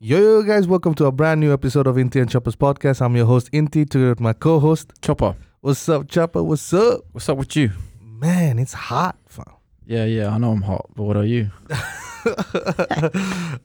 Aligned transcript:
Yo, 0.00 0.18
yo, 0.18 0.42
guys, 0.42 0.66
welcome 0.66 0.94
to 0.94 1.06
a 1.06 1.12
brand 1.12 1.40
new 1.40 1.52
episode 1.52 1.86
of 1.86 1.96
Inti 1.96 2.20
and 2.20 2.28
Chopper's 2.30 2.56
podcast. 2.56 3.00
I'm 3.00 3.16
your 3.16 3.26
host, 3.26 3.50
Inti, 3.52 3.88
together 3.88 4.10
with 4.10 4.20
my 4.20 4.32
co 4.32 4.60
host. 4.60 4.92
Chopper, 5.00 5.34
What's 5.60 5.88
up, 5.88 6.08
Chopper? 6.08 6.42
What's 6.42 6.72
up? 6.74 7.00
what's 7.12 7.28
up 7.28 7.38
with 7.38 7.56
you? 7.56 7.70
Man, 8.02 8.58
it's 8.58 8.74
hot. 8.74 9.16
fam. 9.28 9.44
Yeah, 9.86 10.04
yeah, 10.04 10.28
I 10.30 10.38
know 10.38 10.52
I'm 10.52 10.62
hot, 10.62 10.86
but 10.94 11.04
what 11.04 11.16
are 11.16 11.24
you? 11.24 11.50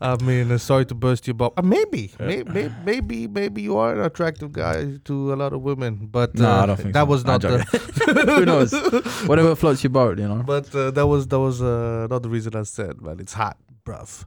I 0.02 0.18
mean, 0.22 0.52
uh, 0.52 0.58
sorry 0.58 0.86
to 0.88 0.96
burst 0.96 1.28
your 1.28 1.34
bubble. 1.34 1.54
Uh, 1.58 1.62
maybe, 1.62 2.12
maybe, 2.20 2.70
maybe, 2.86 3.28
maybe 3.28 3.62
you 3.62 3.78
are 3.78 3.94
an 3.94 4.02
attractive 4.02 4.52
guy 4.52 4.98
to 5.06 5.34
a 5.34 5.36
lot 5.36 5.54
of 5.54 5.62
women, 5.62 6.08
but 6.12 6.32
uh, 6.40 6.44
No, 6.44 6.52
I 6.52 6.66
don't 6.66 6.78
think 6.78 6.94
that 6.94 7.02
so. 7.02 7.06
was 7.06 7.26
not 7.26 7.42
the. 7.42 7.60
Who 8.38 8.46
knows? 8.46 8.74
Whatever 9.28 9.56
floats 9.56 9.82
your 9.84 9.92
boat, 9.92 10.20
you 10.20 10.28
know. 10.28 10.44
But 10.46 10.74
uh, 10.76 10.92
that 10.92 11.08
was 11.08 11.28
that 11.28 11.40
was 11.40 11.62
uh, 11.62 12.08
not 12.10 12.22
the 12.24 12.30
reason 12.30 12.54
I 12.56 12.64
said, 12.64 13.02
man. 13.02 13.20
It's 13.22 13.34
hot, 13.34 13.58
bruv. 13.86 14.26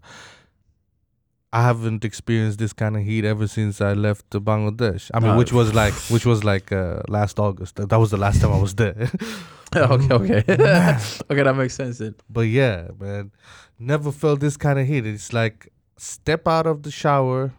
I 1.54 1.62
haven't 1.62 2.04
experienced 2.04 2.58
this 2.58 2.72
kind 2.72 2.96
of 2.96 3.02
heat 3.02 3.24
ever 3.26 3.46
since 3.46 3.80
I 3.82 3.92
left 3.92 4.34
uh, 4.34 4.40
Bangladesh. 4.40 5.10
I 5.12 5.20
mean, 5.20 5.32
No. 5.32 5.38
which 5.38 5.52
was 5.52 5.74
like, 5.74 5.92
which 6.10 6.24
was 6.24 6.44
like 6.44 6.72
uh, 6.72 7.02
last 7.08 7.38
August. 7.38 7.76
That 7.76 7.90
that 7.90 7.98
was 7.98 8.10
the 8.10 8.16
last 8.16 8.40
time 8.40 8.52
I 8.52 8.58
was 8.60 8.74
there. 8.74 9.10
okay, 9.76 10.14
okay, 10.14 10.38
okay, 11.30 11.42
that 11.42 11.54
makes 11.56 11.74
sense. 11.74 11.98
Then. 11.98 12.14
but 12.30 12.42
yeah, 12.42 12.88
man, 12.98 13.32
never 13.78 14.10
felt 14.12 14.40
this 14.40 14.56
kind 14.56 14.78
of 14.78 14.86
heat. 14.86 15.06
It's 15.06 15.32
like 15.32 15.68
step 15.98 16.48
out 16.48 16.66
of 16.66 16.82
the 16.84 16.90
shower, 16.90 17.52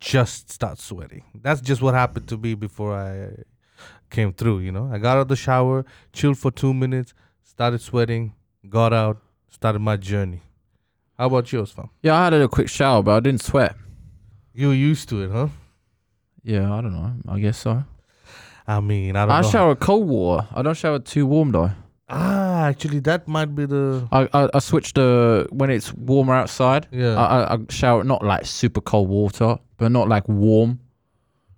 just 0.00 0.50
start 0.50 0.78
sweating. 0.78 1.22
That's 1.34 1.60
just 1.60 1.80
what 1.82 1.94
happened 1.94 2.26
to 2.28 2.36
me 2.36 2.54
before 2.54 2.94
I 2.96 3.44
came 4.10 4.32
through. 4.32 4.58
You 4.60 4.72
know, 4.72 4.90
I 4.92 4.98
got 4.98 5.16
out 5.18 5.22
of 5.22 5.28
the 5.28 5.36
shower, 5.36 5.84
chilled 6.12 6.38
for 6.38 6.50
two 6.50 6.74
minutes, 6.74 7.14
started 7.44 7.80
sweating, 7.80 8.34
got 8.68 8.92
out, 8.92 9.18
started 9.48 9.78
my 9.80 9.96
journey. 9.96 10.42
How 11.20 11.26
about 11.26 11.52
yours, 11.52 11.70
fam? 11.70 11.90
Yeah, 12.02 12.16
I 12.18 12.24
had 12.24 12.32
a 12.32 12.48
quick 12.48 12.70
shower, 12.70 13.02
but 13.02 13.14
I 13.14 13.20
didn't 13.20 13.42
sweat. 13.42 13.76
You 14.54 14.68
were 14.68 14.74
used 14.74 15.10
to 15.10 15.22
it, 15.22 15.30
huh? 15.30 15.48
Yeah, 16.42 16.72
I 16.72 16.80
don't 16.80 16.94
know. 16.94 17.12
I 17.28 17.38
guess 17.38 17.58
so. 17.58 17.84
I 18.66 18.80
mean, 18.80 19.16
I 19.16 19.26
don't 19.26 19.30
I 19.34 19.40
know. 19.42 19.50
shower 19.50 19.74
cold 19.74 20.08
water. 20.08 20.48
I 20.54 20.62
don't 20.62 20.72
shower 20.78 20.98
too 20.98 21.26
warm 21.26 21.52
though. 21.52 21.72
ah, 22.08 22.64
actually, 22.64 23.00
that 23.00 23.28
might 23.28 23.54
be 23.54 23.66
the 23.66 24.08
I 24.10 24.28
I, 24.32 24.48
I 24.54 24.58
switch 24.60 24.94
the 24.94 25.46
when 25.50 25.68
it's 25.68 25.92
warmer 25.92 26.32
outside. 26.34 26.88
yeah. 26.90 27.16
I, 27.16 27.42
I 27.42 27.54
I 27.54 27.58
shower 27.68 28.02
not 28.02 28.24
like 28.24 28.46
super 28.46 28.80
cold 28.80 29.10
water, 29.10 29.58
but 29.76 29.92
not 29.92 30.08
like 30.08 30.26
warm, 30.26 30.80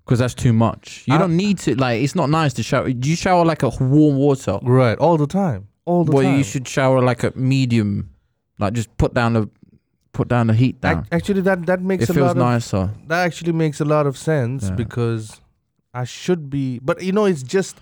because 0.04 0.19
that's 0.19 0.34
too 0.34 0.52
much. 0.52 1.04
You 1.06 1.14
I- 1.14 1.19
don't 1.19 1.36
need 1.36 1.58
to 1.60 1.76
like. 1.76 2.02
It's 2.02 2.16
not 2.16 2.30
nice 2.30 2.52
to 2.54 2.64
shower. 2.64 2.88
You 2.88 3.14
shower 3.14 3.44
like 3.44 3.62
a 3.62 3.69
warm 3.78 4.16
water. 4.16 4.58
right, 4.62 4.98
all 4.98 5.16
the 5.16 5.28
time, 5.28 5.69
all 5.84 6.02
the 6.04 6.10
time. 6.10 6.16
well, 6.16 6.24
time. 6.24 6.38
you 6.38 6.44
should 6.44 6.66
shower 6.66 7.00
like 7.00 7.22
a 7.22 7.32
medium, 7.36 8.10
like 8.58 8.72
just 8.75 8.95
put 8.98 9.14
down 9.14 9.33
the 9.34 9.48
put 10.12 10.28
down 10.28 10.47
the 10.48 10.55
heat 10.55 10.81
down. 10.81 11.00
Ac- 11.00 11.08
Actually, 11.12 11.41
that 11.42 11.67
that 11.67 11.81
makes 11.83 12.05
it 12.05 12.11
a 12.11 12.14
feels 12.14 12.27
lot 12.28 12.31
of 12.33 12.36
nicer. 12.36 12.91
that 13.09 13.25
actually 13.25 13.53
makes 13.53 13.81
a 13.81 13.84
lot 13.84 14.06
of 14.06 14.17
sense 14.19 14.64
Yeah. 14.69 14.75
because 14.75 15.41
I 15.94 16.05
should 16.05 16.48
be, 16.50 16.78
but 16.81 17.03
you 17.03 17.12
know, 17.12 17.25
it's 17.27 17.42
just 17.42 17.77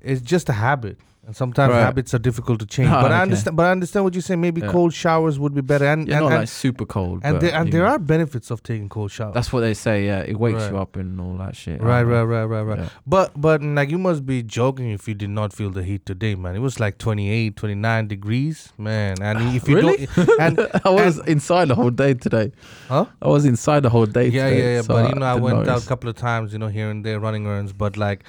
it's 0.00 0.20
just 0.20 0.48
a 0.48 0.52
habit, 0.52 0.98
and 1.24 1.36
sometimes 1.36 1.70
Right. 1.72 1.82
habits 1.82 2.12
are 2.14 2.18
difficult 2.18 2.58
to 2.60 2.66
change. 2.66 2.88
Ah, 2.90 3.00
but 3.04 3.12
I 3.12 3.22
understand, 3.22 3.56
but 3.56 3.66
I 3.66 3.70
understand 3.70 4.04
what 4.04 4.12
you're 4.14 4.22
saying. 4.22 4.40
Maybe 4.40 4.60
Yeah. 4.60 4.72
cold 4.72 4.92
showers 4.92 5.38
would 5.38 5.54
be 5.54 5.60
better, 5.60 5.84
and 5.86 6.08
Yeah, 6.08 6.16
and, 6.16 6.24
not 6.24 6.32
and, 6.32 6.40
like 6.40 6.48
super 6.48 6.84
cold. 6.84 7.20
and, 7.22 7.40
there, 7.40 7.54
and 7.54 7.72
there 7.72 7.86
are 7.86 7.98
benefits 7.98 8.50
of 8.50 8.62
taking 8.64 8.88
cold 8.88 9.12
showers. 9.12 9.32
That's 9.34 9.52
what 9.52 9.60
they 9.60 9.74
say. 9.74 10.04
Yeah, 10.06 10.20
it 10.20 10.36
wakes 10.38 10.62
Right. 10.62 10.72
you 10.72 10.78
up 10.78 10.96
and 10.96 11.20
all 11.20 11.36
that 11.38 11.54
shit. 11.54 11.80
right, 11.80 12.00
I 12.00 12.02
right, 12.02 12.22
right, 12.24 12.44
right, 12.44 12.62
right. 12.62 12.78
Yeah. 12.80 12.88
But 13.06 13.40
but 13.40 13.62
like 13.62 13.90
you 13.90 13.98
must 13.98 14.26
be 14.26 14.42
joking 14.42 14.90
if 14.90 15.06
you 15.06 15.14
did 15.14 15.30
not 15.30 15.52
feel 15.52 15.70
the 15.70 15.84
heat 15.84 16.04
today, 16.06 16.34
man. 16.34 16.56
It 16.56 16.60
was 16.60 16.80
like 16.80 16.98
28, 16.98 17.56
29 17.56 18.08
degrees, 18.08 18.72
man. 18.76 19.16
And 19.22 19.38
if 19.56 19.68
you 19.68 19.76
Really? 19.76 20.08
don't, 20.16 20.40
and 20.40 20.68
I 20.84 20.90
was 20.90 21.18
inside 21.28 21.68
the 21.68 21.76
whole 21.76 21.90
day 21.90 22.14
today. 22.14 22.50
huh? 22.88 23.04
I 23.22 23.28
was 23.28 23.44
inside 23.44 23.84
the 23.84 23.90
whole 23.90 24.06
day. 24.06 24.26
Yeah, 24.28 24.48
today, 24.50 24.58
yeah, 24.58 24.74
yeah. 24.76 24.80
so 24.82 24.88
but 24.94 25.08
you 25.14 25.20
know, 25.20 25.26
I 25.26 25.34
didn't 25.34 25.44
went 25.44 25.68
out 25.68 25.84
a 25.84 25.86
couple 25.86 26.10
of 26.10 26.16
times, 26.16 26.52
you 26.52 26.58
know, 26.58 26.66
here 26.68 26.90
and 26.90 27.04
there 27.06 27.20
running 27.20 27.46
errands. 27.46 27.72
But 27.72 27.96
like, 27.96 28.24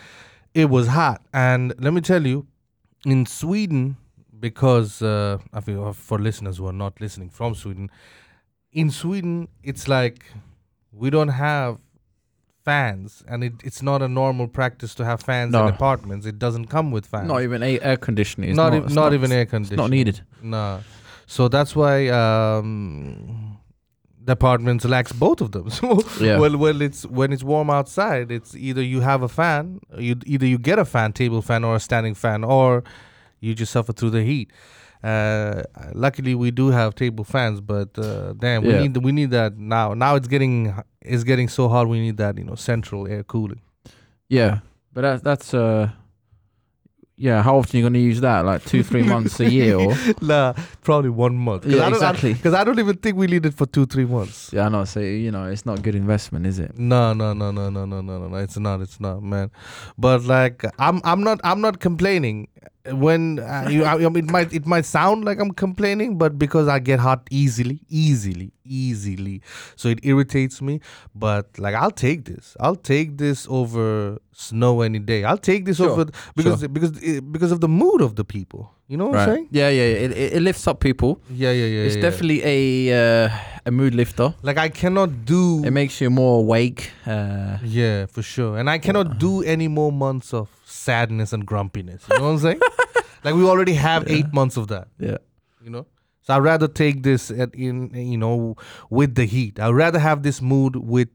it 0.54 0.70
was 0.70 0.88
hot, 0.88 1.22
and 1.34 1.74
let 1.80 1.94
me 1.94 2.02
tell 2.02 2.26
you, 2.28 2.46
in 3.06 3.26
Sweden, 3.26 3.98
because 4.40 5.02
uh, 5.02 5.38
I 5.54 5.62
feel 5.62 5.86
uh, 5.88 5.94
for 5.94 6.20
listeners 6.20 6.58
who 6.58 6.68
are 6.68 6.74
not 6.74 7.00
listening 7.02 7.30
from 7.30 7.56
Sweden, 7.56 7.90
in 8.72 8.90
Sweden, 8.92 9.48
it's 9.64 9.88
like 9.88 10.26
we 10.92 11.10
don't 11.10 11.30
have 11.30 11.78
fans, 12.66 13.24
and 13.28 13.44
it, 13.44 13.54
it's 13.64 13.82
not 13.82 14.02
a 14.02 14.08
normal 14.08 14.48
practice 14.48 14.96
to 14.96 15.04
have 15.06 15.22
fans 15.22 15.54
in 15.54 15.62
apartments. 15.62 16.26
It 16.26 16.40
doesn't 16.40 16.68
come 16.68 16.92
with 16.92 17.06
fans. 17.06 17.28
Not 17.28 17.42
even 17.44 17.62
a- 17.62 17.80
air 17.82 17.98
conditioning. 17.98 18.56
Not, 18.56 18.70
not, 18.72 18.74
ev- 18.78 18.86
it's 18.86 18.94
not, 18.94 19.14
even 19.14 19.32
air 19.32 19.42
It's 19.42 19.50
conditioning. 19.52 19.78
not 19.78 19.90
needed. 19.90 20.22
No. 20.42 20.82
So 21.28 21.48
that's 21.48 21.76
why 21.76 22.08
um, 22.10 23.53
apartments 24.32 24.86
lacks 24.86 25.12
both 25.12 25.42
of 25.42 25.52
them. 25.52 25.70
So 25.78 26.00
Yeah. 26.22 26.38
well, 26.40 26.58
well, 26.58 26.82
it's 26.82 27.06
when 27.06 27.34
it's 27.34 27.44
warm 27.44 27.70
outside, 27.70 28.32
it's 28.32 28.56
either 28.56 28.82
you 28.82 29.02
have 29.02 29.22
a 29.24 29.28
fan, 29.28 29.80
you 29.98 30.16
either 30.26 30.46
you 30.46 30.58
get 30.58 30.80
a 30.80 30.86
fan, 30.86 31.14
table 31.14 31.42
fan, 31.42 31.64
or 31.64 31.76
a 31.76 31.80
standing 31.80 32.16
fan, 32.16 32.44
or 32.44 32.84
you 33.40 33.54
just 33.54 33.72
suffer 33.72 33.94
through 33.94 34.12
the 34.12 34.24
heat. 34.24 34.52
Uh, 35.04 35.64
luckily, 35.94 36.34
we 36.34 36.50
do 36.52 36.70
have 36.70 36.96
table 36.96 37.26
fans, 37.26 37.60
but 37.60 37.98
uh, 38.00 38.32
damn, 38.34 38.64
we 38.64 38.70
Yeah. 38.70 38.82
need 38.88 38.98
we 38.98 39.12
need 39.12 39.32
that 39.32 39.58
now. 39.58 39.94
Now 39.94 40.16
it's 40.16 40.28
getting 40.30 40.74
it's 41.02 41.24
getting 41.26 41.50
so 41.50 41.68
hot. 41.68 41.90
We 41.90 42.00
need 42.00 42.18
that 42.18 42.38
you 42.38 42.46
know 42.46 42.56
central 42.56 43.06
air 43.08 43.24
cooling. 43.24 43.60
Yeah, 44.30 44.60
but 44.94 45.02
that's 45.02 45.22
that's 45.22 45.54
uh, 45.54 45.90
yeah, 47.24 47.42
how 47.42 47.56
often 47.58 47.78
are 47.78 47.80
you 47.80 47.84
going 47.86 47.94
to 47.94 48.00
use 48.02 48.20
that? 48.20 48.44
Like 48.44 48.66
two, 48.66 48.84
three 48.84 49.04
months 49.14 49.40
a 49.40 49.50
year, 49.50 49.78
or 49.78 49.96
nah, 50.22 50.52
probably 50.82 51.10
one 51.10 51.38
month. 51.38 51.64
Cause 51.64 51.72
yeah, 51.72 51.88
exactly. 51.88 52.34
Because 52.34 52.54
I, 52.54 52.62
I, 52.62 52.64
don't 52.66 52.80
even 52.80 52.98
think 52.98 53.16
we 53.16 53.28
need 53.28 53.46
it 53.46 53.54
for 53.54 53.66
two, 53.66 53.86
three 53.86 54.04
months. 54.04 54.52
Yeah, 54.52 54.66
I 54.66 54.70
know. 54.70 54.84
So 54.84 55.00
you 55.00 55.32
know, 55.32 55.46
it's 55.46 55.66
not 55.66 55.82
good 55.82 55.96
investment, 55.96 56.46
is 56.46 56.60
it? 56.60 56.78
No, 56.78 57.14
no, 57.14 57.32
no, 57.32 57.50
no, 57.52 57.70
no, 57.70 57.86
no, 57.86 58.02
no, 58.02 58.28
no. 58.28 58.36
It's 58.36 58.58
not. 58.58 58.82
It's 58.82 59.00
not, 59.00 59.24
man. 59.24 59.52
But 59.98 60.26
like, 60.26 60.66
I'm, 60.80 61.00
I'm 61.06 61.24
not, 61.24 61.40
I'm 61.46 61.62
not 61.62 61.80
complaining. 61.80 62.50
When 62.86 63.40
uh, 63.40 63.68
you, 63.70 63.86
I, 63.86 63.98
mean, 63.98 64.26
it 64.26 64.32
might, 64.32 64.54
it 64.54 64.66
might 64.66 64.84
sound 64.84 65.24
like 65.24 65.40
I'm 65.40 65.52
complaining, 65.52 66.18
but 66.18 66.38
because 66.38 66.68
I 66.68 66.80
get 66.80 67.00
hot 67.00 67.26
easily, 67.32 67.80
easily, 67.88 68.52
easily, 68.66 69.42
so 69.78 69.88
it 69.88 70.00
irritates 70.04 70.62
me. 70.62 70.82
But 71.16 71.58
like, 71.58 71.76
I'll 71.76 71.92
take 71.92 72.26
this. 72.26 72.58
I'll 72.60 72.76
take 72.76 73.18
this 73.18 73.48
over 73.50 74.20
snow 74.34 74.82
any 74.82 75.00
day. 75.00 75.24
I'll 75.24 75.38
take 75.38 75.64
this 75.66 75.78
Sure, 75.78 75.92
over 75.92 76.06
because 76.36 76.68
because 76.68 77.02
eh, 77.02 77.20
because 77.22 77.52
of 77.52 77.62
the 77.62 77.70
mood 77.70 78.02
of 78.02 78.16
the 78.16 78.26
people. 78.26 78.72
You 78.88 78.98
know 78.98 79.08
what 79.08 79.20
I'm 79.20 79.30
saying? 79.30 79.48
Yeah, 79.52 79.70
yeah. 79.70 79.88
yeah. 79.88 80.06
It, 80.06 80.34
it, 80.34 80.42
lifts 80.42 80.68
up 80.68 80.80
people. 80.80 81.22
Yeah, 81.30 81.52
yeah, 81.52 81.66
yeah. 81.66 81.86
it's 81.86 81.96
yeah. 81.96 82.02
definitely 82.02 82.44
a 82.44 83.26
uh, 83.26 83.30
a 83.66 83.72
mood 83.72 83.96
lifter. 83.96 84.36
like 84.42 84.58
I 84.58 84.70
cannot 84.70 85.26
do. 85.26 85.64
It 85.64 85.72
makes 85.72 86.02
you 86.02 86.10
more 86.10 86.40
awake. 86.40 86.92
Uh, 87.06 87.58
Yeah, 87.64 88.08
for 88.08 88.22
sure. 88.22 88.58
And 88.58 88.70
I 88.70 88.78
cannot 88.78 89.20
do 89.20 89.42
any 89.44 89.68
more 89.68 89.92
months 89.92 90.34
of 90.34 90.50
sadness 90.84 91.34
and 91.34 91.46
grumpiness. 91.46 92.04
You 92.12 92.18
know 92.20 92.26
what 92.26 92.30
I'm 92.32 92.40
saying? 92.40 92.62
like 93.24 93.36
we 93.36 93.44
already 93.46 93.74
have 93.74 94.08
Yeah. 94.08 94.16
eight 94.18 94.34
months 94.34 94.58
of 94.58 94.68
that. 94.68 94.88
yeah. 95.00 95.18
You 95.64 95.70
know. 95.70 95.86
So 96.26 96.34
I'd 96.36 96.44
rather 96.44 96.68
take 96.70 97.04
this 97.04 97.32
at, 97.32 97.54
in 97.56 97.92
you 97.94 98.18
know 98.18 98.56
with 98.90 99.16
the 99.16 99.26
heat. 99.26 99.60
I'd 99.60 99.74
rather 99.76 100.00
have 100.00 100.24
this 100.24 100.42
mood 100.42 100.76
with 100.76 101.10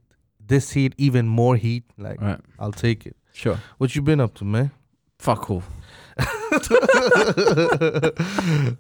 this 0.47 0.71
heat, 0.73 0.95
even 0.99 1.29
more 1.29 1.56
heat. 1.56 1.84
Like 1.97 2.21
Right. 2.21 2.41
I'll 2.59 2.73
take 2.73 3.06
it. 3.06 3.17
Sure. 3.33 3.59
What 3.79 3.95
you 3.95 4.03
been 4.03 4.21
up 4.21 4.34
to, 4.34 4.45
man? 4.45 4.71
Fuck 5.19 5.51
all. 5.51 5.62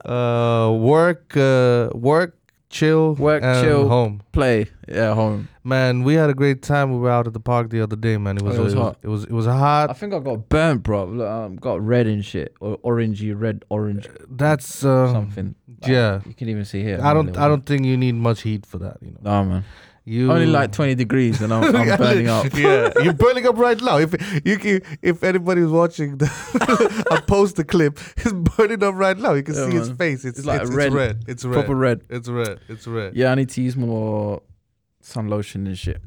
uh, 0.04 0.72
work, 0.72 1.36
uh, 1.36 1.88
work, 1.94 2.36
chill, 2.70 3.14
Work, 3.14 3.42
chill. 3.42 3.88
home. 3.88 4.22
Play. 4.32 4.66
Yeah, 4.86 5.14
home. 5.14 5.48
Man, 5.64 6.02
we 6.02 6.14
had 6.14 6.30
a 6.30 6.34
great 6.34 6.62
time. 6.62 6.92
We 6.92 6.98
were 6.98 7.10
out 7.10 7.26
at 7.26 7.32
the 7.34 7.40
park 7.40 7.70
the 7.70 7.80
other 7.82 7.96
day, 7.96 8.16
man. 8.16 8.36
It 8.38 8.42
was 8.42 8.56
Oh, 8.58 8.62
it 8.62 8.64
was 8.64 8.72
it 8.72 8.76
was 8.76 8.84
hot. 8.84 8.98
it 9.02 9.08
was, 9.08 9.24
it 9.24 9.32
was 9.32 9.46
hot. 9.46 9.90
I 9.90 9.92
think 9.92 10.14
I 10.14 10.18
got 10.18 10.48
burnt, 10.48 10.82
bro. 10.82 11.04
Look, 11.04 11.28
um, 11.28 11.56
got 11.56 11.80
red 11.84 12.06
and 12.06 12.24
shit, 12.24 12.54
or 12.60 12.78
orangey, 12.78 13.38
red, 13.38 13.64
orange, 13.68 14.08
That's 14.30 14.84
uh, 14.84 15.12
something. 15.12 15.54
Like, 15.82 15.90
yeah. 15.90 16.20
You 16.26 16.34
can 16.34 16.48
even 16.48 16.64
see 16.64 16.82
here. 16.82 17.00
I 17.02 17.12
don't. 17.14 17.36
I 17.36 17.48
don't 17.48 17.64
think 17.66 17.84
you 17.84 17.96
need 17.96 18.14
much 18.14 18.42
heat 18.42 18.64
for 18.66 18.78
that. 18.78 18.96
You 19.02 19.10
know, 19.12 19.18
No, 19.22 19.44
man. 19.44 19.64
You 20.08 20.32
Only 20.32 20.46
like 20.46 20.72
20 20.72 20.94
degrees 20.94 21.40
and 21.40 21.52
I'm, 21.52 21.74
I'm 21.76 21.98
burning 21.98 22.28
up. 22.28 22.52
yeah, 22.54 22.90
you're 23.02 23.12
burning 23.12 23.46
up 23.46 23.56
right 23.58 23.80
now. 23.80 23.98
If 23.98 24.14
you 24.44 24.58
can, 24.58 24.80
if 25.02 25.22
anybody's 25.22 25.68
watching, 25.68 26.16
the 26.18 26.26
I 27.10 27.20
post 27.20 27.56
the 27.56 27.64
clip. 27.64 27.98
He's 28.22 28.32
burning 28.32 28.82
up 28.82 28.94
right 28.94 29.16
now. 29.18 29.34
You 29.34 29.42
can 29.42 29.54
Yeah, 29.54 29.68
see 29.70 29.76
his 29.76 29.90
face. 29.90 30.24
It's, 30.24 30.38
It's 30.38 30.46
like 30.46 30.62
it's, 30.62 30.70
red. 30.70 30.86
It's 30.86 30.94
red. 30.94 31.24
It's 31.28 31.44
red. 31.44 31.54
Proper 31.54 31.74
red. 31.76 32.00
It's 32.08 32.28
red. 32.28 32.60
It's 32.68 32.86
red. 32.86 33.14
Yeah, 33.14 33.32
I 33.32 33.34
need 33.34 33.50
to 33.50 33.62
use 33.62 33.76
more 33.76 34.42
sun 35.00 35.28
lotion 35.28 35.66
and 35.66 35.78
shit. 35.78 36.02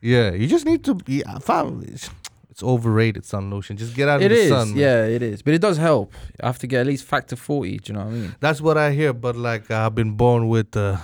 Yeah, 0.00 0.32
you 0.32 0.46
just 0.46 0.64
need 0.64 0.84
to. 0.84 0.98
Yeah, 1.06 1.38
fam, 1.40 1.84
it's, 2.60 2.68
overrated. 2.68 3.24
Sun 3.24 3.50
lotion. 3.50 3.76
Just 3.76 3.94
get 3.96 4.08
out 4.08 4.22
It 4.22 4.30
of 4.30 4.36
the 4.36 4.42
is, 4.44 4.48
sun. 4.50 4.68
man. 4.68 4.76
yeah, 4.78 5.04
it 5.06 5.22
is. 5.22 5.42
But 5.42 5.54
it 5.54 5.60
does 5.60 5.78
help. 5.78 6.12
I 6.42 6.46
have 6.46 6.58
to 6.60 6.66
get 6.66 6.80
at 6.80 6.86
least 6.86 7.04
factor 7.04 7.36
40, 7.36 7.78
do 7.78 7.92
you 7.92 7.98
know 7.98 8.04
what 8.04 8.08
I 8.08 8.12
mean? 8.12 8.34
That's 8.40 8.60
what 8.60 8.76
I 8.76 8.92
hear, 8.92 9.12
but 9.12 9.36
like 9.36 9.70
I've 9.70 9.94
been 9.94 10.12
born 10.16 10.48
with, 10.48 10.76
uh, 10.76 10.96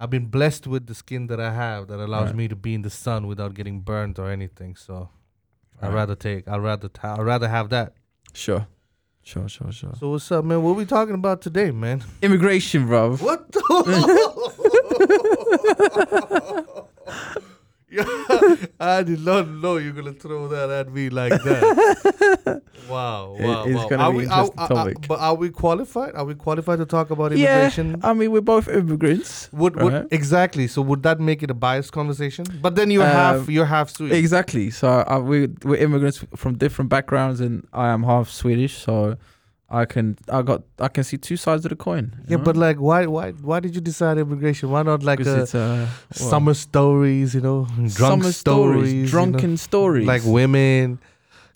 I've 0.00 0.10
been 0.10 0.26
blessed 0.26 0.66
with 0.66 0.86
the 0.86 0.94
skin 0.94 1.26
that 1.28 1.40
I 1.40 1.52
have 1.52 1.88
that 1.88 2.00
allows 2.00 2.26
Right. 2.28 2.36
me 2.36 2.48
to 2.48 2.56
be 2.56 2.74
in 2.74 2.82
the 2.82 2.90
sun 2.90 3.26
without 3.26 3.54
getting 3.54 3.80
burnt 3.80 4.18
or 4.18 4.30
anything. 4.30 4.76
So 4.76 5.08
I'd 5.80 5.88
Right. 5.88 5.94
rather 5.94 6.14
take, 6.14 6.48
I'd 6.48 6.60
rather, 6.62 6.88
t- 6.88 7.00
I'd 7.02 7.20
rather 7.20 7.48
have 7.48 7.68
that. 7.70 7.94
Sure. 8.34 8.66
Sure, 9.24 9.48
sure, 9.48 9.70
sure. 9.70 9.92
So 10.00 10.10
what's 10.10 10.30
up, 10.32 10.44
man? 10.44 10.62
What 10.62 10.74
we 10.76 10.84
talking 10.84 11.14
about 11.14 11.42
today, 11.42 11.70
man? 11.70 12.02
Immigration, 12.22 12.86
bro. 12.86 13.16
What? 13.16 13.52
the- 13.52 13.62
I 18.80 19.02
did 19.02 19.24
not 19.24 19.48
know 19.48 19.76
you're 19.76 19.92
gonna 19.92 20.12
throw 20.12 20.48
that 20.48 20.70
at 20.70 20.92
me 20.92 21.10
like 21.10 21.32
that. 21.42 22.62
wow, 22.88 23.36
wow, 23.38 23.64
it's 23.64 23.76
wow. 23.76 23.88
gonna 23.88 24.02
Are 24.04 24.12
be 24.12 24.18
we, 24.18 24.26
are, 24.26 24.50
are- 24.56 24.72
are- 24.72 24.92
but 25.08 25.20
are 25.20 25.34
we 25.34 25.50
qualified? 25.50 26.14
Are 26.14 26.24
we 26.24 26.34
qualified 26.34 26.78
to 26.78 26.86
talk 26.86 27.10
about 27.10 27.32
immigration? 27.32 27.90
Yeah? 28.00 28.10
I 28.10 28.12
mean, 28.14 28.30
we're 28.32 28.40
both 28.40 28.68
immigrants. 28.68 29.48
Would, 29.52 29.76
would 29.76 29.92
right? 29.92 30.06
exactly? 30.10 30.66
So 30.68 30.82
would 30.82 31.02
that 31.02 31.20
make 31.20 31.42
it 31.42 31.50
a 31.50 31.54
biased 31.54 31.92
conversation? 31.92 32.44
But 32.60 32.74
then 32.76 32.90
you're 32.90 33.04
half 33.06 33.36
Um, 33.36 33.50
you're 33.50 33.66
half 33.66 33.90
Swedish. 33.90 34.16
Exactly. 34.18 34.70
So 34.70 34.88
uh, 35.06 35.20
we 35.22 35.48
we're 35.64 35.76
immigrants 35.76 36.24
from 36.36 36.56
different 36.56 36.88
backgrounds, 36.90 37.40
and 37.40 37.66
I 37.72 37.88
am 37.88 38.02
half 38.04 38.28
Swedish, 38.30 38.78
so 38.78 39.16
I 39.72 39.86
can 39.86 40.18
I 40.28 40.42
got 40.42 40.62
I 40.78 40.88
can 40.88 41.02
see 41.02 41.16
two 41.16 41.38
sides 41.38 41.64
of 41.64 41.70
the 41.70 41.76
coin. 41.76 42.14
yeah, 42.28 42.36
know? 42.36 42.44
but 42.44 42.56
like, 42.58 42.76
why 42.76 43.06
why 43.06 43.30
why 43.32 43.58
did 43.58 43.74
you 43.74 43.80
decide 43.80 44.18
immigration? 44.18 44.70
Why 44.70 44.82
not 44.82 45.02
like 45.02 45.26
uh, 45.26 45.42
it's 45.42 45.54
uh, 45.54 45.88
well, 46.20 46.28
summer 46.30 46.52
stories? 46.52 47.34
You 47.34 47.40
know, 47.40 47.64
drunk 47.64 47.90
summer 47.90 48.32
stories, 48.32 48.92
you 48.92 49.02
know? 49.04 49.08
drunken 49.08 49.56
stories, 49.56 50.06
like 50.06 50.20
women, 50.26 50.98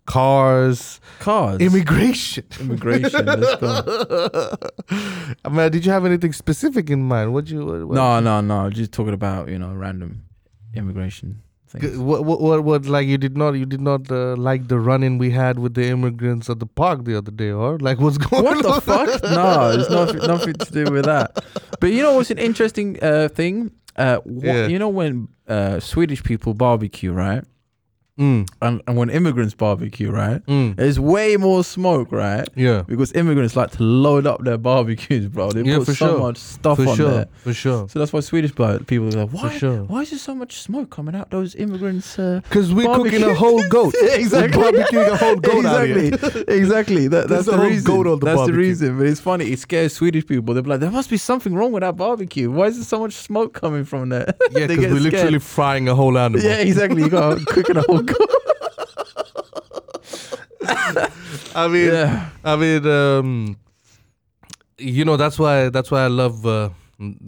cars, 0.06 0.98
cars, 1.18 1.60
immigration. 1.60 2.46
immigration. 2.58 3.26
let's 3.26 3.56
go. 3.56 4.56
I 5.44 5.48
mean, 5.50 5.70
did 5.70 5.84
you 5.84 5.92
have 5.92 6.06
anything 6.06 6.32
specific 6.32 6.88
in 6.88 7.02
mind? 7.02 7.34
What 7.34 7.50
you? 7.50 7.66
What, 7.66 7.88
what, 7.88 7.94
No, 7.94 8.20
no, 8.20 8.40
no. 8.40 8.70
Just 8.70 8.92
talking 8.92 9.12
about 9.12 9.50
you 9.50 9.58
know 9.58 9.74
random 9.74 10.22
immigration 10.74 11.42
things. 11.80 11.98
What, 11.98 12.24
what, 12.24 12.40
what, 12.40 12.64
what, 12.64 12.86
like 12.86 13.06
you 13.06 13.18
did 13.18 13.36
not, 13.36 13.54
you 13.54 13.66
did 13.66 13.80
not 13.80 14.10
uh, 14.10 14.34
like 14.36 14.68
the 14.68 14.78
run-in 14.78 15.18
we 15.18 15.30
had 15.30 15.58
with 15.58 15.74
the 15.74 15.86
immigrants 15.86 16.48
at 16.50 16.58
the 16.60 16.66
park 16.66 17.04
the 17.04 17.16
other 17.16 17.30
day, 17.30 17.50
or 17.50 17.78
like 17.78 17.98
what's 18.00 18.18
going 18.26 18.44
What 18.44 18.64
on? 18.64 18.72
the 18.74 18.80
fuck? 18.80 19.22
No, 19.22 19.70
it's 19.78 19.90
nothing, 19.90 20.18
nothing 20.26 20.54
to 20.54 20.72
do 20.72 20.92
with 20.92 21.04
that. 21.04 21.44
But 21.80 21.92
you 21.92 22.02
know 22.02 22.14
what's 22.14 22.30
an 22.30 22.38
interesting 22.38 22.98
uh, 23.02 23.28
thing? 23.28 23.72
Uh, 23.96 24.18
wha- 24.24 24.46
Yeah. 24.52 24.66
You 24.66 24.78
know 24.78 24.88
when 24.88 25.28
uh, 25.48 25.80
Swedish 25.80 26.22
people 26.22 26.54
barbecue, 26.54 27.12
right? 27.12 27.44
Mm, 28.18 28.48
And, 28.62 28.80
and 28.86 28.96
when 28.96 29.10
immigrants 29.10 29.52
barbecue, 29.54 30.10
right? 30.10 30.44
mm, 30.46 30.74
There's 30.76 30.98
way 30.98 31.36
more 31.36 31.62
smoke, 31.62 32.10
right? 32.12 32.48
yeah, 32.56 32.82
Because 32.86 33.12
immigrants 33.12 33.56
like 33.56 33.72
to 33.72 33.82
load 33.82 34.26
up 34.26 34.42
their 34.42 34.56
barbecues, 34.56 35.28
bro. 35.28 35.52
They 35.52 35.62
Yeah, 35.62 35.78
put 35.78 35.86
for 35.88 35.94
so 35.94 36.06
sure. 36.12 36.18
much 36.20 36.38
stuff 36.38 36.78
for 36.78 36.88
on 36.88 36.96
sure, 36.96 37.10
there. 37.10 37.26
for 37.44 37.52
sure, 37.52 37.88
So 37.90 37.98
that's 37.98 38.14
why 38.14 38.20
Swedish 38.20 38.54
people 38.54 39.08
are 39.08 39.24
like, 39.26 39.30
why? 39.32 39.58
sure. 39.58 39.84
Why 39.84 40.00
is 40.00 40.10
there 40.10 40.18
so 40.18 40.34
much 40.34 40.60
smoke 40.62 40.88
coming 40.88 41.14
out 41.14 41.30
those 41.30 41.54
immigrants? 41.56 42.18
Uh, 42.18 42.40
Because 42.44 42.72
we're 42.72 42.86
Barbecue. 42.86 43.18
cooking 43.18 43.30
a 43.30 43.34
whole 43.34 43.62
goat. 43.68 43.94
exactly. 44.02 44.62
We're 44.62 44.72
barbecuing 44.72 45.08
a 45.08 45.16
whole 45.18 45.36
goat 45.36 45.64
exactly, 45.66 46.54
exactly. 46.54 47.08
That, 47.08 47.28
that's 47.28 47.46
the 47.46 47.56
whole 47.56 47.66
reason. 47.66 47.84
goat 47.84 48.06
on 48.06 48.18
the 48.20 48.24
that's 48.26 48.46
the 48.46 48.52
reason. 48.54 48.96
But 48.98 49.06
it's 49.08 49.20
funny. 49.20 49.52
It 49.52 49.58
scares 49.58 49.94
Swedish 49.94 50.26
people. 50.26 50.54
They're 50.54 50.62
like, 50.62 50.80
there 50.80 50.90
must 50.90 51.10
be 51.10 51.16
something 51.18 51.54
wrong 51.54 51.72
with 51.72 51.82
that 51.82 51.96
barbecue. 51.96 52.50
Why 52.50 52.66
is 52.68 52.76
there 52.76 52.84
so 52.84 53.00
much 53.00 53.12
smoke 53.14 53.52
coming 53.54 53.84
from 53.84 54.08
there? 54.08 54.32
Yeah, 54.56 54.68
because 54.68 54.84
we're 54.92 55.00
scared. 55.00 55.12
literally 55.12 55.38
frying 55.38 55.86
a 55.88 55.94
whole 55.94 56.16
animal. 56.16 56.42
Yeah, 56.46 56.56
exactly. 56.58 57.02
You 57.02 57.10
got 57.10 57.44
cooking 57.46 57.76
a 57.76 57.82
whole 57.82 58.02
goat. 58.06 58.30
I 61.54 61.68
mean, 61.68 61.86
Yeah. 61.92 62.28
I 62.44 62.56
mean, 62.56 62.86
um, 62.86 63.56
you 64.78 65.04
know, 65.04 65.16
that's 65.16 65.38
why 65.38 65.68
that's 65.70 65.90
why 65.90 66.04
I 66.04 66.08
love 66.08 66.44
uh, 66.46 66.70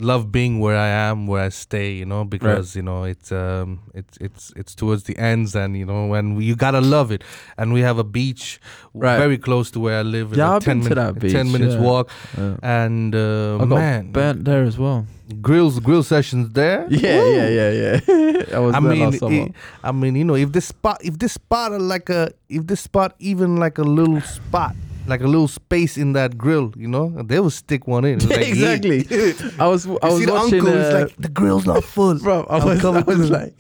love 0.00 0.30
being 0.30 0.60
where 0.60 0.76
I 0.76 0.88
am, 0.88 1.26
where 1.26 1.42
I 1.44 1.48
stay. 1.50 1.92
You 1.92 2.04
know, 2.04 2.25
because 2.25 2.76
you 2.76 2.82
know 2.82 3.04
it's 3.04 3.32
um 3.32 3.80
it's 3.94 4.19
it's 4.20 4.52
it's 4.56 4.75
towards 4.75 5.04
the 5.04 5.16
ends, 5.19 5.54
and 5.56 5.76
you 5.76 5.86
know 5.86 6.06
when 6.06 6.40
you 6.40 6.56
gotta 6.56 6.81
love 6.81 7.10
it. 7.10 7.22
And 7.56 7.72
we 7.72 7.81
have 7.81 7.98
a 7.98 8.04
beach 8.04 8.60
Right. 8.94 9.19
very 9.19 9.38
close 9.38 9.70
to 9.72 9.81
where 9.81 9.98
I 10.00 10.02
live. 10.02 10.36
Yeah, 10.36 10.52
a 10.52 10.56
I've 10.56 10.64
been 10.64 10.82
to 10.82 10.88
minute- 10.90 11.20
that 11.20 11.24
a 11.24 11.31
Ten 11.32 11.50
minutes 11.52 11.74
yeah. 11.74 11.81
walk, 11.81 12.10
Yeah. 12.36 12.56
and 12.62 13.14
uh, 13.14 13.56
I 13.56 13.58
got 13.60 13.69
man, 13.69 14.12
burnt 14.12 14.44
there 14.44 14.64
as 14.64 14.76
well. 14.78 15.06
Grills 15.40 15.78
grill 15.80 16.02
sessions 16.02 16.50
there. 16.50 16.86
Yeah, 16.90 17.22
Woo! 17.22 17.34
yeah, 17.34 17.48
yeah, 17.48 17.70
yeah. 17.70 18.44
I 18.56 18.58
was 18.60 18.75
I 18.75 18.80
there 18.80 18.90
mean, 18.90 19.00
last 19.04 19.19
summer. 19.19 19.34
it- 19.46 19.52
I 19.84 19.92
mean, 19.92 20.16
you 20.16 20.25
know, 20.25 20.34
if 20.36 20.52
this 20.52 20.66
spot, 20.66 21.00
if 21.04 21.19
this 21.19 21.32
spot 21.34 21.72
are 21.72 21.78
like 21.78 22.08
a, 22.10 22.30
if 22.48 22.66
this 22.66 22.80
spot 22.80 23.14
even 23.19 23.56
like 23.56 23.78
a 23.78 23.82
little 23.82 24.20
spot, 24.22 24.75
like 25.06 25.20
a 25.22 25.26
little 25.26 25.48
space 25.48 25.96
in 25.96 26.12
that 26.12 26.36
grill, 26.36 26.72
you 26.76 26.88
know, 26.88 27.10
they 27.22 27.40
will 27.40 27.50
stick 27.50 27.86
one 27.86 28.04
in. 28.04 28.19
Like, 28.28 28.46
exactly. 28.48 29.06
I 29.58 29.66
was 29.66 29.86
I 29.86 29.90
was 30.08 30.19
see 30.19 30.25
the 30.26 30.32
watching. 30.32 30.60
uncle, 30.60 30.69
uh, 30.82 31.00
like 31.00 31.16
the 31.16 31.28
grill's 31.28 31.66
not 31.66 31.84
full. 31.84 32.19
bro, 32.19 32.44
I 32.50 32.64
was, 32.64 32.84
I 32.84 32.90
was 33.00 33.31
like, 33.31 33.56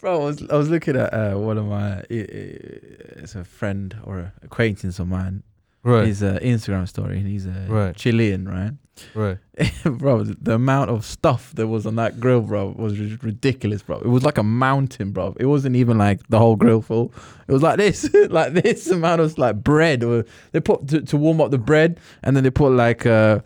bro, 0.00 0.20
I 0.20 0.24
was 0.24 0.42
I 0.50 0.56
was 0.56 0.68
looking 0.68 0.96
at 0.96 1.12
uh, 1.14 1.34
one 1.36 1.58
of 1.58 1.66
my 1.66 2.02
it's 2.10 3.34
a 3.34 3.44
friend 3.44 3.96
or 4.04 4.32
acquaintance 4.42 4.98
of 4.98 5.08
mine. 5.08 5.42
Right, 5.84 6.08
His 6.08 6.22
uh, 6.24 6.38
Instagram 6.42 6.88
story, 6.88 7.18
and 7.18 7.26
he's 7.26 7.46
a 7.46 7.66
Right. 7.68 7.94
Chilean, 7.96 8.48
right? 8.48 8.72
Right. 9.14 9.38
bro, 9.84 10.24
the 10.24 10.54
amount 10.54 10.90
of 10.90 11.04
stuff 11.04 11.52
that 11.54 11.66
was 11.66 11.86
on 11.86 11.96
that 11.96 12.20
grill, 12.20 12.40
bro, 12.42 12.74
was 12.76 12.98
ri- 12.98 13.18
ridiculous, 13.22 13.82
bro. 13.82 13.98
It 13.98 14.06
was 14.08 14.24
like 14.24 14.38
a 14.38 14.42
mountain, 14.42 15.10
bro. 15.12 15.34
It 15.38 15.46
wasn't 15.46 15.76
even 15.76 15.98
like 15.98 16.20
the 16.28 16.38
whole 16.38 16.56
grill 16.56 16.80
full. 16.82 17.12
It 17.46 17.52
was 17.52 17.62
like 17.62 17.76
this, 17.78 18.08
like 18.30 18.52
this 18.54 18.88
amount 18.90 19.20
of 19.20 19.36
like 19.38 19.62
bread. 19.62 20.02
Or 20.04 20.24
they 20.52 20.60
put 20.60 20.88
to, 20.88 21.00
to 21.02 21.16
warm 21.16 21.40
up 21.40 21.50
the 21.50 21.58
bread, 21.58 21.98
and 22.22 22.36
then 22.36 22.44
they 22.44 22.50
put 22.50 22.72
like 22.72 23.06
uh, 23.06 23.40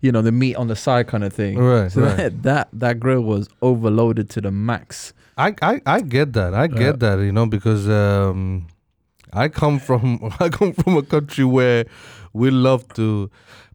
you 0.00 0.12
know, 0.12 0.20
the 0.20 0.32
meat 0.32 0.54
on 0.56 0.68
the 0.68 0.76
side 0.76 1.06
kind 1.06 1.24
of 1.24 1.32
thing. 1.32 1.58
Right, 1.58 1.90
So 1.90 2.02
right. 2.02 2.16
that, 2.16 2.42
that 2.42 2.68
that 2.74 3.00
grill 3.00 3.22
was 3.22 3.48
overloaded 3.62 4.28
to 4.30 4.40
the 4.40 4.50
max. 4.50 5.12
I, 5.36 5.54
I, 5.62 5.80
I 5.86 6.00
get 6.02 6.32
that. 6.34 6.54
I 6.54 6.66
get 6.68 6.94
Uh, 7.02 7.16
that. 7.16 7.18
You 7.24 7.32
know, 7.32 7.46
because 7.46 7.88
um, 7.88 8.66
I 9.32 9.48
come 9.48 9.78
from, 9.80 10.32
I 10.40 10.48
come 10.48 10.72
from 10.74 10.96
a 10.96 11.02
country 11.02 11.44
where 11.44 11.86
we 12.34 12.50
love 12.50 12.86
to 12.94 13.30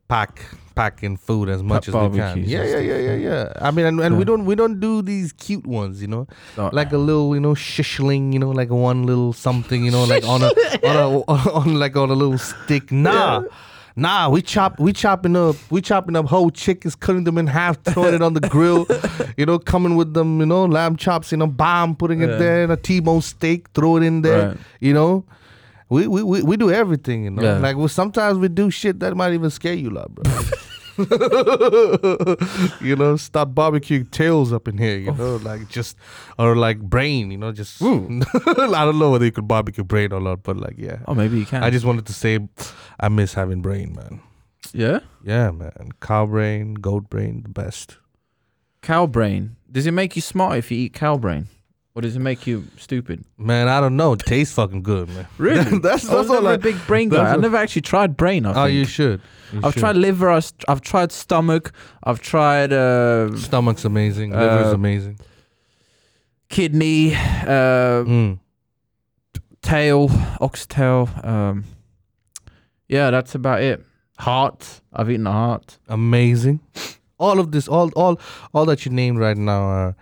pack, 0.09 0.43
pack 0.75 1.03
in 1.03 1.15
food 1.15 1.47
as 1.47 1.63
much 1.63 1.87
as 1.87 1.93
we 1.93 2.17
can. 2.17 2.43
Yeah, 2.43 2.63
yeah, 2.65 2.79
yeah, 2.79 2.97
yeah, 2.97 3.15
yeah. 3.15 3.53
I 3.61 3.71
mean, 3.71 3.85
and, 3.85 3.99
and 4.01 4.17
we 4.17 4.25
don't, 4.25 4.45
we 4.45 4.55
don't 4.55 4.79
do 4.81 5.01
these 5.01 5.31
cute 5.31 5.65
ones. 5.65 6.01
You 6.01 6.07
know, 6.07 6.27
Oh, 6.57 6.69
like 6.73 6.91
a 6.91 6.97
little, 6.97 7.33
you 7.33 7.39
know, 7.39 7.53
shishling. 7.53 8.33
You 8.33 8.39
know, 8.39 8.49
like 8.51 8.69
one 8.69 9.05
little 9.05 9.31
something. 9.31 9.85
You 9.85 9.91
know, 9.91 10.03
like 10.03 10.25
on 10.25 10.41
a, 10.43 10.47
on 10.47 10.95
a, 10.95 11.49
on 11.53 11.79
like 11.79 11.95
on 11.95 12.09
a 12.09 12.13
little 12.13 12.37
stick. 12.37 12.91
Nah. 12.91 13.43
Nah, 13.95 14.29
we 14.29 14.41
chop 14.41 14.79
we 14.79 14.93
chopping 14.93 15.35
up 15.35 15.57
we 15.69 15.81
chopping 15.81 16.15
up 16.15 16.25
whole 16.27 16.51
chickens, 16.51 16.95
cutting 16.95 17.25
them 17.25 17.37
in 17.37 17.47
half, 17.47 17.81
throwing 17.83 18.13
it 18.13 18.21
on 18.21 18.33
the 18.33 18.39
grill, 18.39 18.87
you 19.37 19.45
know, 19.45 19.59
coming 19.59 19.97
with 19.97 20.13
them, 20.13 20.39
you 20.39 20.45
know, 20.45 20.63
lamb 20.65 20.95
chops, 20.95 21.31
you 21.33 21.37
know, 21.37 21.47
bomb, 21.47 21.97
putting 21.97 22.21
it 22.21 22.37
there, 22.39 22.63
and 22.63 22.71
a 22.71 22.77
T-bone 22.77 23.21
steak, 23.21 23.67
throw 23.73 23.97
it 23.97 24.03
in 24.03 24.21
there, 24.21 24.49
Right. 24.49 24.57
you 24.79 24.93
know. 24.93 25.25
We, 25.89 26.07
we 26.07 26.23
we 26.23 26.43
we 26.43 26.57
do 26.57 26.71
everything, 26.71 27.23
you 27.23 27.31
know. 27.31 27.41
Yeah. 27.41 27.57
Like 27.57 27.75
well, 27.75 27.87
sometimes 27.87 28.37
we 28.37 28.47
do 28.47 28.69
shit 28.69 28.99
that 28.99 29.15
might 29.15 29.33
even 29.33 29.49
scare 29.49 29.73
you, 29.73 29.89
lot, 29.89 30.13
bro. 30.13 30.23
you 32.81 32.95
know, 32.95 33.15
stop 33.15 33.51
barbecuing 33.51 34.11
tails 34.11 34.51
up 34.51 34.67
in 34.67 34.77
here, 34.77 34.97
you 34.97 35.13
know, 35.13 35.37
like 35.37 35.69
just 35.69 35.95
or 36.37 36.57
like 36.57 36.79
brain, 36.79 37.31
you 37.31 37.37
know, 37.37 37.53
just 37.53 37.81
I 37.83 37.85
don't 37.85 38.99
know 38.99 39.11
whether 39.11 39.23
you 39.23 39.31
could 39.31 39.47
barbecue 39.47 39.85
brain 39.85 40.11
or 40.11 40.19
not, 40.19 40.43
but 40.43 40.57
like 40.57 40.75
yeah. 40.77 40.99
Oh, 41.07 41.15
maybe 41.15 41.39
you 41.39 41.45
can. 41.45 41.63
I 41.63 41.69
just 41.69 41.85
wanted 41.85 42.05
to 42.07 42.13
say 42.13 42.39
I 42.99 43.07
miss 43.07 43.33
having 43.33 43.61
brain, 43.61 43.95
man. 43.95 44.19
yeah. 44.73 44.99
Yeah, 45.23 45.51
man. 45.51 45.91
Cow 46.01 46.25
brain, 46.25 46.73
goat 46.75 47.09
brain, 47.09 47.43
the 47.43 47.49
best. 47.49 47.97
Cow 48.81 49.07
brain. 49.07 49.55
Does 49.71 49.87
it 49.87 49.91
make 49.91 50.17
you 50.17 50.21
smart 50.21 50.57
if 50.57 50.69
you 50.69 50.79
eat 50.79 50.93
cow 50.93 51.15
brain, 51.17 51.47
or 51.99 52.01
does 52.01 52.15
it 52.15 52.19
make 52.19 52.47
you 52.47 52.65
stupid? 52.77 53.25
Man, 53.37 53.67
I 53.67 53.81
don't 53.81 53.97
know. 53.97 54.13
It 54.13 54.19
tastes 54.19 54.55
fucking 54.55 54.83
good, 54.83 55.09
man. 55.09 55.27
Really? 55.37 55.79
that's 55.79 56.07
I 56.09 56.15
was 56.15 56.27
that's 56.27 56.29
all 56.29 56.35
never 56.43 56.47
I. 56.47 56.53
a 56.53 56.57
big 56.57 56.77
brain 56.87 57.09
guy. 57.09 57.33
I 57.33 57.35
never 57.35 57.57
actually 57.57 57.81
tried 57.81 58.15
brain. 58.15 58.45
I 58.45 58.53
Oh, 58.63 58.65
you 58.65 58.85
should. 58.85 59.19
You 59.51 59.59
I've 59.63 59.73
should. 59.73 59.79
tried 59.81 59.97
liver. 59.97 60.29
I've, 60.29 60.49
I've 60.69 60.79
tried 60.79 61.11
stomach. 61.11 61.73
I've 62.03 62.21
tried 62.21 62.71
uh, 62.71 63.35
Stomach's 63.35 63.83
amazing. 63.83 64.31
Liver's 64.31 64.71
Uh, 64.71 64.75
amazing. 64.75 65.19
kidney, 66.49 67.13
uh, 67.15 68.03
Mm. 68.07 68.39
tail, 69.61 70.09
oxtail. 70.39 71.09
Um, 71.23 71.65
yeah, 72.87 73.11
that's 73.11 73.35
about 73.35 73.61
it. 73.61 73.85
Heart. 74.19 74.81
I've 74.93 75.09
eaten 75.11 75.27
a 75.27 75.31
heart. 75.31 75.77
Amazing. 75.87 76.59
All 77.19 77.39
of 77.39 77.51
this, 77.51 77.67
all 77.67 77.89
all 77.95 78.19
all 78.53 78.65
that 78.65 78.85
you 78.85 78.91
named 78.91 79.19
right 79.19 79.37
now 79.37 79.61
are 79.63 79.95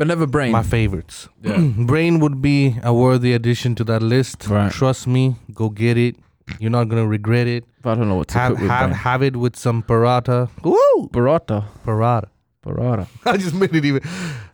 But 0.00 0.06
never 0.08 0.26
brain. 0.26 0.50
my 0.52 0.62
favorites. 0.62 1.28
Yeah. 1.42 1.58
Brain 1.92 2.20
would 2.20 2.40
be 2.40 2.76
a 2.82 2.92
worthy 2.94 3.34
addition 3.34 3.74
to 3.80 3.84
that 3.84 4.00
list. 4.02 4.46
Right. 4.48 4.72
Trust 4.72 5.06
me, 5.06 5.36
go 5.52 5.68
get 5.68 5.98
it. 5.98 6.16
You're 6.58 6.70
not 6.70 6.84
gonna 6.88 7.06
regret 7.06 7.46
it. 7.46 7.64
but 7.82 7.90
I 7.90 7.94
don't 7.96 8.08
know 8.08 8.14
what 8.20 8.28
to 8.28 8.38
Have 8.38 8.52
cook 8.52 8.60
with 8.62 8.70
have 8.70 8.88
brain. 8.88 8.98
have 9.00 9.22
it 9.22 9.36
with 9.36 9.56
some 9.56 9.82
paratha. 9.82 10.48
Woo! 10.64 11.08
Burrata. 11.12 11.58
Paratha. 11.84 12.28
Burrata. 12.64 13.06
I 13.26 13.36
just 13.36 13.54
made 13.54 13.76
it 13.76 13.84
even. 13.84 14.02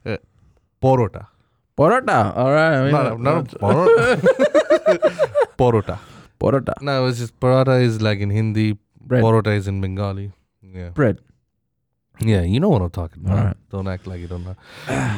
Uh, 0.04 0.16
porota. 0.82 1.26
Burrata. 1.78 2.36
All 2.36 2.50
right. 2.52 2.74
I 2.78 2.82
mean, 2.82 2.92
Not, 2.92 3.20
not 3.20 3.52
a 3.52 3.58
porota. 3.66 4.16
porota. 5.56 5.98
burrata. 6.40 6.74
No, 6.82 7.06
it's 7.06 7.18
just 7.18 7.38
paratha 7.38 7.80
is 7.82 8.02
like 8.02 8.18
in 8.18 8.30
Hindi. 8.30 8.78
Bread. 9.00 9.22
Porota 9.22 9.56
is 9.56 9.68
in 9.68 9.80
Bengali. 9.80 10.32
Yeah. 10.60 10.88
Bread. 10.90 11.20
Yeah, 12.20 12.42
you 12.42 12.60
know 12.60 12.68
what 12.70 12.80
I'm 12.82 12.90
talking 12.90 13.22
about. 13.24 13.38
Alright. 13.38 13.56
Don't 13.70 13.88
act 13.88 14.06
like 14.06 14.20
you 14.20 14.26
don't 14.26 14.44
know. 14.44 14.56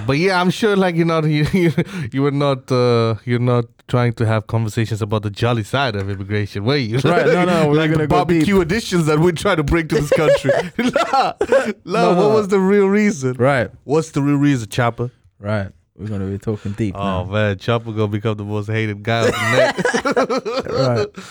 but 0.06 0.18
yeah, 0.18 0.40
I'm 0.40 0.50
sure 0.50 0.74
like 0.76 0.96
you're 0.96 1.06
not 1.06 1.24
you 1.28 1.46
you, 1.52 1.72
you 2.12 2.22
were 2.22 2.30
not 2.32 2.70
uh, 2.72 3.14
you're 3.24 3.38
not 3.38 3.66
trying 3.86 4.12
to 4.14 4.26
have 4.26 4.46
conversations 4.48 5.00
about 5.00 5.22
the 5.22 5.30
jolly 5.30 5.62
side 5.62 5.94
of 5.96 6.10
immigration, 6.10 6.64
were 6.64 6.76
you? 6.76 6.98
Right, 6.98 7.24
no, 7.26 7.44
no, 7.44 7.68
we're 7.68 7.74
like 7.82 7.90
gonna 7.90 8.02
the 8.02 8.08
go 8.08 8.16
barbecue 8.16 8.60
additions 8.60 9.06
that 9.06 9.18
we 9.20 9.32
try 9.32 9.54
to 9.54 9.62
bring 9.62 9.86
to 9.88 9.94
this 9.94 10.10
country. 10.10 10.50
nah, 10.78 11.32
nah, 11.48 11.72
No, 11.84 12.08
what 12.08 12.16
no. 12.16 12.34
was 12.34 12.48
the 12.48 12.58
real 12.60 12.88
reason? 12.88 13.34
Right. 13.34 13.70
What's 13.84 14.10
the 14.10 14.20
real 14.20 14.36
reason, 14.36 14.68
Chopper? 14.68 15.10
Right. 15.38 15.70
We're 15.96 16.08
gonna 16.08 16.26
be 16.26 16.38
talking 16.38 16.72
deep. 16.72 16.94
Oh 16.96 17.24
now. 17.24 17.24
man, 17.24 17.58
Chopper 17.58 17.92
gonna 17.92 18.08
become 18.08 18.36
the 18.36 18.44
most 18.44 18.66
hated 18.68 19.02
guy 19.02 19.22
on 19.22 19.30
the 19.30 19.56
net. 19.56 20.66
right. 20.66 21.24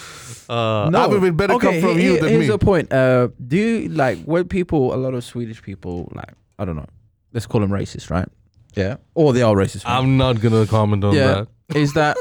Uh, 0.49 0.85
I 0.93 1.07
mean, 1.07 1.23
it 1.23 1.37
better 1.37 1.53
okay, 1.55 1.81
come 1.81 1.89
from 1.89 1.97
here- 1.99 2.13
you 2.13 2.19
than 2.19 2.29
here's 2.29 2.41
me. 2.41 2.47
the 2.47 2.57
point. 2.57 2.91
Uh, 2.93 3.29
do 3.47 3.57
you 3.57 3.89
like 3.89 4.23
when 4.23 4.47
people, 4.47 4.93
a 4.93 4.97
lot 4.97 5.13
of 5.13 5.23
Swedish 5.23 5.61
people, 5.61 6.09
like 6.13 6.31
I 6.59 6.65
don't 6.65 6.75
know, 6.75 6.85
let's 7.33 7.45
call 7.45 7.61
them 7.61 7.69
racist, 7.71 8.09
right? 8.09 8.27
Yeah, 8.75 8.97
or 9.15 9.33
they 9.33 9.41
are 9.41 9.55
racist. 9.55 9.85
right? 9.85 9.97
I'm 9.97 10.17
not 10.17 10.39
gonna 10.41 10.65
comment 10.67 11.03
on 11.03 11.13
yeah, 11.15 11.27
that. 11.27 11.47
is 11.75 11.93
that 11.93 12.15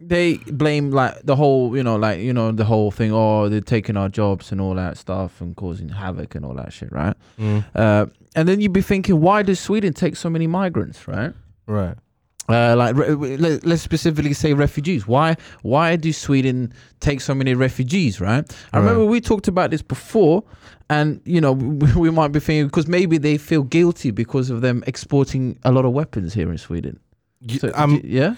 they 0.00 0.36
blame 0.50 0.90
like 0.90 1.22
the 1.24 1.36
whole, 1.36 1.76
you 1.76 1.82
know, 1.82 1.96
like 1.96 2.20
you 2.20 2.32
know 2.32 2.52
the 2.52 2.64
whole 2.64 2.90
thing. 2.90 3.12
Oh, 3.12 3.48
they're 3.48 3.60
taking 3.60 3.96
our 3.96 4.08
jobs 4.08 4.52
and 4.52 4.60
all 4.60 4.74
that 4.74 4.96
stuff 4.96 5.40
and 5.40 5.56
causing 5.56 5.88
havoc 5.88 6.34
and 6.34 6.44
all 6.44 6.54
that 6.54 6.72
shit, 6.72 6.90
right? 6.92 7.16
Mm, 7.38 7.64
Uh, 7.74 8.06
and 8.36 8.48
then 8.48 8.60
you'd 8.60 8.72
be 8.72 8.82
thinking, 8.82 9.20
why 9.20 9.42
does 9.42 9.58
Sweden 9.58 9.92
take 9.92 10.14
so 10.16 10.28
many 10.30 10.46
migrants, 10.46 11.08
right? 11.08 11.32
right. 11.66 11.96
Uh, 12.48 12.74
like 12.76 12.94
let's 13.64 13.82
specifically 13.82 14.32
say 14.32 14.54
refugees. 14.54 15.06
Why 15.06 15.36
why 15.62 15.96
do 15.96 16.12
Sweden 16.12 16.72
take 17.00 17.20
so 17.20 17.34
many 17.34 17.54
refugees? 17.54 18.20
Right. 18.20 18.44
I 18.72 18.78
remember 18.78 19.04
we 19.04 19.20
talked 19.20 19.48
about 19.48 19.70
this 19.70 19.82
before, 19.82 20.44
and 20.88 21.20
you 21.24 21.40
know 21.42 21.52
we, 21.96 22.10
might 22.10 22.28
be 22.32 22.40
thinking 22.40 22.66
because 22.66 22.86
maybe 22.88 23.18
they 23.18 23.36
feel 23.36 23.64
guilty 23.64 24.10
because 24.10 24.48
of 24.48 24.62
them 24.62 24.82
exporting 24.86 25.58
a 25.64 25.72
lot 25.72 25.84
of 25.84 25.92
weapons 25.92 26.32
here 26.32 26.50
in 26.50 26.56
Sweden. 26.58 26.98
So, 27.58 27.68
I'm- 27.74 27.98
d- 28.00 28.08
yeah. 28.08 28.34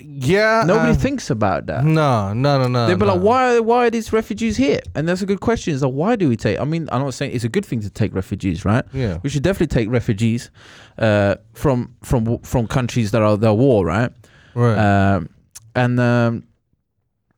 Yeah. 0.00 0.64
Nobody 0.66 0.92
uh, 0.92 0.94
thinks 0.94 1.30
about 1.30 1.66
that. 1.66 1.84
No, 1.84 2.32
no, 2.32 2.58
no, 2.58 2.68
no. 2.68 2.86
They'd 2.86 2.98
be 2.98 3.06
no. 3.06 3.14
like, 3.14 3.22
why, 3.22 3.58
why 3.60 3.86
are 3.86 3.90
these 3.90 4.12
refugees 4.12 4.56
here? 4.56 4.80
And 4.94 5.08
that's 5.08 5.22
a 5.22 5.26
good 5.26 5.40
question. 5.40 5.74
Is 5.74 5.82
like, 5.82 5.92
why 5.92 6.16
do 6.16 6.28
we 6.28 6.36
take? 6.36 6.58
I 6.60 6.64
mean, 6.64 6.88
I'm 6.92 7.02
not 7.02 7.14
saying 7.14 7.32
it's 7.34 7.44
a 7.44 7.48
good 7.48 7.64
thing 7.64 7.80
to 7.80 7.90
take 7.90 8.14
refugees, 8.14 8.64
right? 8.64 8.84
Yeah. 8.92 9.18
We 9.22 9.30
should 9.30 9.42
definitely 9.42 9.74
take 9.74 9.90
refugees 9.90 10.50
uh, 10.98 11.36
from 11.54 11.94
from 12.02 12.38
from 12.40 12.66
countries 12.66 13.10
that 13.12 13.22
are 13.22 13.42
are 13.44 13.54
war, 13.54 13.86
right? 13.86 14.12
Right. 14.54 14.78
Um, 14.78 15.30
and 15.74 16.00
um, 16.00 16.44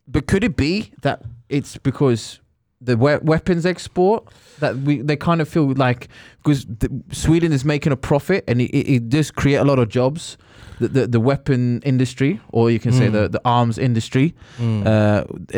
but 0.08 0.26
could 0.26 0.44
it 0.44 0.56
be 0.56 0.92
that 1.02 1.22
it's 1.48 1.76
because 1.76 2.40
the 2.80 2.96
we- 2.96 3.18
weapons 3.18 3.66
export 3.66 4.26
that 4.60 4.76
we 4.78 5.02
they 5.02 5.16
kind 5.16 5.40
of 5.40 5.48
feel 5.48 5.72
like 5.72 6.08
because 6.42 6.66
Sweden 7.12 7.52
is 7.52 7.64
making 7.64 7.92
a 7.92 7.96
profit 7.96 8.44
and 8.48 8.60
it, 8.60 8.70
it, 8.70 8.94
it 8.94 9.08
does 9.08 9.30
create 9.30 9.56
a 9.56 9.64
lot 9.64 9.78
of 9.78 9.88
jobs. 9.88 10.38
The, 10.80 10.88
the, 10.88 11.06
the 11.06 11.20
weapon 11.20 11.80
industry, 11.84 12.40
or 12.52 12.70
you 12.70 12.78
can 12.80 12.92
say 12.92 13.08
Mm. 13.08 13.12
the, 13.12 13.28
the 13.28 13.40
arms 13.44 13.76
industry. 13.78 14.34
Mm. 14.58 14.86
Uh, 14.86 14.88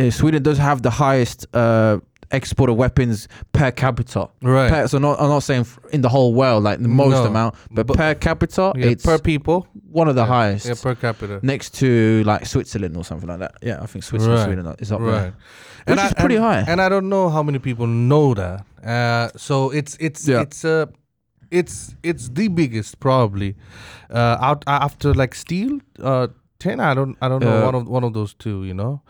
uh, 0.01 0.11
Sweden 0.11 0.43
does 0.43 0.59
have 0.59 0.83
the 0.83 0.91
highest 0.91 1.47
uh, 1.55 1.99
export 2.33 2.69
of 2.71 2.77
weapons 2.77 3.29
per 3.53 3.71
capita. 3.71 4.29
right. 4.43 4.71
Per, 4.71 4.89
so 4.89 4.99
not, 4.99 5.21
I'm 5.21 5.29
not 5.29 5.43
saying 5.45 5.65
in 5.93 6.01
the 6.01 6.09
whole 6.09 6.35
world, 6.35 6.65
like 6.65 6.81
the 6.83 6.89
most 6.89 7.13
No, 7.13 7.27
amount, 7.27 7.55
but, 7.71 7.87
but- 7.87 7.97
per 7.97 8.15
capita, 8.15 8.73
yeah, 8.75 8.87
it's 8.87 9.05
per 9.05 9.19
people. 9.19 9.67
one 9.91 10.09
of 10.09 10.15
the 10.17 10.23
yeah, 10.23 10.27
highest 10.37 10.67
Yeah, 10.67 10.75
per 10.83 10.95
capita. 10.97 11.39
next 11.43 11.75
to 11.81 12.23
like 12.25 12.47
Switzerland 12.47 12.97
or 12.97 13.05
something 13.05 13.29
like 13.29 13.39
that. 13.41 13.55
Yeah, 13.63 13.79
I 13.83 13.87
think 13.87 14.03
Switzerland, 14.05 14.39
Right. 14.41 14.47
Sweden 14.47 14.75
is 14.81 14.91
up 14.91 15.01
Right. 15.01 15.11
there, 15.13 15.35
which 15.97 16.05
is 16.05 16.15
pretty 16.15 16.37
and, 16.37 16.45
high. 16.45 16.65
And 16.67 16.81
I 16.81 16.89
don't 16.89 17.09
know 17.09 17.29
how 17.29 17.43
many 17.45 17.59
people 17.59 17.87
know 17.87 18.35
that. 18.35 18.65
Uh, 18.85 19.29
so 19.37 19.71
it's 19.71 19.97
it's 20.01 20.27
Yeah. 20.27 20.41
it's 20.43 20.65
uh, 20.65 20.87
it's 21.53 21.95
it's 22.03 22.29
the 22.31 22.49
biggest 22.49 22.99
probably 23.01 23.55
uh, 24.11 24.37
out 24.41 24.65
after 24.67 25.15
like 25.15 25.35
steel. 25.35 25.79
Uh, 26.03 26.27
ten. 26.59 26.81
I 26.81 26.95
don't 26.95 27.17
I 27.23 27.29
don't 27.29 27.45
know 27.45 27.59
Uh, 27.63 27.65
one 27.67 27.75
of 27.75 27.89
one 27.89 28.05
of 28.05 28.13
those 28.13 28.35
two. 28.35 28.65
You 28.65 28.75
know. 28.75 29.01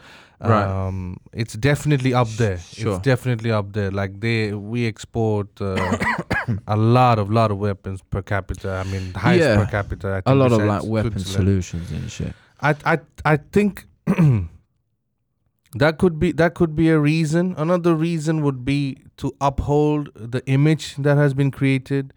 Right. 0.44 0.66
Um, 0.66 1.18
it's 1.32 1.54
definitely 1.54 2.12
up 2.14 2.26
there. 2.36 2.58
Sure. 2.58 2.94
It's 2.96 3.02
definitely 3.04 3.52
up 3.52 3.72
there. 3.74 3.92
Like 3.92 4.18
they, 4.18 4.52
we 4.52 4.88
export 4.88 5.46
uh, 5.60 5.96
a 6.66 6.76
lot 6.76 7.20
of 7.20 7.30
lot 7.30 7.52
of 7.52 7.58
weapons 7.58 8.02
per 8.10 8.22
capita. 8.22 8.82
I 8.84 8.90
mean, 8.90 9.14
highest 9.14 9.44
Yeah. 9.48 9.64
per 9.64 9.70
capita. 9.70 10.08
I 10.08 10.10
a 10.18 10.22
think, 10.22 10.26
a 10.26 10.34
lot 10.34 10.50
of 10.52 10.62
like 10.66 10.82
weapon 10.84 11.20
solutions 11.20 11.92
and 11.92 12.10
shit. 12.10 12.34
I 12.60 12.74
I 12.84 12.98
I 13.24 13.36
think 13.52 13.86
that 15.74 15.98
could 15.98 16.18
be 16.18 16.32
that 16.32 16.54
could 16.54 16.74
be 16.76 16.88
a 16.90 16.98
reason. 16.98 17.54
Another 17.56 17.94
reason 17.94 18.42
would 18.42 18.64
be 18.64 18.98
to 19.18 19.34
uphold 19.40 20.10
the 20.14 20.42
image 20.46 20.96
that 20.96 21.16
has 21.16 21.34
been 21.34 21.50
created 21.50 22.12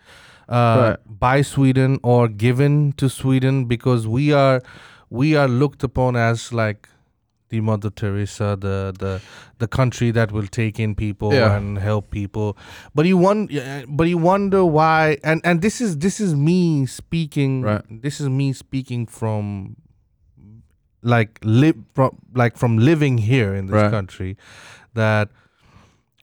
uh, 0.49 0.97
by 1.07 1.41
Sweden 1.41 1.99
or 2.03 2.27
given 2.27 2.93
to 2.93 3.09
Sweden 3.09 3.65
because 3.65 4.07
we 4.07 4.33
are 4.33 4.61
we 5.09 5.35
are 5.35 5.47
looked 5.47 5.83
upon 5.83 6.15
as 6.15 6.51
like 6.51 6.89
the 7.49 7.61
Mother 7.61 7.89
Teresa, 7.91 8.57
the 8.59 8.93
the 8.97 9.21
the 9.59 9.67
country 9.67 10.11
that 10.11 10.31
will 10.31 10.47
take 10.47 10.79
in 10.79 10.95
people 10.95 11.33
Yeah. 11.33 11.55
and 11.55 11.77
help 11.77 12.09
people. 12.09 12.57
But 12.93 13.05
you 13.05 13.17
wonder, 13.17 13.85
but 13.87 14.07
you 14.07 14.17
wonder 14.17 14.65
why. 14.65 15.17
And 15.23 15.41
and 15.45 15.61
this 15.61 15.79
is 15.79 15.99
this 15.99 16.19
is 16.19 16.35
me 16.35 16.85
speaking. 16.87 17.61
Right. 17.61 17.83
This 17.89 18.19
is 18.19 18.27
me 18.29 18.51
speaking 18.51 19.05
from 19.05 19.77
like 21.05 21.39
live 21.43 21.75
from 21.93 22.09
like 22.33 22.57
from 22.57 22.77
living 22.77 23.17
here 23.19 23.55
in 23.55 23.67
this 23.67 23.73
Right. 23.83 23.91
country. 23.91 24.35
That 24.93 25.29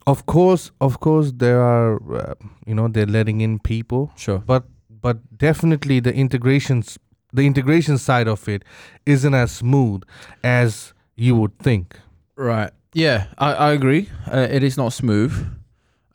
of 0.06 0.26
course, 0.26 0.72
of 0.80 0.98
course, 0.98 1.32
there 1.36 1.60
are 1.62 1.94
uh, 2.14 2.34
you 2.66 2.74
know 2.74 2.88
they're 2.88 3.06
letting 3.12 3.40
in 3.40 3.58
people 3.58 4.10
Sure. 4.16 4.38
but 4.46 4.64
but 5.02 5.16
definitely 5.38 6.00
the 6.00 6.12
integrations 6.14 6.98
the 7.32 7.42
integration 7.46 7.98
side 7.98 8.28
of 8.28 8.48
it 8.48 8.62
isn't 9.06 9.34
as 9.34 9.50
smooth 9.52 10.02
as 10.44 10.92
you 11.16 11.34
would 11.36 11.58
think 11.58 11.96
Right. 12.36 12.70
Yeah, 12.94 13.26
I, 13.38 13.52
I 13.52 13.72
agree. 13.72 14.08
Uh, 14.30 14.46
it 14.50 14.62
is 14.62 14.76
not 14.76 14.92
smooth. 14.92 15.32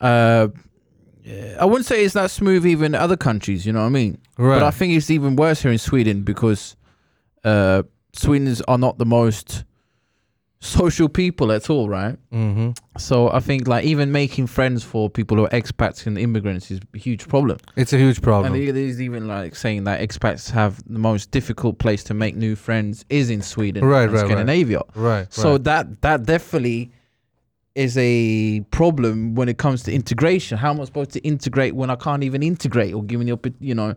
Uh, 0.00 0.48
I 1.60 1.64
wouldn't 1.64 1.86
say 1.86 2.04
it's 2.04 2.14
that 2.14 2.30
smooth 2.30 2.64
even 2.66 2.94
in 2.94 3.00
other 3.00 3.16
countries. 3.16 3.64
You 3.66 3.72
know 3.72 3.80
what 3.80 3.86
I 3.86 4.00
mean? 4.00 4.18
right 4.38 4.60
But 4.60 4.62
I 4.62 4.70
think 4.70 4.94
it's 4.96 5.10
even 5.10 5.36
worse 5.36 5.62
here 5.62 5.72
in 5.72 5.78
Sweden 5.78 6.22
because 6.22 6.76
uh, 7.44 7.82
Sweden's 8.12 8.60
are 8.62 8.78
not 8.78 8.98
the 8.98 9.04
most 9.06 9.64
social 10.60 11.08
people 11.08 11.52
at 11.52 11.70
all, 11.70 11.88
right? 11.88 12.16
mm-hmm. 12.32 12.70
So 12.98 13.30
I 13.30 13.38
think 13.38 13.68
like 13.68 13.84
even 13.84 14.10
making 14.10 14.48
friends 14.48 14.82
for 14.82 15.08
people 15.08 15.36
who 15.36 15.44
are 15.44 15.50
expats 15.50 16.04
and 16.06 16.18
immigrants 16.18 16.70
is 16.72 16.80
a 16.94 16.98
huge 16.98 17.28
problem. 17.28 17.58
it's 17.76 17.92
a 17.92 17.98
huge 17.98 18.20
problem 18.22 18.52
And 18.54 18.62
it 18.62 18.76
is 18.76 19.00
even 19.00 19.28
like 19.28 19.54
saying 19.54 19.84
that 19.84 20.00
expats 20.00 20.50
have 20.50 20.82
the 20.92 20.98
most 20.98 21.30
difficult 21.30 21.78
place 21.78 22.02
to 22.04 22.14
make 22.14 22.34
new 22.34 22.56
friends 22.56 23.04
is 23.08 23.30
in 23.30 23.40
Sweden 23.40 23.84
Right, 23.84 24.10
right. 24.10 24.24
Scandinavia. 24.24 24.80
right 24.96 25.32
So 25.32 25.52
right. 25.52 25.64
that 25.64 26.02
that 26.02 26.24
definitely 26.24 26.90
is 27.76 27.96
a 27.96 28.60
problem 28.72 29.36
when 29.36 29.48
it 29.48 29.58
comes 29.58 29.84
to 29.84 29.92
integration. 29.94 30.58
How 30.58 30.72
am 30.72 30.80
I 30.80 30.84
supposed 30.86 31.12
to 31.12 31.20
integrate 31.20 31.76
when 31.76 31.90
I 31.90 31.94
can't 31.94 32.24
even 32.24 32.42
integrate 32.42 32.92
or 32.94 33.04
given 33.04 33.28
the 33.28 33.54
you 33.60 33.76
know 33.76 33.94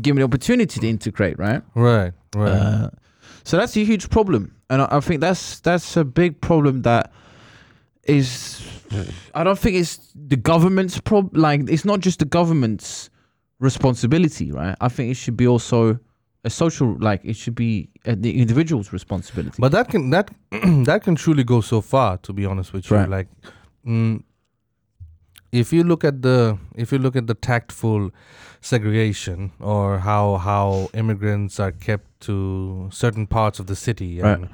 given 0.00 0.20
the 0.20 0.24
opportunity 0.24 0.80
to 0.80 0.88
integrate, 0.88 1.38
right? 1.38 1.60
right 1.74 2.12
right 2.34 2.48
Uh, 2.48 2.90
so 3.44 3.56
that's 3.56 3.76
a 3.76 3.84
huge 3.84 4.08
problem, 4.10 4.54
and 4.68 4.82
I, 4.82 4.88
I 4.90 5.00
think 5.00 5.20
that's 5.20 5.60
that's 5.60 5.96
a 5.96 6.04
big 6.04 6.40
problem 6.40 6.82
that 6.82 7.12
is. 8.04 8.62
I 9.34 9.44
don't 9.44 9.58
think 9.58 9.76
it's 9.76 10.12
the 10.14 10.36
government's 10.36 10.98
problem. 11.00 11.40
Like 11.40 11.68
it's 11.70 11.84
not 11.84 12.00
just 12.00 12.18
the 12.18 12.24
government's 12.24 13.08
responsibility, 13.60 14.50
right? 14.52 14.76
I 14.80 14.88
think 14.88 15.10
it 15.10 15.14
should 15.16 15.36
be 15.36 15.46
also 15.46 15.98
a 16.44 16.50
social. 16.50 16.96
Like 16.98 17.20
it 17.24 17.36
should 17.36 17.54
be 17.54 17.88
uh, 18.06 18.14
the 18.18 18.40
individual's 18.40 18.92
responsibility. 18.92 19.56
but 19.60 19.72
that 19.72 19.88
can 19.88 20.10
that 20.10 20.30
that 20.84 21.02
can 21.04 21.14
truly 21.14 21.44
go 21.44 21.60
so 21.60 21.80
far 21.80 22.16
to 22.18 22.32
be 22.32 22.44
honest 22.46 22.72
with 22.72 22.90
you 22.90 22.96
Right. 22.96 23.08
like 23.08 23.28
mm, 23.86 24.22
if 25.52 25.72
you 25.72 25.82
look 25.82 26.04
at 26.04 26.22
the 26.22 26.56
if 26.76 26.92
you 26.92 26.98
look 26.98 27.16
at 27.16 27.26
the 27.26 27.34
tactful 27.34 28.10
segregation 28.60 29.50
or 29.60 29.98
how 29.98 30.36
how 30.36 30.88
immigrants 30.94 31.58
are 31.58 31.72
kept 31.72 32.06
to 32.20 32.88
certain 32.92 33.26
parts 33.26 33.58
of 33.58 33.66
the 33.66 33.74
city 33.76 34.20
Right. 34.20 34.48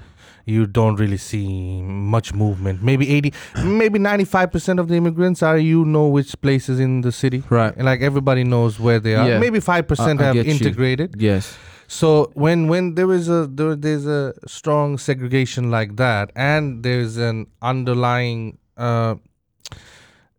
you 0.46 0.64
don't 0.66 0.96
really 0.96 1.16
see 1.16 1.82
much 1.82 2.32
movement 2.32 2.82
maybe 2.82 3.08
80 3.10 3.32
maybe 3.64 3.98
95% 3.98 4.78
of 4.78 4.88
the 4.88 4.94
immigrants 4.94 5.42
are 5.42 5.58
you 5.58 5.84
know 5.84 6.06
which 6.06 6.40
places 6.40 6.78
in 6.80 7.00
the 7.00 7.12
city 7.12 7.42
right. 7.50 7.74
and 7.76 7.84
like 7.84 8.00
everybody 8.00 8.44
knows 8.44 8.78
where 8.80 9.00
they 9.00 9.14
are 9.16 9.28
Yeah. 9.28 9.38
maybe 9.40 9.58
5% 9.58 10.20
I- 10.20 10.22
I 10.22 10.26
have 10.26 10.34
get 10.34 10.46
you. 10.46 10.52
integrated 10.52 11.20
Yes. 11.20 11.58
so 11.88 12.30
when 12.34 12.68
when 12.68 12.94
there 12.94 13.12
is 13.12 13.28
a 13.28 13.46
there, 13.58 13.74
there's 13.76 14.06
a 14.06 14.32
strong 14.46 14.98
segregation 14.98 15.70
like 15.70 15.96
that, 15.96 16.30
and 16.34 16.82
there's 16.82 17.16
an 17.16 17.46
underlying 17.62 18.58
uh, 18.76 19.14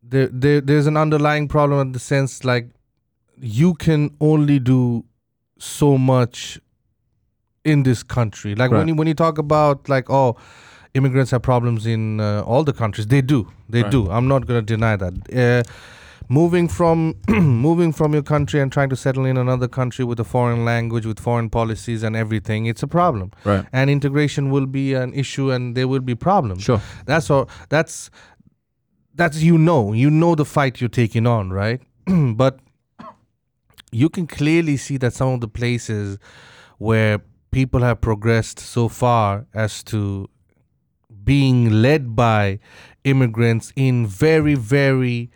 there, 0.10 0.28
there 0.32 0.62
there's 0.62 0.88
an 0.88 0.98
underlying 0.98 1.48
problem 1.48 1.80
in 1.88 1.92
the 1.92 2.00
sense 2.00 2.44
like 2.44 2.70
you 3.40 3.74
can 3.76 4.16
only 4.20 4.60
do 4.60 5.04
so 5.60 5.98
much 5.98 6.60
in 7.64 7.84
this 7.84 8.04
country. 8.04 8.56
Like 8.56 8.72
when 8.72 8.88
you 8.88 8.96
when 8.96 9.08
you 9.08 9.14
talk 9.14 9.38
about 9.38 9.90
like 9.90 10.10
oh 10.10 10.38
immigrants 10.94 11.32
have 11.32 11.42
problems 11.42 11.86
in 11.86 12.20
uh, 12.20 12.42
all 12.42 12.64
the 12.64 12.74
countries, 12.74 13.08
they 13.08 13.22
do, 13.22 13.48
they 13.70 13.84
Right. 13.84 13.92
do. 13.92 14.10
I'm 14.10 14.28
not 14.28 14.48
gonna 14.48 14.62
deny 14.62 14.96
that. 14.96 15.14
Uh, 15.34 15.64
moving 16.30 16.68
from 16.68 17.16
moving 17.30 17.94
from 17.94 18.14
your 18.14 18.24
country 18.24 18.60
and 18.60 18.72
trying 18.72 18.90
to 18.90 18.96
settle 18.96 19.26
in 19.26 19.38
another 19.38 19.68
country 19.68 20.04
with 20.04 20.20
a 20.20 20.24
foreign 20.26 20.66
language 20.66 21.06
with 21.06 21.20
foreign 21.20 21.50
policies 21.50 22.04
and 22.04 22.16
everything 22.18 22.66
it's 22.66 22.84
a 22.84 22.88
problem 22.88 23.32
Right. 23.46 23.66
and 23.72 23.90
integration 23.90 24.50
will 24.52 24.66
be 24.66 24.94
an 24.94 25.14
issue 25.14 25.52
and 25.52 25.74
there 25.78 25.88
will 25.88 26.02
be 26.02 26.16
problems 26.16 26.64
Sure. 26.64 26.82
that's 27.06 27.30
all 27.30 27.48
that's 27.70 28.10
that's 29.18 29.42
you 29.42 29.58
know 29.58 29.94
you 29.94 30.10
know 30.10 30.36
the 30.36 30.46
fight 30.46 30.80
you're 30.80 30.90
taking 30.90 31.28
on 31.28 31.52
right? 31.52 31.82
But 32.36 32.60
you 33.92 34.10
can 34.10 34.28
clearly 34.28 34.78
see 34.78 34.98
that 34.98 35.14
some 35.14 35.30
of 35.30 35.42
the 35.42 35.48
places 35.48 36.18
where 36.78 37.20
people 37.52 37.82
have 37.82 38.00
progressed 38.02 38.60
so 38.60 38.88
far 38.88 39.48
as 39.54 39.84
to 39.84 40.30
being 41.24 41.82
led 41.82 42.16
by 42.16 42.60
immigrants 43.04 43.74
in 43.76 44.06
very 44.06 44.56
very 44.56 45.32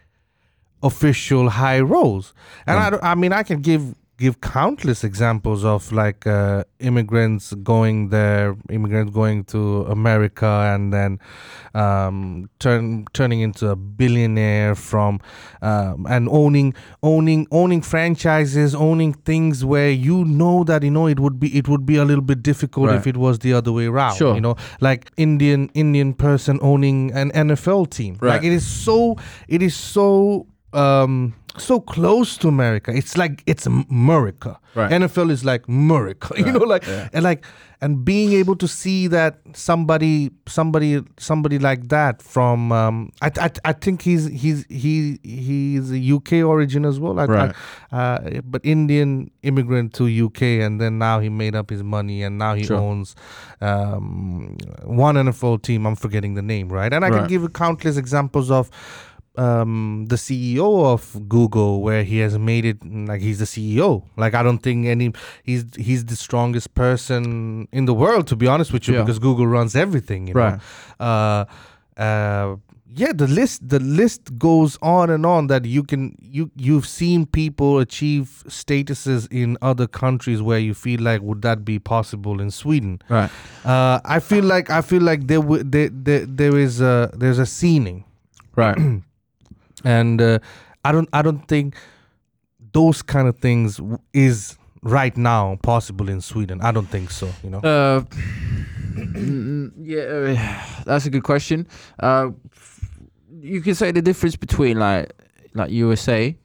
official 0.83 1.49
high 1.49 1.79
roles. 1.79 2.33
And 2.65 2.79
mm. 2.79 2.99
I, 3.03 3.11
I 3.11 3.15
mean 3.15 3.33
i 3.33 3.43
can 3.43 3.61
give 3.61 3.95
give 4.23 4.35
countless 4.41 5.03
examples 5.03 5.61
of 5.73 5.91
like 5.91 6.21
uh, 6.27 6.63
immigrants 6.89 7.45
going 7.71 7.97
there 8.09 8.47
immigrants 8.77 9.11
going 9.21 9.39
to 9.53 9.61
america 9.97 10.51
and 10.73 10.83
then 10.97 11.11
um, 11.73 12.49
turn 12.59 13.05
turning 13.13 13.41
into 13.47 13.69
a 13.69 13.75
billionaire 13.75 14.75
from 14.75 15.19
um, 15.61 16.05
and 16.09 16.27
owning 16.29 16.73
owning 17.01 17.47
owning 17.51 17.81
franchises 17.81 18.75
owning 18.87 19.13
things 19.31 19.63
where 19.73 19.89
you 19.91 20.17
know 20.25 20.63
that 20.63 20.83
you 20.83 20.91
know 20.91 21.07
it 21.07 21.19
would 21.19 21.39
be 21.39 21.49
it 21.57 21.67
would 21.67 21.85
be 21.85 21.95
a 21.97 22.05
little 22.05 22.23
bit 22.33 22.43
difficult 22.43 22.87
Right. 22.89 22.97
if 22.97 23.07
it 23.07 23.17
was 23.17 23.39
the 23.39 23.53
other 23.53 23.71
way 23.71 23.85
around 23.87 24.15
Sure. 24.17 24.35
you 24.35 24.41
know 24.41 24.55
like 24.81 25.09
indian 25.17 25.69
indian 25.73 26.13
person 26.13 26.59
owning 26.61 27.11
an 27.13 27.31
nfl 27.31 27.89
team 27.89 28.17
Right. 28.21 28.33
like 28.35 28.43
it 28.43 28.51
is 28.51 28.65
so 28.85 29.17
it 29.47 29.61
is 29.61 29.75
so 29.75 30.45
um 30.73 31.33
so 31.57 31.79
close 31.79 32.37
to 32.37 32.47
america 32.47 32.91
it's 32.95 33.17
like 33.17 33.43
it's 33.45 33.65
america 33.65 34.57
Right. 34.73 34.89
nfl 34.91 35.29
is 35.29 35.43
like 35.43 35.67
america 35.67 36.33
you 36.37 36.45
know 36.51 36.59
like 36.59 36.85
yeah. 36.87 37.09
and 37.11 37.23
like 37.25 37.43
and 37.81 38.05
being 38.05 38.31
able 38.31 38.55
to 38.55 38.67
see 38.69 39.07
that 39.07 39.39
somebody 39.53 40.31
somebody 40.47 41.01
somebody 41.17 41.59
like 41.59 41.89
that 41.89 42.21
from 42.21 42.71
um 42.71 43.11
i 43.21 43.29
i, 43.37 43.49
I 43.65 43.73
think 43.73 44.01
he's 44.01 44.27
he's 44.27 44.65
he 44.69 45.19
he's 45.23 45.91
a 45.91 45.99
uk 46.15 46.31
origin 46.31 46.85
as 46.85 46.99
well 47.01 47.19
I, 47.19 47.25
Right. 47.25 47.55
I, 47.91 47.97
uh, 47.97 48.41
but 48.45 48.61
indian 48.63 49.29
immigrant 49.43 49.93
to 49.95 50.25
uk 50.25 50.41
and 50.41 50.79
then 50.79 50.99
now 50.99 51.19
he 51.19 51.27
made 51.27 51.53
up 51.55 51.69
his 51.69 51.83
money 51.83 52.23
and 52.23 52.37
now 52.37 52.53
he 52.55 52.63
Sure. 52.63 52.77
owns 52.77 53.13
um 53.59 54.55
one 54.83 55.15
nfl 55.15 55.61
team 55.61 55.85
i'm 55.85 55.95
forgetting 55.95 56.35
the 56.35 56.41
name 56.41 56.69
right 56.69 56.93
and 56.93 57.03
i 57.03 57.09
can 57.09 57.27
give 57.27 57.41
you 57.41 57.49
countless 57.49 57.97
examples 57.97 58.49
of 58.51 58.69
um 59.37 60.05
the 60.09 60.17
CEO 60.17 60.85
of 60.93 61.29
Google 61.29 61.81
where 61.81 62.03
he 62.03 62.17
has 62.19 62.37
made 62.37 62.65
it 62.65 62.77
like 62.83 63.21
he's 63.21 63.39
the 63.39 63.45
CEO 63.45 64.03
like 64.17 64.33
I 64.33 64.43
don't 64.43 64.59
think 64.59 64.85
any 64.87 65.13
he's 65.43 65.63
he's 65.77 66.03
the 66.05 66.15
strongest 66.17 66.73
person 66.75 67.67
in 67.71 67.85
the 67.85 67.93
world 67.93 68.27
to 68.27 68.35
be 68.35 68.47
honest 68.47 68.73
with 68.73 68.87
you 68.87 68.95
Yeah. 68.95 69.01
because 69.03 69.19
Google 69.19 69.47
runs 69.47 69.75
everything 69.75 70.27
you 70.27 70.33
Right. 70.33 70.59
know 70.99 71.05
uh 71.05 71.45
uh 71.97 72.55
yeah 72.93 73.13
the 73.13 73.27
list 73.27 73.69
the 73.69 73.79
list 73.79 74.37
goes 74.37 74.77
on 74.81 75.09
and 75.09 75.25
on 75.25 75.47
that 75.47 75.63
you 75.63 75.81
can 75.83 76.13
you 76.19 76.51
you've 76.57 76.85
seen 76.85 77.25
people 77.25 77.79
achieve 77.79 78.43
statuses 78.49 79.31
in 79.31 79.57
other 79.61 79.87
countries 79.87 80.41
where 80.41 80.59
you 80.59 80.73
feel 80.73 80.99
like 80.99 81.21
would 81.21 81.41
that 81.41 81.63
be 81.63 81.79
possible 81.79 82.41
in 82.41 82.51
Sweden 82.51 83.01
Right. 83.07 83.29
uh 83.63 84.01
I 84.03 84.19
feel 84.19 84.43
like 84.43 84.69
I 84.69 84.81
feel 84.81 85.01
like 85.03 85.27
there 85.27 85.39
w- 85.39 85.63
there, 85.63 85.87
there 85.89 86.25
there 86.25 86.57
is 86.57 86.81
a 86.81 87.09
there's 87.15 87.39
a 87.39 87.45
ceiling 87.45 88.03
Right. 88.57 88.77
and 89.83 90.21
uh, 90.21 90.39
I 90.85 90.91
don't 90.91 91.09
I 91.13 91.21
don't 91.21 91.47
think 91.47 91.75
those 92.73 93.01
kind 93.01 93.27
of 93.27 93.37
things 93.39 93.79
is 94.13 94.57
right 94.83 95.15
now 95.17 95.57
possible 95.61 96.09
in 96.09 96.21
Sweden. 96.21 96.61
I 96.61 96.71
don't 96.71 96.87
think 96.89 97.11
so. 97.11 97.27
You 97.43 97.49
know. 97.51 97.59
Uh, 97.59 98.03
yeah, 99.81 100.01
uh, 100.01 100.83
that's 100.85 101.05
a 101.05 101.09
good 101.09 101.23
question. 101.23 101.67
Uh, 101.99 102.29
you 103.39 103.61
can 103.61 103.75
say 103.75 103.91
the 103.91 104.01
difference 104.01 104.35
between 104.35 104.79
like 104.79 105.11
like 105.53 105.71
USA 105.71 106.35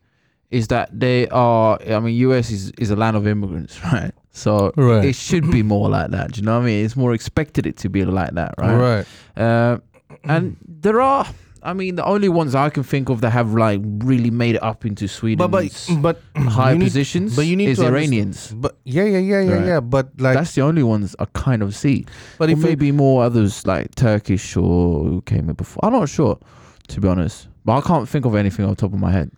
is 0.51 0.69
that 0.69 0.89
they 0.99 1.29
are. 1.29 1.79
I 1.89 2.01
mean, 2.01 2.15
US 2.31 2.51
is 2.51 2.71
is 2.79 2.91
a 2.91 2.97
land 2.97 3.17
of 3.17 3.27
immigrants, 3.27 3.83
right? 3.93 4.13
So 4.33 4.73
Right. 4.77 5.05
it 5.07 5.15
should 5.17 5.51
be 5.51 5.63
more 5.63 5.89
like 5.89 6.11
that. 6.11 6.33
Do 6.33 6.41
you 6.41 6.45
know 6.47 6.57
what 6.59 6.65
I 6.65 6.67
mean? 6.67 6.85
It's 6.85 6.97
more 6.97 7.15
expected 7.15 7.67
it 7.67 7.77
to 7.79 7.89
be 7.89 8.05
like 8.05 8.33
that, 8.35 8.55
right? 8.59 8.77
Right. 8.77 9.07
Uh, 9.43 9.79
and 10.25 10.57
there 10.67 11.01
are. 11.01 11.27
I 11.67 11.73
mean, 11.73 11.97
the 11.97 12.05
only 12.05 12.29
ones 12.29 12.55
I 12.55 12.71
can 12.71 12.85
think 12.85 13.09
of 13.09 13.21
that 13.23 13.31
have 13.31 13.53
like 13.53 13.81
really 13.85 14.31
made 14.31 14.55
it 14.55 14.63
up 14.63 14.87
into 14.87 15.09
Sweden, 15.09 15.39
But 15.39 15.51
but 15.51 15.89
but 16.01 16.23
high 16.37 16.79
positions, 16.79 17.35
but 17.35 17.43
you 17.43 17.57
need 17.57 17.71
is 17.71 17.79
to 17.79 17.87
understand- 17.87 18.13
Iranians. 18.15 18.53
But 18.55 18.79
yeah 18.85 19.03
yeah 19.03 19.19
yeah 19.19 19.41
yeah 19.41 19.53
Right. 19.53 19.67
yeah. 19.67 19.81
But 19.81 20.07
like 20.21 20.37
That's 20.37 20.55
the 20.55 20.63
only 20.63 20.85
ones 20.85 21.17
I 21.19 21.25
kind 21.35 21.63
of 21.63 21.75
see. 21.75 22.07
but 22.39 22.51
or 22.51 22.57
maybe 22.57 22.93
more 22.93 23.25
others 23.25 23.67
like 23.67 23.95
Turkish 23.97 24.57
or 24.57 25.03
who 25.05 25.23
came 25.23 25.49
in 25.49 25.57
before. 25.57 25.81
I'm 25.85 25.93
not 25.93 26.09
sure, 26.09 26.39
to 26.89 27.01
be 27.01 27.09
honest. 27.09 27.49
But 27.65 27.79
I 27.79 27.81
can't 27.81 28.09
think 28.09 28.25
of 28.27 28.37
anything 28.37 28.65
on 28.65 28.77
top 28.77 28.93
of 28.93 29.01
my 29.01 29.11
head. 29.11 29.33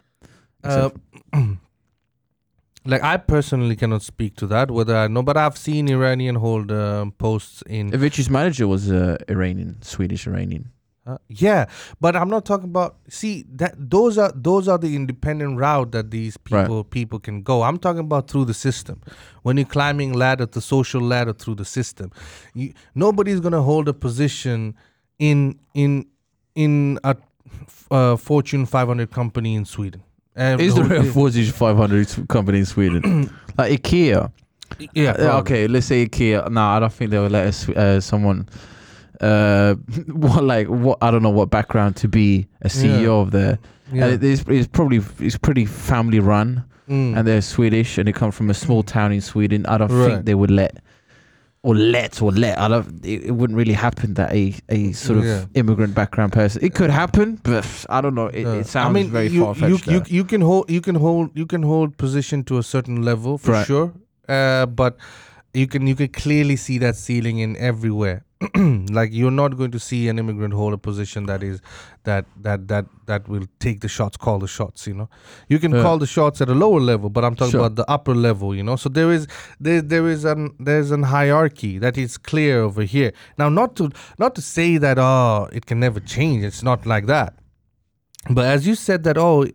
Uh, 0.62 0.90
like 2.84 3.02
I 3.02 3.16
personally 3.16 3.74
cannot 3.76 4.02
speak 4.02 4.36
to 4.36 4.46
that 4.48 4.70
whether 4.70 4.94
I 4.96 5.08
know, 5.08 5.22
but 5.22 5.38
I've 5.38 5.56
seen 5.56 5.88
Iranian 5.88 6.34
hold 6.34 6.70
um, 6.72 7.12
posts 7.12 7.62
in. 7.66 7.90
Avicii's 7.92 8.28
manager 8.28 8.68
was 8.68 8.90
uh, 8.90 9.16
Iranian, 9.30 9.80
Swedish 9.80 10.26
Iranian. 10.26 10.72
Uh, 11.08 11.16
yeah, 11.28 11.64
but 12.00 12.14
I'm 12.14 12.28
not 12.28 12.44
talking 12.44 12.66
about. 12.68 12.96
See 13.08 13.46
that 13.54 13.74
those 13.78 14.18
are 14.18 14.30
those 14.34 14.68
are 14.68 14.76
the 14.76 14.94
independent 14.94 15.58
route 15.58 15.92
that 15.92 16.10
these 16.10 16.36
Right. 16.50 16.64
people 16.64 16.84
people 16.84 17.18
can 17.18 17.42
go. 17.42 17.62
I'm 17.62 17.78
talking 17.78 18.00
about 18.00 18.28
through 18.28 18.44
the 18.44 18.54
system. 18.54 19.00
When 19.42 19.56
you're 19.56 19.64
climbing 19.66 20.12
ladder, 20.12 20.44
the 20.44 20.60
social 20.60 21.00
ladder 21.00 21.32
through 21.32 21.54
the 21.54 21.64
system, 21.64 22.12
you, 22.54 22.74
nobody's 22.94 23.40
gonna 23.40 23.62
hold 23.62 23.88
a 23.88 23.94
position 23.94 24.74
in 25.18 25.58
in 25.74 26.04
in 26.54 26.98
a 27.04 27.16
uh, 27.90 28.16
Fortune 28.16 28.66
500 28.66 29.10
company 29.10 29.54
in 29.54 29.64
Sweden. 29.64 30.02
Uh, 30.36 30.56
Is 30.60 30.74
there 30.74 30.92
a 30.92 31.04
Fortune 31.18 31.44
500 31.50 32.28
company 32.28 32.58
in 32.58 32.66
Sweden? 32.66 33.30
like 33.58 33.80
IKEA. 33.82 34.30
Yeah. 34.92 35.12
Probably. 35.14 35.28
okay, 35.40 35.66
let's 35.68 35.86
say 35.86 36.06
IKEA. 36.06 36.50
No, 36.50 36.60
I 36.60 36.80
don't 36.80 36.92
think 36.92 37.10
they 37.10 37.18
would 37.18 37.32
let 37.32 37.46
us, 37.46 37.68
uh, 37.70 38.00
someone, 38.00 38.46
uh, 39.20 39.74
what 40.06 40.44
like 40.44 40.66
what 40.68 40.98
I 41.02 41.10
don't 41.10 41.22
know 41.22 41.30
what 41.30 41.50
background 41.50 41.96
to 41.96 42.08
be 42.08 42.46
a 42.62 42.68
CEO 42.68 43.02
Yeah. 43.02 43.08
of 43.10 43.30
there. 43.30 43.58
Yeah. 43.92 44.04
And 44.04 44.14
it 44.14 44.24
is 44.24 44.44
it's 44.48 44.68
probably 44.68 45.00
it's 45.20 45.38
pretty 45.38 45.64
family 45.66 46.20
run. 46.20 46.64
Mm. 46.88 47.18
and 47.18 47.28
they're 47.28 47.42
Swedish 47.42 47.98
and 47.98 48.08
they 48.08 48.12
come 48.12 48.30
from 48.30 48.48
a 48.48 48.54
small 48.54 48.82
town 48.82 49.12
in 49.12 49.20
Sweden, 49.20 49.66
I 49.66 49.76
don't 49.76 49.92
Right. 49.92 50.08
think 50.10 50.24
they 50.24 50.34
would 50.34 50.50
let 50.50 50.78
or 51.62 51.74
let 51.74 52.22
or 52.22 52.32
let. 52.32 52.58
I 52.58 52.66
don't. 52.68 53.04
It, 53.04 53.24
it 53.24 53.32
wouldn't 53.32 53.58
really 53.58 53.74
happen 53.74 54.14
that 54.14 54.32
a 54.32 54.54
a 54.70 54.92
sort 54.92 55.18
of 55.18 55.24
Yeah. 55.26 55.44
immigrant 55.52 55.94
background 55.94 56.32
person. 56.32 56.64
It 56.64 56.72
could 56.74 56.88
happen, 56.88 57.40
but 57.42 57.66
I 57.90 58.00
don't 58.00 58.14
know. 58.14 58.28
It, 58.28 58.46
it 58.46 58.66
sounds 58.66 58.88
I 58.88 58.92
mean, 58.92 59.10
very 59.10 59.28
you, 59.28 59.44
far 59.44 59.54
fetched. 59.54 59.86
You, 59.86 59.96
you, 59.96 60.02
you 60.08 60.24
can 60.24 60.40
hold 60.40 60.70
you 60.70 60.80
can 60.80 60.94
hold 60.94 61.30
you 61.36 61.44
can 61.44 61.62
hold 61.62 61.98
position 61.98 62.42
to 62.44 62.56
a 62.56 62.62
certain 62.62 63.02
level 63.02 63.36
for 63.36 63.52
Right. 63.52 63.66
sure, 63.66 63.92
uh, 64.26 64.64
but 64.64 64.96
you 65.52 65.66
can 65.66 65.86
you 65.86 65.94
can 65.94 66.08
clearly 66.08 66.56
see 66.56 66.78
that 66.78 66.96
ceiling 66.96 67.38
in 67.40 67.54
everywhere. 67.58 68.24
like 68.90 69.10
you're 69.12 69.32
not 69.32 69.56
going 69.56 69.72
to 69.72 69.80
see 69.80 70.06
an 70.08 70.18
immigrant 70.18 70.54
hold 70.54 70.72
a 70.72 70.78
position 70.78 71.26
that 71.26 71.42
is 71.42 71.60
that 72.04 72.24
that 72.40 72.68
that 72.68 72.86
that 73.06 73.28
will 73.28 73.46
take 73.58 73.80
the 73.80 73.88
shots, 73.88 74.16
call 74.16 74.38
the 74.38 74.46
shots. 74.46 74.86
You 74.86 74.94
know, 74.94 75.08
you 75.48 75.58
can 75.58 75.72
Yeah. 75.74 75.82
call 75.82 75.98
the 75.98 76.06
shots 76.06 76.40
at 76.40 76.48
a 76.48 76.54
lower 76.54 76.78
level, 76.80 77.10
but 77.10 77.24
I'm 77.24 77.34
talking 77.34 77.52
Sure. 77.52 77.60
about 77.66 77.74
the 77.76 77.90
upper 77.90 78.14
level. 78.14 78.54
You 78.54 78.62
know, 78.62 78.76
so 78.76 78.88
there 78.88 79.10
is 79.10 79.26
there 79.58 79.82
there 79.82 80.06
is 80.08 80.24
an 80.24 80.54
there's 80.60 80.92
an 80.92 81.02
hierarchy 81.02 81.78
that 81.78 81.98
is 81.98 82.16
clear 82.16 82.60
over 82.62 82.82
here. 82.82 83.12
Now, 83.38 83.48
not 83.48 83.74
to 83.76 83.90
not 84.18 84.34
to 84.36 84.42
say 84.42 84.78
that 84.78 84.98
oh 84.98 85.48
it 85.52 85.66
can 85.66 85.80
never 85.80 85.98
change. 85.98 86.44
It's 86.44 86.62
not 86.62 86.86
like 86.86 87.06
that. 87.06 87.34
But 88.30 88.46
as 88.46 88.66
you 88.66 88.74
said 88.74 89.04
that, 89.04 89.16
oh, 89.18 89.46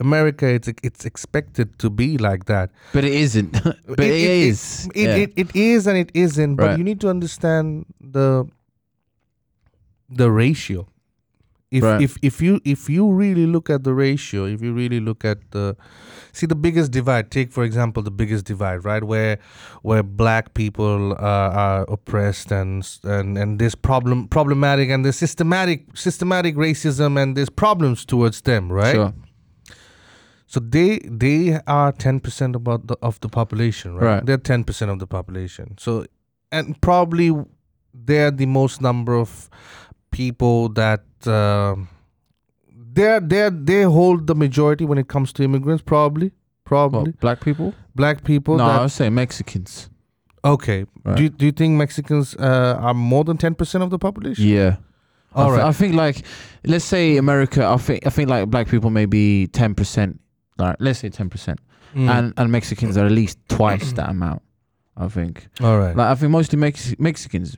America, 0.00 0.46
it's 0.46 0.68
it's 0.82 1.04
expected 1.04 1.78
to 1.78 1.88
be 1.90 2.18
like 2.18 2.44
that. 2.46 2.70
but 2.92 3.04
it 3.04 3.12
isn't. 3.12 3.52
but 3.62 4.00
It- 4.00 4.12
it 4.12 4.22
it- 4.24 4.48
is. 4.48 4.88
It, 4.94 5.08
yeah. 5.08 5.16
it, 5.16 5.32
it 5.36 5.56
is 5.56 5.86
and 5.86 5.96
it 5.96 6.10
isn't. 6.14 6.56
But 6.56 6.66
Right. 6.66 6.78
you 6.78 6.84
need 6.84 7.00
to 7.00 7.08
understand 7.08 7.86
the 8.00 8.44
the 10.10 10.30
ratio. 10.30 10.86
If 11.70 11.84
Right. 11.84 12.00
if 12.00 12.16
if 12.22 12.40
you 12.40 12.60
if 12.64 12.88
you 12.88 13.12
really 13.12 13.46
look 13.46 13.68
at 13.68 13.84
the 13.84 13.92
ratio, 13.92 14.46
if 14.46 14.62
you 14.62 14.72
really 14.72 15.00
look 15.00 15.24
at 15.24 15.50
the 15.50 15.76
see 16.32 16.46
the 16.46 16.54
biggest 16.54 16.92
divide. 16.92 17.30
Take 17.30 17.52
for 17.52 17.64
example 17.64 18.02
the 18.02 18.10
biggest 18.10 18.46
divide, 18.46 18.84
right? 18.84 19.04
Where 19.04 19.38
where 19.82 20.02
black 20.02 20.54
people 20.54 21.12
uh, 21.12 21.50
are 21.64 21.82
oppressed 21.88 22.50
and 22.52 22.88
and 23.04 23.36
and 23.36 23.58
there's 23.58 23.74
problem 23.74 24.28
problematic 24.28 24.88
and 24.88 25.04
there's 25.04 25.16
systematic 25.16 25.84
systematic 25.94 26.56
racism 26.56 27.20
and 27.20 27.36
there's 27.36 27.50
problems 27.50 28.04
towards 28.06 28.40
them, 28.42 28.72
right? 28.72 28.94
Sure. 28.94 29.12
So 30.46 30.60
they 30.60 31.00
they 31.04 31.60
are 31.66 31.92
ten 31.92 32.20
percent 32.20 32.56
about 32.56 32.86
the 32.86 32.96
of 33.02 33.20
the 33.20 33.28
population, 33.28 33.94
right? 33.94 34.04
Right. 34.06 34.26
They're 34.26 34.38
ten 34.38 34.64
percent 34.64 34.90
of 34.90 34.98
the 35.00 35.06
population. 35.06 35.76
So 35.78 36.06
and 36.50 36.80
probably 36.80 37.30
they're 37.92 38.30
the 38.30 38.46
most 38.46 38.80
number 38.80 39.14
of 39.14 39.50
people 40.10 40.70
that 40.70 41.04
um 41.26 41.88
they're 42.92 43.20
they 43.20 43.50
they 43.50 43.82
hold 43.82 44.26
the 44.26 44.34
majority 44.34 44.84
when 44.84 44.98
it 44.98 45.08
comes 45.08 45.32
to 45.34 45.42
immigrants. 45.42 45.82
Probably, 45.82 46.32
probably 46.64 47.10
What, 47.12 47.20
black 47.20 47.40
people? 47.40 47.74
black 47.94 48.24
people. 48.24 48.56
no, 48.56 48.64
I 48.64 48.72
that, 48.74 48.80
would 48.82 48.90
say 48.90 49.10
Mexicans. 49.10 49.88
okay. 50.44 50.86
Do 51.16 51.22
you, 51.22 51.28
do 51.30 51.46
you 51.46 51.52
think 51.52 51.74
Mexicans 51.78 52.34
uh, 52.36 52.76
are 52.80 52.94
more 52.94 53.24
than 53.24 53.36
ten 53.38 53.54
percent 53.54 53.82
of 53.84 53.90
the 53.90 53.98
population? 53.98 54.46
Yeah. 54.46 54.76
I, 55.34 55.42
All 55.42 55.52
right. 55.52 55.62
I 55.64 55.72
think 55.72 55.94
like 55.94 56.24
let's 56.64 56.84
say 56.84 57.16
America. 57.18 57.66
I 57.66 57.76
think 57.76 58.06
I 58.06 58.10
think 58.10 58.28
like 58.30 58.48
black 58.50 58.68
people 58.68 58.90
maybe 58.90 59.46
ten 59.48 59.74
percent. 59.74 60.20
Like 60.58 60.76
let's 60.80 60.98
say 61.00 61.08
ten 61.10 61.28
percent. 61.30 61.60
Mm. 61.94 62.08
and 62.10 62.34
and 62.36 62.52
Mexicans 62.52 62.96
are 62.96 63.06
at 63.06 63.12
least 63.12 63.38
twice 63.48 63.92
that 63.92 64.10
amount. 64.10 64.42
I 64.96 65.08
think. 65.08 65.46
all 65.62 65.78
right. 65.78 65.94
Like 65.96 66.08
I 66.08 66.14
think 66.16 66.32
mostly 66.32 66.58
Mex- 66.58 66.94
Mexicans, 66.98 67.56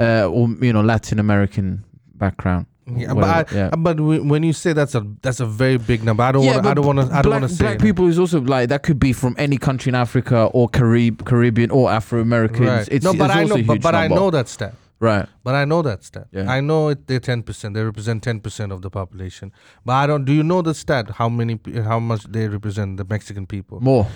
uh, 0.00 0.26
or 0.26 0.48
you 0.60 0.72
know 0.72 0.80
Latin 0.80 1.18
American 1.18 1.84
background. 2.14 2.66
Yeah, 2.96 3.14
but 3.14 3.24
I, 3.24 3.44
yeah. 3.54 3.70
but 3.76 3.98
when 4.00 4.42
you 4.42 4.52
say 4.52 4.72
that's 4.72 4.94
a 4.94 5.06
that's 5.22 5.40
a 5.40 5.46
very 5.46 5.78
big 5.78 6.02
number. 6.04 6.22
I 6.22 6.32
don't 6.32 6.44
Yeah, 6.44 6.54
want 6.54 6.64
to. 6.64 6.70
I 6.70 6.74
don't 6.74 6.86
want 6.86 6.98
to. 7.10 7.14
I 7.16 7.22
don't 7.22 7.32
want 7.32 7.42
to 7.44 7.48
say 7.48 7.64
black 7.64 7.78
people 7.80 8.06
is 8.08 8.18
also 8.18 8.40
like 8.40 8.68
that 8.70 8.82
could 8.82 8.98
be 8.98 9.12
from 9.12 9.34
any 9.38 9.58
country 9.58 9.90
in 9.90 9.94
Africa 9.94 10.44
or 10.52 10.68
Carib, 10.68 11.24
Caribbean 11.24 11.70
or 11.70 11.90
Afro 11.90 12.20
Americans. 12.20 12.60
Right. 12.68 12.88
It's, 12.90 13.04
no, 13.04 13.14
but 13.14 13.30
I 13.30 13.44
know. 13.44 13.56
a 13.56 13.62
But, 13.62 13.82
but 13.82 13.94
I 13.94 14.08
know 14.08 14.30
that 14.30 14.48
stat. 14.48 14.74
Right. 15.00 15.28
But 15.44 15.54
I 15.54 15.64
know 15.64 15.82
that 15.82 16.02
stat. 16.02 16.26
Yeah. 16.32 16.50
I 16.50 16.60
know 16.60 16.88
it, 16.88 17.06
they're 17.06 17.20
ten 17.20 17.42
percent. 17.42 17.74
They 17.74 17.84
represent 17.84 18.22
ten 18.22 18.40
percent 18.40 18.72
of 18.72 18.82
the 18.82 18.90
population. 18.90 19.52
But 19.84 19.92
I 19.92 20.06
don't. 20.06 20.24
Do 20.24 20.32
you 20.32 20.42
know 20.42 20.60
the 20.62 20.74
stat? 20.74 21.10
How 21.10 21.28
many? 21.28 21.58
How 21.84 22.00
much 22.00 22.24
they 22.24 22.48
represent 22.48 22.96
the 22.96 23.04
Mexican 23.04 23.46
people? 23.46 23.80
More. 23.80 24.06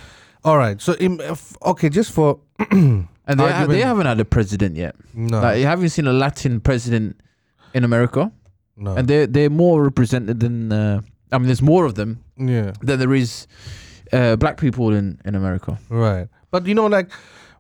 All 0.45 0.59
right. 0.59 0.81
So, 0.83 0.97
okay, 1.65 1.89
just 1.89 2.11
for 2.11 2.41
And 2.71 3.39
they, 3.39 3.53
ha- 3.53 3.67
they 3.67 3.81
haven't 3.81 4.07
had 4.07 4.19
a 4.19 4.25
president 4.25 4.77
yet. 4.77 4.97
no, 5.15 5.41
Like, 5.41 5.59
you 5.61 5.67
haven't 5.67 5.91
seen 5.91 6.09
a 6.09 6.13
Latin 6.13 6.61
president 6.61 7.21
in 7.75 7.85
America, 7.85 8.33
no, 8.77 8.95
and 8.97 9.09
they're 9.09 9.27
they're 9.27 9.51
more 9.51 9.83
represented 9.83 10.41
than. 10.41 10.73
Uh, 10.73 11.01
I 11.33 11.39
mean, 11.39 11.47
there's 11.47 11.63
more 11.63 11.87
of 11.87 11.95
them 11.95 12.23
yeah, 12.37 12.73
than 12.83 12.99
there 12.99 13.15
is 13.15 13.47
uh, 14.13 14.37
black 14.37 14.59
people 14.61 14.93
in 14.93 15.19
in 15.25 15.35
America. 15.35 15.79
right. 15.89 16.29
But 16.51 16.67
you 16.67 16.75
know, 16.75 16.87
like, 16.87 17.11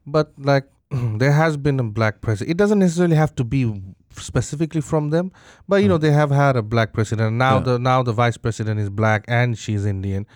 but 0.07 0.33
like, 0.37 0.65
there 1.19 1.33
has 1.33 1.57
been 1.57 1.81
a 1.81 1.85
black 1.85 2.21
president. 2.21 2.51
It 2.51 2.57
doesn't 2.59 2.79
necessarily 2.81 3.17
have 3.17 3.35
to 3.37 3.45
be 3.45 3.81
specifically 4.15 4.83
from 4.83 5.09
them, 5.09 5.33
but 5.69 5.77
you 5.83 5.89
know, 5.89 5.97
they 5.97 6.11
have 6.13 6.31
had 6.31 6.57
a 6.57 6.63
black 6.63 6.93
president. 6.93 7.37
Now 7.37 7.57
Yeah. 7.57 7.65
the 7.65 7.79
now 7.79 8.03
the 8.03 8.13
vice 8.13 8.37
president 8.37 8.79
is 8.81 8.91
black 8.91 9.25
and 9.27 9.57
she's 9.57 9.87
Indian. 9.87 10.27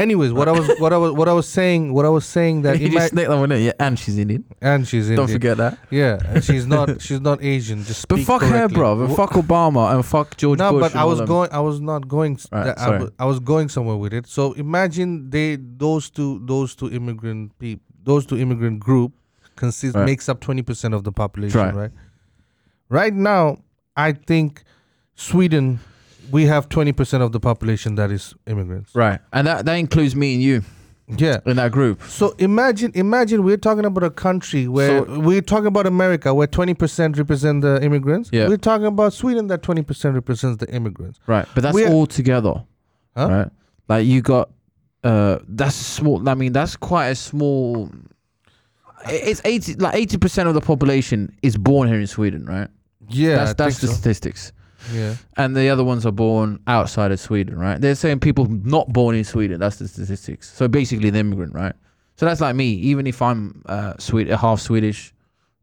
Anyways, 0.00 0.32
what 0.32 0.48
I 0.48 0.52
was 0.52 0.66
what 0.80 0.92
I 0.92 0.96
was 0.96 1.12
what 1.12 1.28
I 1.28 1.32
was 1.34 1.46
saying 1.48 1.92
what 1.92 2.04
I 2.06 2.08
was 2.08 2.24
saying 2.24 2.62
that 2.62 2.80
you 2.80 2.86
it 2.86 2.90
just 2.92 2.98
might, 3.02 3.10
sneak 3.10 3.28
that 3.28 3.36
one 3.38 3.52
in, 3.52 3.62
yeah, 3.62 3.72
and 3.78 3.98
she's 3.98 4.16
Indian. 4.18 4.44
and 4.62 4.88
she's 4.88 5.04
Indian. 5.10 5.16
Don't 5.26 5.32
forget 5.38 5.56
that. 5.58 5.78
Yeah, 5.90 6.18
and 6.26 6.42
she's 6.42 6.66
not 6.66 7.00
she's 7.06 7.20
not 7.20 7.42
Asian. 7.42 7.84
Just 7.84 8.08
But 8.08 8.16
speak 8.16 8.26
fuck 8.26 8.40
her, 8.42 8.48
correctly. 8.48 8.76
bro. 8.76 9.00
And 9.02 9.12
Wh- 9.12 9.16
fuck 9.16 9.32
Obama 9.32 9.92
and 9.94 10.04
fuck 10.04 10.36
George 10.38 10.58
no, 10.58 10.72
Bush. 10.72 10.80
but 10.80 10.90
and 10.92 11.00
I 11.00 11.02
all 11.02 11.08
was 11.10 11.18
them. 11.18 11.26
going. 11.28 11.48
I 11.52 11.60
was 11.60 11.80
not 11.80 12.08
going. 12.08 12.34
s- 12.34 12.48
Right, 12.50 12.64
that- 12.64 12.78
I, 12.80 12.84
sorry. 12.86 12.98
wa- 13.04 13.10
I 13.18 13.24
was 13.26 13.38
going 13.40 13.68
somewhere 13.68 13.96
with 13.96 14.14
it. 14.14 14.26
So 14.26 14.52
imagine 14.54 15.28
they 15.30 15.56
those 15.60 16.08
two 16.08 16.40
those 16.46 16.74
two 16.74 16.90
immigrant 16.90 17.58
people 17.58 17.84
those 18.02 18.24
two 18.24 18.38
immigrant 18.38 18.80
group 18.80 19.12
consist 19.56 19.94
Right. 19.94 20.06
makes 20.06 20.28
up 20.30 20.40
twenty 20.40 20.62
percent 20.62 20.94
of 20.94 21.04
the 21.04 21.12
population, 21.12 21.60
Right. 21.60 21.74
right. 21.74 21.90
right? 22.88 23.12
now, 23.14 23.58
I 23.96 24.12
think 24.12 24.62
Sweden 25.14 25.80
we 26.30 26.46
have 26.46 26.68
twenty 26.68 26.92
percent 26.92 27.22
of 27.22 27.32
the 27.32 27.40
population 27.40 27.94
that 27.96 28.10
is 28.10 28.34
immigrants. 28.46 28.94
Right, 28.94 29.20
and 29.32 29.46
that 29.46 29.64
that 29.66 29.74
includes 29.74 30.14
me 30.16 30.34
and 30.34 30.42
you 30.42 30.62
Yeah. 31.16 31.40
in 31.46 31.56
that 31.56 31.72
group. 31.72 32.02
So 32.04 32.34
imagine, 32.38 32.92
imagine 32.94 33.42
we're 33.42 33.56
talking 33.56 33.84
about 33.84 34.04
a 34.04 34.10
country 34.10 34.68
where 34.68 35.04
So- 35.04 35.20
we're 35.20 35.42
talking 35.42 35.66
about 35.66 35.86
America, 35.86 36.32
where 36.32 36.46
twenty 36.46 36.74
percent 36.74 37.18
represent 37.18 37.62
the 37.62 37.82
immigrants. 37.82 38.30
Yeah. 38.32 38.48
We're 38.48 38.56
talking 38.58 38.86
about 38.86 39.12
Sweden, 39.12 39.48
that 39.48 39.62
twenty 39.62 39.82
percent 39.82 40.14
represents 40.14 40.58
the 40.64 40.72
immigrants. 40.72 41.18
Right, 41.26 41.46
but 41.54 41.62
that's 41.62 41.74
We're- 41.74 41.92
all 41.92 42.06
together. 42.06 42.62
Huh? 43.16 43.28
Right, 43.28 43.48
like 43.88 44.06
you 44.06 44.22
got. 44.22 44.50
Uh, 45.02 45.38
that's 45.48 45.74
small. 45.74 46.28
I 46.28 46.34
mean, 46.34 46.52
that's 46.52 46.76
quite 46.76 47.06
a 47.08 47.14
small. 47.14 47.90
It's 49.08 49.40
eighty, 49.46 49.74
like 49.76 49.94
eighty 49.94 50.18
percent 50.18 50.46
of 50.48 50.54
the 50.54 50.60
population 50.60 51.34
is 51.42 51.56
born 51.56 51.88
here 51.88 51.98
in 51.98 52.06
Sweden, 52.06 52.44
right? 52.44 52.68
Yeah, 53.08 53.36
that's 53.36 53.54
that's 53.54 53.78
the 53.80 53.86
so. 53.86 53.94
statistics. 53.94 54.52
Yeah. 54.92 55.16
And 55.36 55.56
the 55.56 55.68
other 55.68 55.84
ones 55.84 56.06
are 56.06 56.12
born 56.12 56.60
outside 56.66 57.12
of 57.12 57.20
Sweden, 57.20 57.58
right? 57.58 57.80
They're 57.80 57.94
saying 57.94 58.20
people 58.20 58.46
not 58.46 58.92
born 58.92 59.14
in 59.14 59.24
Sweden. 59.24 59.60
That's 59.60 59.76
the 59.76 59.88
statistics. 59.88 60.52
So 60.52 60.68
basically, 60.68 61.10
the 61.10 61.18
immigrant, 61.18 61.54
right? 61.54 61.74
So 62.16 62.26
that's 62.26 62.40
like 62.40 62.54
me. 62.56 62.72
Even 62.72 63.06
if 63.06 63.20
I'm 63.22 63.62
uh, 63.66 63.94
Swede, 63.98 64.28
half 64.28 64.60
Swedish, 64.60 65.12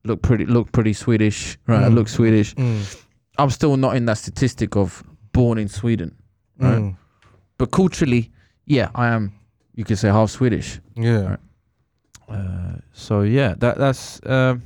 look 0.04 0.22
pretty, 0.22 0.46
look 0.46 0.72
pretty 0.72 0.94
Swedish, 0.94 1.58
right? 1.68 1.84
I 1.84 1.90
Mm. 1.90 1.96
look 1.96 2.08
Swedish. 2.08 2.56
Mm. 2.56 3.04
I'm 3.38 3.50
still 3.52 3.78
not 3.78 3.96
in 3.96 4.06
that 4.06 4.18
statistic 4.18 4.76
of 4.76 5.04
born 5.34 5.58
in 5.58 5.68
Sweden, 5.68 6.16
right? 6.60 6.80
Mm. 6.80 6.98
But 7.58 7.72
culturally, 7.72 8.32
yeah, 8.66 8.90
I 8.96 9.08
am. 9.10 9.34
You 9.76 9.84
could 9.84 9.98
say 10.00 10.08
half 10.10 10.30
Swedish. 10.32 10.80
Yeah. 10.96 11.22
Right. 11.30 11.40
Uh, 12.30 12.78
so 12.94 13.22
yeah, 13.22 13.54
that 13.60 13.78
that's. 13.78 14.20
Um, 14.26 14.64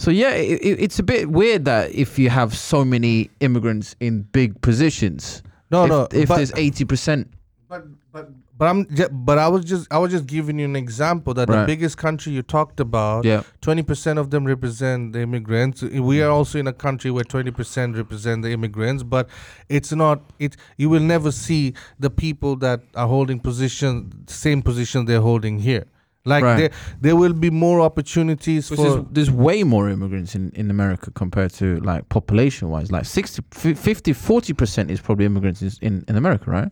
so 0.00 0.10
yeah, 0.10 0.30
it, 0.30 0.62
it, 0.62 0.80
it's 0.80 0.98
a 0.98 1.02
bit 1.02 1.30
weird 1.30 1.66
that 1.66 1.92
if 1.94 2.18
you 2.18 2.30
have 2.30 2.56
so 2.56 2.86
many 2.86 3.30
immigrants 3.40 3.94
in 4.00 4.22
big 4.22 4.58
positions, 4.62 5.42
No, 5.70 5.84
if, 5.84 5.90
no. 5.90 6.08
if 6.10 6.28
but, 6.28 6.36
there's 6.36 6.52
eighty 6.56 6.86
percent, 6.86 7.28
but 7.68 7.84
but 8.10 8.30
but 8.56 8.66
I'm 8.66 8.86
but 9.10 9.36
I 9.36 9.48
was 9.48 9.66
just 9.66 9.92
I 9.92 9.98
was 9.98 10.10
just 10.10 10.26
giving 10.26 10.58
you 10.58 10.64
an 10.64 10.74
example 10.74 11.34
that 11.34 11.48
the 11.48 11.64
biggest 11.66 11.98
country 11.98 12.32
you 12.32 12.42
talked 12.42 12.80
about, 12.80 13.26
yeah, 13.26 13.42
twenty 13.60 13.82
percent 13.82 14.18
of 14.18 14.30
them 14.30 14.46
represent 14.46 15.12
the 15.12 15.20
immigrants. 15.20 15.82
We 15.82 16.22
are 16.22 16.30
also 16.30 16.58
in 16.58 16.66
a 16.66 16.72
country 16.72 17.10
where 17.10 17.24
twenty 17.24 17.50
percent 17.50 17.94
represent 17.94 18.42
the 18.42 18.52
immigrants, 18.52 19.02
but 19.02 19.28
it's 19.68 19.92
not. 19.92 20.22
It 20.38 20.56
you 20.78 20.88
will 20.88 21.00
never 21.02 21.30
see 21.30 21.74
the 21.98 22.08
people 22.08 22.56
that 22.56 22.80
are 22.94 23.06
holding 23.06 23.38
position 23.38 24.26
same 24.28 24.62
position 24.62 25.04
they're 25.04 25.20
holding 25.20 25.58
here. 25.58 25.84
Like 26.24 26.44
Right. 26.44 26.56
there 26.58 26.70
there 27.00 27.16
will 27.16 27.32
be 27.32 27.50
more 27.50 27.80
opportunities 27.80 28.68
there's, 28.68 28.94
for. 28.94 29.06
there's 29.10 29.30
way 29.30 29.62
more 29.64 29.88
immigrants 29.88 30.34
in, 30.34 30.50
in 30.54 30.70
America 30.70 31.10
compared 31.10 31.52
to 31.54 31.80
like 31.80 32.08
population 32.10 32.68
wise. 32.68 32.92
Like 32.92 33.06
60, 33.06 33.42
50, 33.74 34.12
40 34.12 34.52
percent 34.52 34.90
is 34.90 35.00
probably 35.00 35.24
immigrants 35.24 35.62
in, 35.80 36.04
in 36.08 36.16
America, 36.16 36.50
right? 36.50 36.70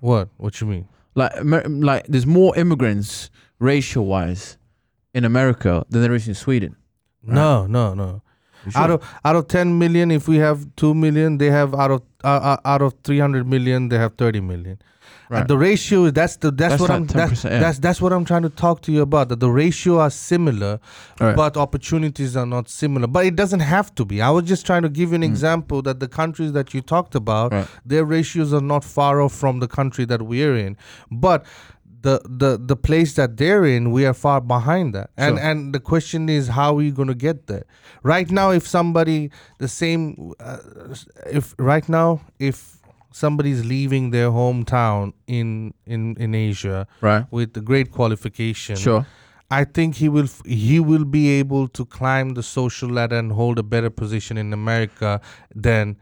What? 0.00 0.28
What 0.36 0.60
you 0.60 0.68
mean? 0.68 0.88
Like 1.16 1.32
Amer- 1.36 1.68
like 1.68 2.06
there's 2.06 2.26
more 2.26 2.56
immigrants 2.56 3.30
racial 3.58 4.06
wise 4.06 4.56
in 5.12 5.24
America 5.24 5.84
than 5.90 6.02
there 6.02 6.14
is 6.14 6.28
in 6.28 6.34
Sweden. 6.34 6.76
Right. 7.24 7.34
No, 7.34 7.66
no, 7.66 7.94
no. 7.94 8.22
Sure? 8.70 8.82
Out 8.82 8.90
of 8.90 9.02
out 9.24 9.34
of 9.36 9.48
10 9.48 9.78
million, 9.78 10.10
if 10.12 10.28
we 10.28 10.36
have 10.36 10.66
2 10.76 10.94
million, 10.94 11.38
they 11.38 11.50
have 11.50 11.74
out 11.74 11.90
of 11.90 12.02
uh, 12.22 12.28
uh, 12.28 12.56
out 12.64 12.82
of 12.82 12.94
300 13.02 13.46
million, 13.46 13.88
they 13.88 13.98
have 13.98 14.14
30 14.16 14.40
million. 14.40 14.78
Right. 15.30 15.40
And 15.40 15.48
the 15.48 15.58
ratio 15.58 16.04
is 16.06 16.12
that's 16.14 16.36
the 16.36 16.50
that's, 16.50 16.72
That's 16.72 16.80
what 16.80 16.90
I'm 16.90 17.06
that's, 17.06 17.44
yeah. 17.44 17.58
that's 17.58 17.78
that's 17.78 18.00
what 18.00 18.12
I'm 18.14 18.24
trying 18.24 18.42
to 18.42 18.50
talk 18.50 18.80
to 18.82 18.92
you 18.92 19.02
about. 19.02 19.28
That 19.28 19.40
the 19.40 19.50
ratio 19.50 19.98
are 20.00 20.10
similar, 20.10 20.80
Right. 21.20 21.36
but 21.36 21.56
opportunities 21.56 22.36
are 22.36 22.46
not 22.46 22.68
similar. 22.68 23.06
But 23.06 23.26
it 23.26 23.36
doesn't 23.36 23.60
have 23.60 23.94
to 23.96 24.04
be. 24.04 24.22
I 24.22 24.30
was 24.30 24.44
just 24.44 24.64
trying 24.64 24.82
to 24.82 24.88
give 24.88 25.10
you 25.10 25.16
an 25.16 25.22
Mm. 25.22 25.26
example 25.26 25.82
that 25.82 26.00
the 26.00 26.08
countries 26.08 26.52
that 26.52 26.72
you 26.74 26.80
talked 26.80 27.14
about, 27.14 27.52
Right. 27.52 27.66
their 27.84 28.04
ratios 28.04 28.52
are 28.54 28.62
not 28.62 28.84
far 28.84 29.20
off 29.20 29.34
from 29.34 29.60
the 29.60 29.68
country 29.68 30.04
that 30.06 30.22
we're 30.22 30.56
in. 30.56 30.76
But 31.10 31.44
the 32.00 32.20
the 32.24 32.56
the 32.64 32.76
place 32.76 33.14
that 33.14 33.36
they're 33.36 33.64
in, 33.66 33.90
we 33.90 34.06
are 34.06 34.14
far 34.14 34.40
behind 34.40 34.94
that. 34.94 35.10
And 35.16 35.36
Sure. 35.36 35.44
and 35.46 35.74
the 35.74 35.80
question 35.80 36.28
is, 36.28 36.48
how 36.48 36.70
are 36.70 36.74
we 36.74 36.90
going 36.92 37.08
to 37.08 37.14
get 37.14 37.48
there? 37.48 37.64
Right 38.02 38.30
now, 38.30 38.50
if 38.52 38.66
somebody 38.66 39.30
the 39.58 39.68
same, 39.68 40.32
uh, 40.40 40.58
if 41.30 41.54
right 41.58 41.86
now 41.88 42.20
if 42.38 42.77
somebody's 43.22 43.62
leaving 43.74 44.10
their 44.16 44.30
hometown 44.40 45.12
in 45.38 45.48
in 45.86 46.02
in 46.26 46.34
Asia 46.48 46.86
right. 47.08 47.24
with 47.38 47.52
the 47.52 47.60
great 47.70 47.88
qualification, 47.98 48.76
Sure. 48.76 49.04
I 49.60 49.64
think 49.76 49.94
he 50.02 50.08
will 50.16 50.28
f- 50.32 50.42
he 50.70 50.78
will 50.90 51.04
be 51.18 51.24
able 51.40 51.68
to 51.78 51.84
climb 51.98 52.34
the 52.38 52.42
social 52.42 52.90
ladder 52.98 53.18
and 53.18 53.32
hold 53.40 53.58
a 53.58 53.62
better 53.74 53.90
position 54.02 54.36
in 54.42 54.52
America 54.52 55.20
than 55.68 55.96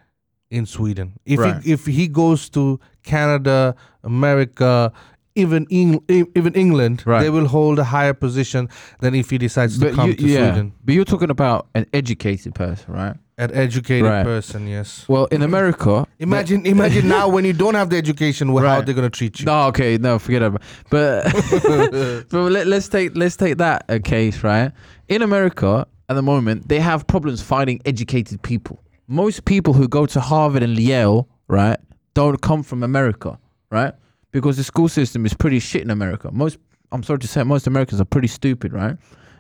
in 0.51 0.67
Sweden. 0.67 1.13
If 1.25 1.39
Right. 1.41 1.63
he, 1.63 1.73
if 1.77 1.87
he 1.99 2.09
goes 2.23 2.49
to 2.57 2.65
Canada, 3.13 3.59
America, 4.05 4.93
even 5.35 5.67
Eng- 5.71 6.03
even 6.41 6.53
England, 6.55 7.03
Right. 7.07 7.23
they 7.23 7.31
will 7.37 7.47
hold 7.57 7.79
a 7.79 7.85
higher 7.85 8.15
position 8.15 8.69
than 9.01 9.15
if 9.15 9.31
he 9.31 9.39
decides 9.39 9.79
to 9.79 9.85
But 9.87 9.95
come 9.95 10.09
you, 10.11 10.17
to 10.17 10.27
yeah, 10.27 10.39
Sweden. 10.53 10.73
but 10.85 10.95
you're 10.95 11.05
talking 11.15 11.31
about 11.31 11.67
an 11.75 11.87
educated 11.93 12.55
person, 12.55 12.95
right? 13.03 13.17
An 13.39 13.53
educated 13.53 14.07
Right. 14.07 14.25
person, 14.25 14.67
yes. 14.67 15.05
Well, 15.09 15.27
in 15.27 15.43
America, 15.43 16.07
Imagine 16.19 16.65
imagine 16.65 17.07
now 17.07 17.29
when 17.29 17.45
you 17.45 17.53
don't 17.53 17.75
have 17.75 17.91
the 17.91 17.97
education, 17.99 18.51
well, 18.53 18.65
how 18.65 18.77
Right. 18.77 18.87
they're 18.87 18.95
gonna 18.95 19.11
treat 19.11 19.39
you. 19.41 19.45
No, 19.45 19.65
okay, 19.67 19.99
no, 19.99 20.19
forget 20.19 20.43
about. 20.43 20.63
But 20.89 21.25
but 22.31 22.33
let, 22.51 22.67
let's 22.67 22.89
take 22.89 23.15
let's 23.15 23.37
take 23.37 23.59
that 23.59 23.85
a 23.91 24.01
case, 24.01 24.43
right? 24.43 24.73
In 25.09 25.21
America, 25.21 25.87
at 26.09 26.15
the 26.15 26.23
moment, 26.23 26.69
they 26.69 26.81
have 26.81 27.07
problems 27.07 27.43
finding 27.43 27.79
educated 27.85 28.41
people. 28.41 28.83
Most 29.07 29.45
people 29.45 29.75
who 29.75 29.87
go 29.87 30.07
to 30.07 30.19
Harvard 30.21 30.63
and 30.63 30.79
Yale, 30.79 31.29
right, 31.47 31.77
don't 32.15 32.41
come 32.41 32.63
from 32.63 32.83
America, 32.83 33.39
right? 33.71 33.93
Because 34.33 34.57
the 34.57 34.65
school 34.65 34.89
system 34.89 35.27
is 35.27 35.35
pretty 35.35 35.59
shit 35.59 35.83
in 35.83 35.91
America. 35.91 36.31
Most, 36.33 36.57
I'm 36.91 37.03
sorry 37.03 37.19
to 37.19 37.29
say, 37.29 37.43
most 37.43 37.67
Americans 37.67 38.01
are 38.01 38.07
pretty 38.07 38.29
stupid, 38.29 38.73
right? 38.73 38.97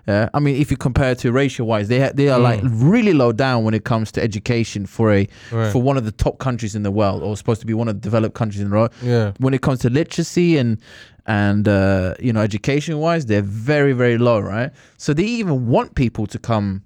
Yeah, 0.08 0.28
I 0.32 0.38
mean, 0.38 0.54
if 0.56 0.70
you 0.70 0.76
compare 0.76 1.14
to 1.16 1.32
ratio-wise, 1.32 1.88
they 1.88 2.00
ha- 2.00 2.12
they 2.14 2.28
are 2.28 2.38
like 2.38 2.60
really 2.64 3.12
low 3.12 3.32
down 3.32 3.64
when 3.64 3.74
it 3.74 3.84
comes 3.84 4.12
to 4.12 4.22
education 4.22 4.86
for 4.86 5.12
a 5.12 5.26
Right. 5.50 5.72
for 5.72 5.82
one 5.82 5.96
of 5.96 6.04
the 6.04 6.12
top 6.12 6.38
countries 6.38 6.74
in 6.76 6.82
the 6.84 6.92
world, 6.92 7.22
or 7.24 7.36
supposed 7.36 7.60
to 7.60 7.66
be 7.66 7.74
one 7.74 7.88
of 7.88 7.94
the 7.96 8.00
developed 8.00 8.34
countries 8.36 8.60
in 8.62 8.70
the 8.70 8.76
world. 8.76 8.92
Yeah. 9.02 9.32
when 9.38 9.52
it 9.54 9.62
comes 9.62 9.80
to 9.80 9.90
literacy 9.90 10.58
and 10.58 10.78
and 11.26 11.66
uh, 11.66 12.14
you 12.20 12.32
know 12.32 12.40
education 12.42 12.98
wise 12.98 13.26
they're 13.26 13.42
very 13.42 13.92
very 13.92 14.16
low 14.16 14.38
right? 14.38 14.70
So 14.96 15.12
they 15.12 15.24
even 15.24 15.66
want 15.66 15.96
people 15.96 16.26
to 16.28 16.38
come 16.38 16.82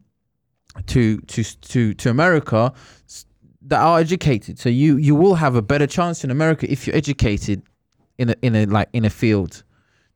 to 0.87 1.19
to 1.33 1.43
to 1.45 1.95
to 1.95 2.11
america 2.11 2.73
that 3.63 3.81
are 3.81 3.99
educated. 4.01 4.59
So 4.59 4.69
you 4.71 4.97
you 4.97 5.15
will 5.15 5.35
have 5.35 5.55
a 5.57 5.63
better 5.63 5.87
chance 5.87 6.25
in 6.25 6.31
america 6.31 6.71
if 6.73 6.87
you're 6.87 6.97
educated 6.97 7.63
in 8.17 8.31
a 8.31 8.35
in 8.41 8.55
a 8.57 8.65
like 8.67 8.89
in 8.95 9.05
a 9.05 9.11
field 9.11 9.63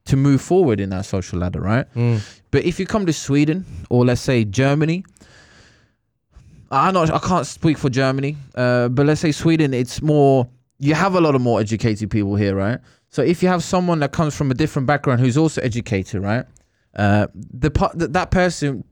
to 0.06 0.16
move 0.16 0.40
forward 0.40 0.80
in 0.80 0.90
that 0.90 1.06
social 1.06 1.38
ladder, 1.38 1.60
right? 1.60 1.92
Mm. 1.94 2.20
But 2.50 2.64
if 2.64 2.78
you 2.78 2.86
come 2.86 3.06
to 3.06 3.12
Sweden 3.12 3.64
or 3.90 4.04
let's 4.04 4.20
say 4.20 4.44
Germany, 4.44 5.04
I'm 6.70 6.94
not. 6.94 7.10
I 7.10 7.18
can't 7.18 7.46
speak 7.46 7.78
for 7.78 7.88
Germany, 7.88 8.36
uh, 8.54 8.88
but 8.88 9.06
let's 9.06 9.20
say 9.20 9.32
Sweden, 9.32 9.72
it's 9.72 10.02
more. 10.02 10.48
You 10.78 10.94
have 10.94 11.14
a 11.14 11.20
lot 11.20 11.34
of 11.34 11.40
more 11.40 11.60
educated 11.60 12.10
people 12.10 12.36
here, 12.36 12.54
right? 12.54 12.80
So 13.08 13.22
if 13.22 13.42
you 13.42 13.48
have 13.48 13.62
someone 13.62 14.00
that 14.00 14.12
comes 14.12 14.34
from 14.34 14.50
a 14.50 14.54
different 14.54 14.86
background 14.86 15.20
who's 15.20 15.36
also 15.36 15.60
educated, 15.62 16.20
right? 16.20 16.44
Uh, 16.96 17.28
the 17.34 17.70
part 17.70 17.96
that 17.98 18.12
that 18.12 18.30
person 18.30 18.84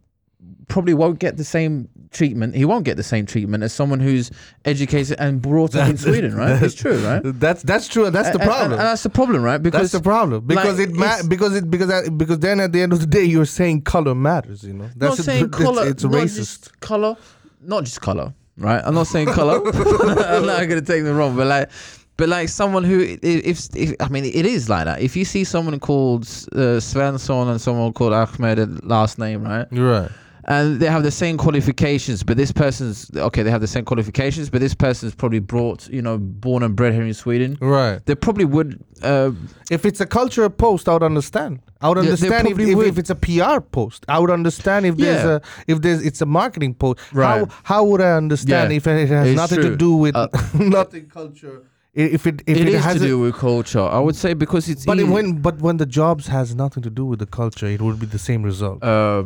probably 0.68 0.94
won't 0.94 1.18
get 1.18 1.36
the 1.36 1.44
same 1.44 1.88
treatment. 2.12 2.54
He 2.54 2.64
won't 2.64 2.84
get 2.84 2.96
the 2.96 3.02
same 3.02 3.26
treatment 3.26 3.62
as 3.62 3.72
someone 3.72 4.00
who's 4.00 4.30
educated 4.64 5.16
and 5.18 5.40
brought 5.42 5.74
up 5.74 5.88
in 5.88 5.96
Sweden, 5.96 6.34
right? 6.34 6.62
It's 6.62 6.74
true, 6.74 6.96
right? 6.98 7.20
That's 7.24 7.62
that's 7.62 7.88
true. 7.88 8.06
and 8.06 8.14
That's 8.14 8.28
the 8.30 8.34
And- 8.34 8.42
and- 8.42 8.50
problem. 8.50 8.72
And, 8.72 8.80
that's 8.80 9.02
the 9.02 9.10
problem, 9.10 9.42
right? 9.42 9.58
Because 9.62 9.92
that's 9.92 10.02
the 10.02 10.08
problem 10.08 10.46
because 10.46 10.78
like, 10.78 10.88
it 10.88 10.94
ma- 10.94 11.22
because 11.28 11.54
it 11.56 11.70
because 11.70 11.90
I, 11.90 12.08
because 12.08 12.38
then 12.38 12.60
at 12.60 12.72
the 12.72 12.80
end 12.82 12.92
of 12.92 13.00
the 13.00 13.06
day 13.06 13.24
you're 13.24 13.44
saying 13.46 13.82
color 13.82 14.14
matters. 14.14 14.62
You 14.64 14.74
know 14.74 14.88
that's 14.96 15.18
not 15.18 15.24
saying 15.24 15.44
it's, 15.52 15.56
color. 15.58 15.86
It's 15.88 16.04
not 16.04 16.12
racist. 16.12 16.80
color, 16.80 17.16
not 17.62 17.84
just 17.84 18.00
color, 18.00 18.32
right? 18.58 18.82
I'm 18.84 18.94
not 18.94 19.06
saying 19.06 19.28
color. 19.28 19.60
I'm 19.74 20.46
not 20.46 20.68
gonna 20.68 20.80
take 20.82 21.04
them 21.04 21.16
wrong, 21.16 21.34
but 21.36 21.46
like, 21.46 21.70
but 22.18 22.28
like 22.28 22.48
someone 22.50 22.84
who, 22.84 23.02
i- 23.02 23.18
if, 23.22 23.74
if 23.74 23.94
I 24.00 24.08
mean, 24.08 24.24
it 24.24 24.46
is 24.46 24.68
like 24.68 24.84
that. 24.84 25.00
If 25.00 25.16
you 25.16 25.24
see 25.24 25.44
someone 25.44 25.78
called 25.80 26.22
uh, 26.52 26.78
Svensson 26.80 27.50
and 27.50 27.60
someone 27.60 27.92
called 27.94 28.12
Ahmed, 28.12 28.58
uh, 28.58 28.66
last 28.82 29.18
name, 29.18 29.44
right? 29.44 29.66
You're 29.70 29.90
right. 29.90 30.10
And 30.52 30.80
they 30.80 30.86
have 30.96 31.02
the 31.02 31.10
same 31.10 31.36
qualifications, 31.38 32.22
but 32.22 32.36
this 32.36 32.52
person's 32.52 32.96
okay. 33.28 33.42
They 33.44 33.50
have 33.50 33.60
the 33.60 33.72
same 33.76 33.84
qualifications, 33.84 34.50
but 34.50 34.60
this 34.60 34.74
person's 34.74 35.14
probably 35.14 35.38
brought, 35.52 35.80
you 35.88 36.02
know, 36.06 36.18
born 36.18 36.62
and 36.62 36.72
bred 36.76 36.92
here 36.94 37.02
in 37.12 37.14
Sweden. 37.14 37.56
Right. 37.60 37.98
They 38.06 38.14
probably 38.14 38.44
would. 38.56 38.70
Uh, 39.02 39.30
If 39.70 39.84
it's 39.88 40.00
a 40.00 40.06
cultural 40.06 40.50
post, 40.50 40.88
I 40.88 40.92
would 40.92 41.02
understand. 41.12 41.60
I 41.80 41.88
would 41.88 41.98
Yeah, 41.98 42.04
understand 42.10 42.48
if, 42.48 42.58
if, 42.58 42.76
would. 42.76 42.86
if 42.86 42.98
it's 42.98 43.10
a 43.10 43.14
PR 43.26 43.60
post. 43.78 44.04
I 44.08 44.18
would 44.20 44.30
understand 44.30 44.86
if 44.86 44.96
there's 44.96 45.24
Yeah. 45.24 45.38
a 45.38 45.72
if 45.72 45.76
there's 45.82 46.00
it's 46.08 46.20
a 46.22 46.26
marketing 46.40 46.74
post. 46.74 46.98
Right. 47.12 47.28
How 47.28 47.48
how 47.64 47.80
would 47.88 48.00
I 48.00 48.12
understand 48.22 48.70
Yeah. 48.70 48.76
if 48.78 48.86
it 48.86 49.08
has 49.08 49.26
It's 49.28 49.36
nothing 49.42 49.60
true. 49.60 49.70
to 49.70 49.76
do 49.76 49.92
with 50.04 50.14
Uh, 50.16 50.28
nothing 50.78 51.06
culture? 51.20 51.56
If 51.94 52.26
it 52.26 52.36
if 52.46 52.56
it 52.56 52.80
has 52.80 53.00
to 53.00 53.06
do 53.06 53.18
with 53.24 53.34
culture, 53.34 53.86
I 53.98 54.00
would 54.06 54.16
say, 54.16 54.32
because 54.44 54.64
it's. 54.72 54.84
but 54.86 54.98
it, 54.98 55.08
when 55.16 55.26
but 55.46 55.56
when 55.66 55.76
the 55.76 55.84
jobs 56.00 56.26
has 56.28 56.54
nothing 56.54 56.82
to 56.88 56.90
do 57.00 57.04
with 57.10 57.18
the 57.18 57.26
culture, 57.40 57.66
it 57.66 57.80
would 57.82 57.98
be 58.00 58.06
the 58.06 58.18
same 58.30 58.42
result. 58.42 58.78
Uh, 58.82 59.24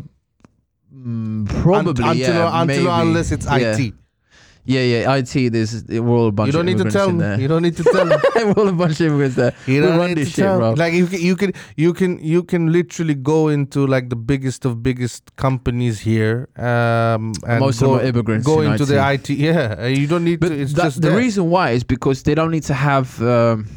mm, 0.94 1.49
probably 1.62 2.05
Un- 2.05 2.11
until 2.11 2.35
yeah, 2.35 2.62
until 2.62 2.85
maybe. 2.85 2.87
unless 3.09 3.33
it's 3.33 3.46
yeah. 3.46 3.77
IT. 3.79 3.94
Yeah, 4.68 4.81
yeah, 4.83 5.14
IT. 5.14 5.53
There's 5.53 5.85
we're 5.85 6.09
all 6.09 6.27
a 6.27 6.33
bunch. 6.33 6.49
You 6.49 6.53
don't 6.53 6.68
of 6.68 6.75
need 6.77 6.85
to 6.85 6.90
tell 6.90 7.12
me. 7.12 7.40
You 7.40 7.46
don't 7.46 7.62
need 7.62 7.77
to 7.77 7.85
tell 7.85 8.05
me. 8.11 8.16
all 8.57 8.66
a 8.66 8.72
bunch 8.72 8.99
of 9.01 9.07
immigrants 9.07 9.37
there. 9.37 9.55
You 9.64 9.81
We 9.81 9.87
don't 9.87 9.96
run 9.96 10.09
need 10.09 10.16
this 10.18 10.31
to 10.31 10.35
shit, 10.35 10.44
tell- 10.44 10.59
bro. 10.59 10.72
Like 10.72 10.92
you 10.92 11.07
can, 11.07 11.20
you 11.20 11.37
can, 11.37 11.53
you 11.77 11.92
can, 11.94 12.18
you 12.18 12.42
can 12.42 12.72
literally 12.72 13.14
go 13.14 13.46
into 13.46 13.87
like 13.87 14.09
the 14.11 14.16
biggest 14.16 14.64
of 14.64 14.83
biggest 14.83 15.37
companies 15.37 16.01
here, 16.01 16.49
um, 16.57 17.33
and 17.46 17.61
Most 17.61 17.79
go, 17.81 17.94
of 17.94 18.01
them 18.01 18.09
immigrants. 18.09 18.44
go 18.44 18.61
in 18.62 18.72
into 18.72 18.83
IT. 18.83 18.87
the 18.88 19.12
IT. 19.12 19.31
Yeah, 19.31 19.87
you 19.87 20.09
don't 20.09 20.25
need 20.25 20.40
But 20.40 20.49
to. 20.49 20.61
It's 20.61 20.72
that- 20.72 20.83
just 20.87 21.01
the 21.01 21.12
reason 21.12 21.49
why 21.49 21.70
is 21.70 21.85
because 21.85 22.25
they 22.25 22.35
don't 22.35 22.51
need 22.51 22.64
to 22.64 22.75
have 22.75 23.22
um, 23.22 23.68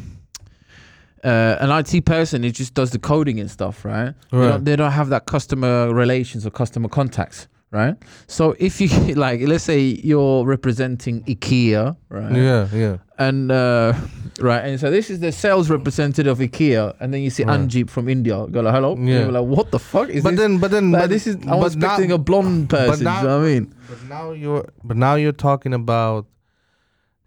uh, 1.23 1.57
an 1.59 1.69
IT 1.71 2.05
person. 2.05 2.43
It 2.43 2.51
just 2.53 2.73
does 2.73 2.91
the 2.91 2.99
coding 2.99 3.39
and 3.39 3.49
stuff, 3.49 3.83
right? 3.85 4.13
They, 4.31 4.37
don't, 4.37 4.63
they 4.65 4.75
don't 4.75 4.91
have 4.91 5.09
that 5.09 5.25
customer 5.25 5.93
relations 5.93 6.45
or 6.45 6.49
customer 6.51 6.89
contacts, 6.89 7.47
right? 7.71 7.95
So 8.27 8.55
if 8.59 8.79
you 8.81 8.87
like, 9.15 9.41
let's 9.41 9.63
say 9.63 9.79
you're 9.81 10.45
representing 10.45 11.23
IKEA, 11.23 11.95
right? 12.09 12.31
Yeah, 12.35 12.67
yeah. 12.73 12.97
And 13.17 13.51
uh, 13.51 13.93
right, 14.39 14.61
and 14.63 14.79
so 14.79 14.89
this 14.89 15.09
is 15.09 15.19
the 15.19 15.31
sales 15.33 15.69
representative 15.69 16.27
of 16.27 16.37
IKEA, 16.39 16.95
and 17.01 17.13
then 17.13 17.21
you 17.21 17.29
see 17.29 17.43
Right. 17.43 17.59
Anjeep 17.59 17.89
from 17.89 18.07
India. 18.07 18.47
Go 18.47 18.61
like, 18.61 18.73
hello. 18.73 18.95
Yeah. 18.97 19.25
Like, 19.25 19.43
what 19.45 19.71
the 19.71 19.79
fuck 19.79 20.07
is 20.07 20.15
this? 20.15 20.23
But 20.23 20.31
this? 20.31 20.39
then, 20.39 20.57
but 20.59 20.71
then, 20.71 20.91
like, 20.91 21.01
but 21.03 21.09
this 21.09 21.27
is. 21.27 21.35
I 21.47 21.55
was 21.55 21.75
expecting 21.75 22.09
now, 22.09 22.15
a 22.15 22.17
blonde 22.17 22.69
person. 22.69 23.03
now- 23.03 23.21
you 23.21 23.27
know 23.27 23.37
what 23.39 23.45
I 23.45 23.49
mean? 23.49 23.75
But 23.89 24.03
now 24.07 24.31
you're, 24.31 24.69
but 24.85 24.95
now 24.97 25.15
you're 25.15 25.33
talking 25.33 25.73
about 25.73 26.27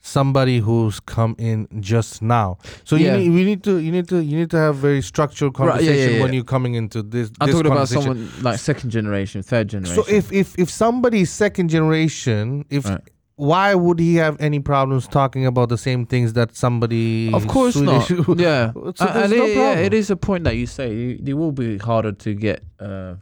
somebody 0.02 0.58
who's 0.58 0.98
come 1.00 1.34
in 1.38 1.66
just 1.80 2.20
now. 2.22 2.58
So 2.84 2.96
Yeah. 2.96 3.14
you 3.16 3.18
need, 3.18 3.30
we 3.30 3.44
need 3.44 3.62
to, 3.64 3.78
you 3.78 3.92
need 3.92 4.08
to, 4.08 4.22
you 4.22 4.36
need 4.36 4.50
to 4.50 4.56
have 4.58 4.76
very 4.76 5.00
structured 5.00 5.56
Right, 5.58 5.80
yeah, 5.82 5.90
yeah, 5.90 5.96
conversation 5.96 6.22
when 6.22 6.32
you're 6.34 6.44
coming 6.44 6.74
into 6.74 7.02
this. 7.02 7.30
I'm 7.40 7.46
this 7.46 7.54
talking 7.56 7.72
about 7.72 7.88
someone 7.88 8.28
like 8.42 8.58
second 8.58 8.90
generation, 8.90 9.42
third 9.42 9.68
generation. 9.68 10.02
So 10.04 10.10
if 10.12 10.32
if 10.32 10.58
if 10.58 10.68
somebody's 10.70 11.30
second 11.30 11.68
generation, 11.70 12.64
if 12.68 12.84
Right. 12.88 13.00
why 13.36 13.74
would 13.76 13.98
he 14.00 14.16
have 14.16 14.36
any 14.40 14.58
problems 14.60 15.06
talking 15.06 15.46
about 15.46 15.68
the 15.68 15.78
same 15.78 16.04
things 16.04 16.32
that 16.32 16.54
somebody? 16.56 17.32
Of 17.32 17.46
course 17.46 17.74
Swedish- 17.74 18.10
not. 18.28 18.38
Yeah, 18.40 18.72
So 18.96 19.06
Uh, 19.06 19.26
no 19.30 19.36
it, 19.46 19.56
yeah, 19.56 19.74
it 19.86 19.94
is 19.94 20.10
a 20.10 20.16
point 20.16 20.42
that 20.44 20.56
you 20.56 20.66
say. 20.66 20.92
You, 20.94 21.18
it 21.24 21.34
will 21.34 21.52
be 21.52 21.78
harder 21.78 22.12
to 22.12 22.34
get. 22.34 22.62
Uh, 22.80 23.14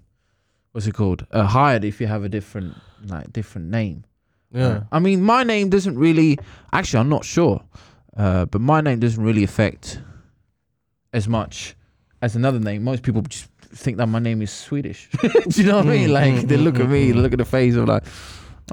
what's 0.72 0.86
it 0.86 0.94
called? 0.94 1.26
Uh, 1.30 1.44
hired 1.44 1.84
if 1.84 2.00
you 2.00 2.06
have 2.06 2.24
a 2.24 2.28
different 2.28 2.74
like 3.06 3.30
different 3.32 3.68
name. 3.70 4.04
Yeah. 4.52 4.66
Uh, 4.66 4.80
I 4.92 4.98
mean, 4.98 5.22
my 5.22 5.42
name 5.44 5.68
doesn't 5.70 5.98
really. 5.98 6.38
Actually, 6.72 7.00
I'm 7.00 7.08
not 7.08 7.24
sure, 7.24 7.62
uh, 8.16 8.46
but 8.46 8.60
my 8.60 8.80
name 8.80 8.98
doesn't 9.00 9.22
really 9.22 9.44
affect 9.44 10.00
as 11.12 11.28
much 11.28 11.76
as 12.22 12.36
another 12.36 12.58
name. 12.60 12.82
Most 12.84 13.02
people 13.02 13.22
just 13.22 13.46
think 13.72 13.96
that 13.98 14.06
my 14.08 14.18
name 14.18 14.42
is 14.42 14.50
Swedish. 14.50 15.08
Do 15.22 15.30
you 15.62 15.64
know 15.68 15.76
what 15.78 15.86
I 15.86 15.90
mean? 15.90 16.08
Mm, 16.08 16.12
Like 16.12 16.34
mm, 16.34 16.48
they 16.48 16.56
mm, 16.56 16.64
look 16.64 16.80
at 16.80 16.88
me, 16.88 17.12
look 17.12 17.32
at 17.32 17.38
the 17.38 17.44
face 17.44 17.74
of 17.76 17.86
like, 17.88 18.04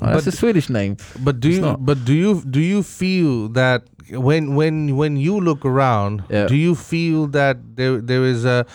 oh, 0.02 0.08
that's 0.08 0.26
But- 0.26 0.34
a 0.34 0.38
Swedish 0.38 0.70
name. 0.70 0.98
But 1.20 1.40
do 1.40 1.50
It's 1.50 1.56
you 1.58 1.62
not. 1.62 1.86
but 1.86 2.04
do 2.06 2.14
you 2.14 2.42
do 2.50 2.60
you 2.60 2.82
feel 2.84 3.50
that 3.50 3.84
when 4.10 4.56
when 4.56 4.96
when 4.98 5.18
you 5.18 5.40
look 5.40 5.66
around, 5.66 6.24
Yeah. 6.30 6.48
do 6.48 6.56
you 6.56 6.74
feel 6.76 7.28
that 7.28 7.58
there 7.76 8.02
there 8.02 8.24
is 8.26 8.46
a 8.46 8.66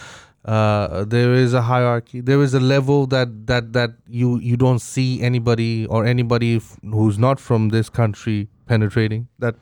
uh, 0.44 1.04
there 1.04 1.34
is 1.34 1.54
a 1.54 1.62
hierarchy. 1.62 2.20
There 2.20 2.42
is 2.42 2.54
a 2.54 2.60
level 2.60 3.06
that 3.06 3.46
that 3.46 3.72
that 3.72 3.90
you 4.08 4.38
you 4.40 4.56
don't 4.56 4.80
see 4.80 5.22
anybody 5.22 5.86
or 5.86 6.04
anybody 6.04 6.56
f- 6.56 6.76
who's 6.82 7.18
not 7.18 7.38
from 7.40 7.68
this 7.70 7.88
country 7.90 8.48
penetrating 8.66 9.28
that 9.38 9.54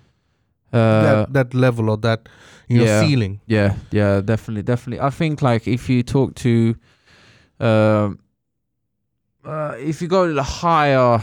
Uh, 0.73 1.03
that 1.03 1.33
that 1.33 1.55
level 1.55 1.91
or 1.91 1.97
that 1.99 2.29
you 2.69 2.79
know 2.79 2.85
yeah. 2.87 3.01
ceiling. 3.03 3.41
Yeah, 3.47 3.75
yeah, 3.91 4.21
definitely, 4.25 4.63
definitely. 4.63 5.01
I 5.07 5.11
think 5.11 5.43
like 5.43 5.67
if 5.67 5.89
you 5.91 6.03
talk 6.05 6.35
to, 6.47 6.77
um, 7.59 8.19
uh, 9.45 9.75
if 9.79 10.01
you 10.01 10.09
go 10.09 10.27
to 10.29 10.33
the 10.33 10.43
higher, 10.63 11.21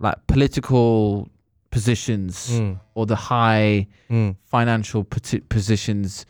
like 0.00 0.16
political 0.26 1.28
positions 1.70 2.48
Mm, 2.50 2.80
or 2.94 3.06
the 3.06 3.16
high 3.16 3.86
mm. 4.10 4.34
financial 4.44 5.04
poti- 5.04 5.40
positions, 5.48 6.24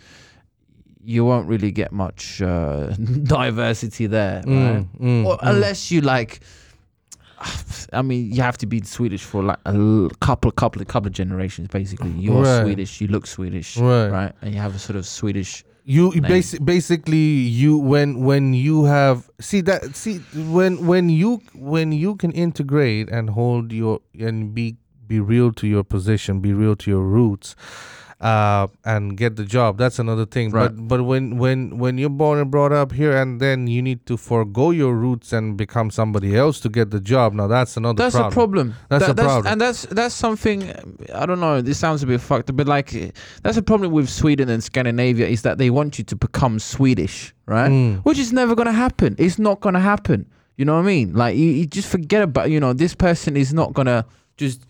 you 1.06 1.24
won't 1.24 1.48
really 1.48 1.70
get 1.70 1.92
much 1.92 2.42
uh, 2.42 2.86
diversity 3.22 4.06
there, 4.06 4.42
right? 4.46 4.46
Mm, 4.46 4.88
mm, 5.00 5.26
Or 5.26 5.36
mm. 5.36 5.50
unless 5.50 5.90
you 5.90 6.00
like. 6.00 6.40
I 7.92 8.02
mean, 8.02 8.32
you 8.32 8.42
have 8.42 8.58
to 8.58 8.66
be 8.66 8.80
Swedish 8.82 9.22
for 9.22 9.42
like 9.42 9.58
a 9.66 10.08
couple, 10.20 10.50
couple, 10.50 10.84
couple 10.84 11.06
of 11.08 11.12
generations. 11.12 11.68
Basically, 11.68 12.10
you're 12.10 12.42
Right. 12.42 12.62
Swedish, 12.62 13.00
you 13.00 13.08
look 13.08 13.26
Swedish, 13.26 13.76
Right. 13.76 14.08
right? 14.08 14.32
And 14.42 14.54
you 14.54 14.60
have 14.60 14.74
a 14.74 14.78
sort 14.78 14.96
of 14.96 15.06
Swedish 15.06 15.64
you 15.88 16.12
you 16.14 16.20
basi- 16.20 16.64
basically 16.64 17.16
you 17.16 17.78
when 17.78 18.24
when 18.24 18.52
you 18.52 18.82
have 18.86 19.30
see 19.40 19.60
that 19.60 19.94
see 19.94 20.18
when 20.34 20.84
when 20.84 21.08
you 21.08 21.40
when 21.54 21.92
you 21.92 22.16
can 22.16 22.32
integrate 22.32 23.08
and 23.08 23.30
hold 23.30 23.70
your 23.72 24.00
and 24.18 24.52
be 24.52 24.76
be 25.06 25.20
real 25.20 25.52
to 25.52 25.68
your 25.68 25.84
position 25.84 26.40
be 26.40 26.52
real 26.52 26.74
to 26.74 26.90
your 26.90 27.04
roots 27.04 27.54
uh 28.18 28.66
and 28.87 29.18
get 29.18 29.37
the 29.37 29.44
job 29.44 29.76
that's 29.76 29.98
another 29.98 30.24
thing 30.24 30.50
Right. 30.50 30.74
but 30.74 30.88
but 30.88 31.02
when 31.05 31.37
when 31.37 31.76
when 31.76 31.98
you're 31.98 32.09
born 32.09 32.38
and 32.38 32.50
brought 32.50 32.72
up 32.72 32.92
here 32.92 33.14
and 33.14 33.40
then 33.40 33.66
you 33.66 33.83
need 33.83 34.07
to 34.07 34.16
forego 34.16 34.70
your 34.70 34.94
roots 34.94 35.35
and 35.35 35.55
become 35.59 35.90
somebody 35.90 36.35
else 36.35 36.59
to 36.61 36.70
get 36.70 36.90
the 36.90 36.98
job 37.00 37.35
now 37.35 37.46
that's 37.46 37.76
another 37.76 38.02
that's 38.02 38.14
problem 38.16 38.33
a 38.33 38.35
problem. 38.35 38.74
That's 38.88 39.07
That- 39.07 39.18
a 39.20 39.22
problem. 39.22 39.52
and 39.52 39.61
that's 39.61 39.83
that's 39.98 40.14
something. 40.14 40.72
I 41.14 41.26
don't 41.26 41.40
know. 41.40 41.61
This 41.61 41.76
sounds 41.79 42.02
a 42.02 42.07
bit 42.07 42.20
fucked, 42.22 42.57
but 42.57 42.66
like 42.66 43.12
that's 43.42 43.59
a 43.59 43.62
problem 43.62 43.92
with 43.92 44.09
Sweden 44.09 44.48
and 44.48 44.64
Scandinavia 44.64 45.26
is 45.26 45.42
that 45.42 45.59
they 45.59 45.68
want 45.68 45.98
you 45.98 46.05
to 46.05 46.16
become 46.16 46.59
Swedish, 46.59 47.35
right? 47.46 47.70
Mm. 47.70 48.00
Which 48.05 48.18
is 48.18 48.33
never 48.33 48.55
gonna 48.55 48.72
happen. 48.72 49.14
It's 49.18 49.38
not 49.38 49.61
gonna 49.61 49.81
happen. 49.81 50.24
You 50.57 50.64
know 50.64 50.74
what 50.74 50.85
I 50.85 50.87
mean? 50.87 51.12
Like 51.12 51.37
you, 51.37 51.48
you 51.48 51.66
just 51.66 51.88
forget 51.88 52.22
about. 52.22 52.50
You 52.50 52.61
know, 52.61 52.72
this 52.72 52.94
person 52.94 53.37
is 53.37 53.52
not 53.52 53.74
gonna 53.74 54.07
just. 54.38 54.64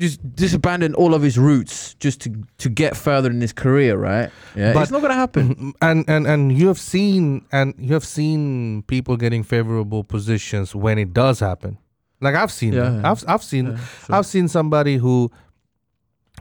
Just, 0.00 0.18
just 0.34 0.54
abandon 0.54 0.94
all 0.94 1.12
of 1.14 1.20
his 1.22 1.36
roots 1.36 1.94
just 2.00 2.20
to 2.22 2.30
to 2.58 2.68
get 2.70 2.96
further 2.96 3.30
in 3.30 3.40
his 3.40 3.52
career, 3.52 3.98
right? 3.98 4.30
Yeah, 4.56 4.72
But- 4.72 4.82
it's 4.82 4.90
not 4.90 5.02
gonna 5.02 5.14
happen. 5.14 5.74
and 5.82 6.08
and 6.08 6.26
and 6.26 6.50
you 6.58 6.68
have 6.68 6.78
seen 6.78 7.44
and 7.52 7.74
you 7.78 7.92
have 7.92 8.04
seen 8.06 8.82
people 8.86 9.16
getting 9.18 9.42
favorable 9.44 10.02
positions 10.02 10.74
when 10.74 10.98
it 10.98 11.12
does 11.12 11.40
happen 11.40 11.76
like 12.22 12.34
i've 12.34 12.50
seen 12.52 12.72
Yeah, 12.72 13.00
yeah. 13.00 13.10
i've 13.10 13.24
i've 13.28 13.42
seen 13.42 13.66
Yeah, 13.66 13.76
sure. 14.06 14.16
i've 14.16 14.26
seen 14.26 14.48
somebody 14.48 14.96
who 14.96 15.30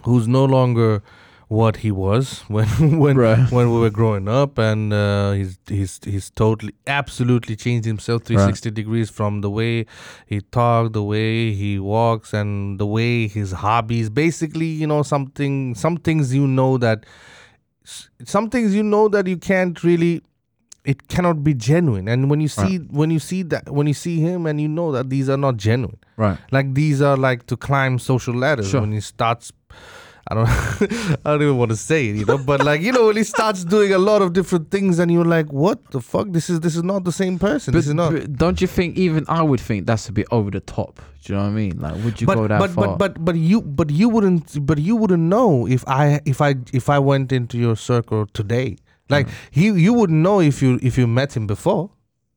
who's 0.03 0.27
no 0.27 0.45
longer 0.45 1.01
what 1.49 1.77
he 1.77 1.89
was 1.91 2.41
when 2.47 2.67
when 2.99 3.17
Right. 3.17 3.51
when 3.51 3.71
we 3.73 3.79
were 3.79 3.89
growing 3.89 4.27
up 4.29 4.57
and 4.59 4.93
uh, 4.93 5.31
he's 5.31 5.57
he's 5.67 5.99
he's 6.05 6.29
totally 6.29 6.73
absolutely 6.85 7.55
changed 7.55 7.85
himself 7.85 8.23
360 8.23 8.69
degrees 8.71 9.09
from 9.09 9.41
the 9.41 9.49
way 9.49 9.85
he 10.27 10.41
talks, 10.41 10.91
the 10.93 11.03
way 11.03 11.51
he 11.53 11.79
walks 11.79 12.33
and 12.33 12.79
the 12.79 12.85
way 12.85 13.27
his 13.27 13.51
hobbies 13.51 14.09
basically 14.11 14.67
you 14.67 14.85
know 14.87 15.01
something 15.03 15.73
some 15.75 15.97
things 15.97 16.33
you 16.35 16.45
know 16.47 16.77
that 16.77 17.03
some 18.23 18.49
things 18.49 18.75
you 18.75 18.83
know 18.83 19.07
that 19.07 19.25
you 19.27 19.37
can't 19.37 19.83
really 19.83 20.21
it 20.85 21.07
cannot 21.07 21.43
be 21.43 21.53
genuine 21.53 22.07
and 22.07 22.29
when 22.29 22.39
you 22.39 22.47
see 22.47 22.77
when 23.01 23.09
you 23.11 23.19
see 23.19 23.41
that 23.43 23.69
when 23.69 23.87
you 23.87 23.93
see 23.93 24.19
him 24.19 24.45
and 24.45 24.61
you 24.61 24.67
know 24.67 24.91
that 24.91 25.09
these 25.09 25.27
are 25.29 25.37
not 25.37 25.57
genuine 25.57 25.97
Right. 26.15 26.37
like 26.51 26.73
these 26.73 27.01
are 27.01 27.17
like 27.17 27.45
to 27.47 27.57
climb 27.57 27.97
social 27.99 28.33
ladders 28.35 28.69
Sure. 28.69 28.81
when 28.81 28.91
he 28.91 28.99
starts 29.01 29.51
I 30.31 30.35
don't 30.35 30.47
I 31.25 31.31
don't 31.31 31.41
even 31.41 31.57
want 31.57 31.71
to 31.71 31.75
say 31.77 32.07
it, 32.09 32.15
you 32.17 32.25
know, 32.25 32.37
but 32.37 32.63
like 32.63 32.81
you 32.81 32.91
know 32.91 33.07
when 33.07 33.17
he 33.17 33.23
starts 33.23 33.63
doing 33.65 33.91
a 33.93 33.97
lot 33.97 34.21
of 34.21 34.33
different 34.33 34.69
things 34.69 34.99
and 34.99 35.11
you're 35.11 35.25
like, 35.25 35.51
what 35.51 35.89
the 35.91 35.99
fuck? 36.01 36.27
This 36.31 36.49
is 36.51 36.59
this 36.59 36.75
is 36.75 36.83
not 36.83 37.03
the 37.03 37.11
same 37.11 37.39
person. 37.39 37.71
But, 37.71 37.79
this 37.79 37.87
is 37.87 37.93
not. 37.95 38.33
don't 38.33 38.61
you 38.61 38.67
think 38.67 38.95
even 38.97 39.25
I 39.27 39.41
would 39.41 39.59
think 39.59 39.87
that's 39.87 40.07
a 40.07 40.11
bit 40.11 40.27
over 40.31 40.51
the 40.51 40.59
top? 40.59 41.01
Do 41.23 41.33
you 41.33 41.37
know 41.39 41.43
what 41.45 41.49
I 41.49 41.53
mean? 41.53 41.79
Like, 41.79 41.95
would 42.03 42.21
you 42.21 42.27
but 42.27 42.35
go 42.35 42.47
that 42.47 42.59
but, 42.59 42.69
far? 42.71 42.87
but 42.97 42.97
but 43.15 43.25
but 43.25 43.35
you 43.35 43.61
but 43.61 43.89
you 43.89 44.07
wouldn't 44.07 44.65
but 44.65 44.77
you 44.77 44.95
wouldn't 44.95 45.23
know 45.23 45.67
if 45.67 45.83
I 45.87 46.21
if 46.25 46.41
I 46.41 46.55
if 46.73 46.89
I 46.89 46.99
went 46.99 47.31
into 47.31 47.57
your 47.57 47.75
circle 47.75 48.25
today. 48.27 48.77
Like 49.09 49.25
Mm. 49.27 49.31
he 49.49 49.65
you 49.85 49.93
wouldn't 49.93 50.19
know 50.19 50.39
if 50.39 50.61
you 50.61 50.77
if 50.83 50.95
you 50.95 51.07
met 51.07 51.35
him 51.35 51.47
before, 51.47 51.89